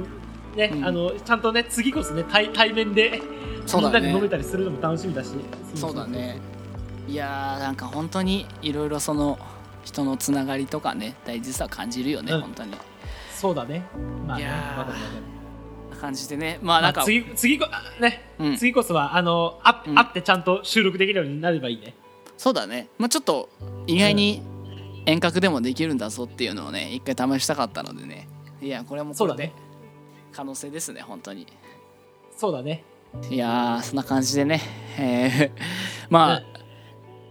[0.55, 0.85] ね、うん。
[0.85, 3.21] あのちゃんとね次こそね対対面で
[3.69, 4.07] そうだね。
[4.07, 5.29] みんなで飲めたりするのも楽しみだし。
[5.75, 6.39] そうだね。
[7.07, 9.37] いやーなんか本当にいろいろその
[9.83, 12.41] 人のつながりとかね大事さ感じるよね、うん。
[12.41, 12.73] 本当に。
[13.31, 13.83] そうだね。
[14.27, 14.77] まあねいやー。
[14.79, 15.15] わかるわか
[15.95, 16.59] る感じでね。
[16.61, 18.55] まあなんか、まあ次次こあね、うん。
[18.57, 19.95] 次こそはあのあ、うん。
[19.95, 21.93] 会ってちゃんと収録できるようになればいいね。
[22.37, 22.89] そうだね。
[22.97, 23.49] まあちょっと
[23.85, 24.41] 意外に
[25.05, 28.27] 遠隔でもできるんだぞっていうのをね一回試したかったのでね。
[28.61, 29.53] いやこれもこれでそうだね。
[30.31, 31.45] 可能性ですね本当に。
[32.35, 32.83] そうだね
[33.29, 34.61] いやーそんな感じでね、
[34.97, 35.61] えー
[36.09, 36.49] まあ、うん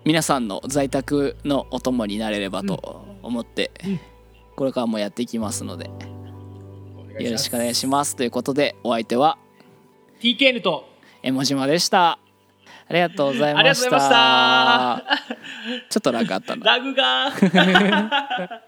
[0.04, 4.00] 皆さんの在宅のお供になれればと思って、うん。
[4.56, 5.90] これからもやっていきますので
[7.20, 8.16] よろしくお願いします。
[8.16, 9.36] ということでお相手は
[10.20, 10.88] TKN と
[11.22, 12.18] エモジマでした。
[12.88, 15.04] ありがとうございました。
[15.90, 16.64] ちょっとラグあったな。
[16.64, 17.30] ラグが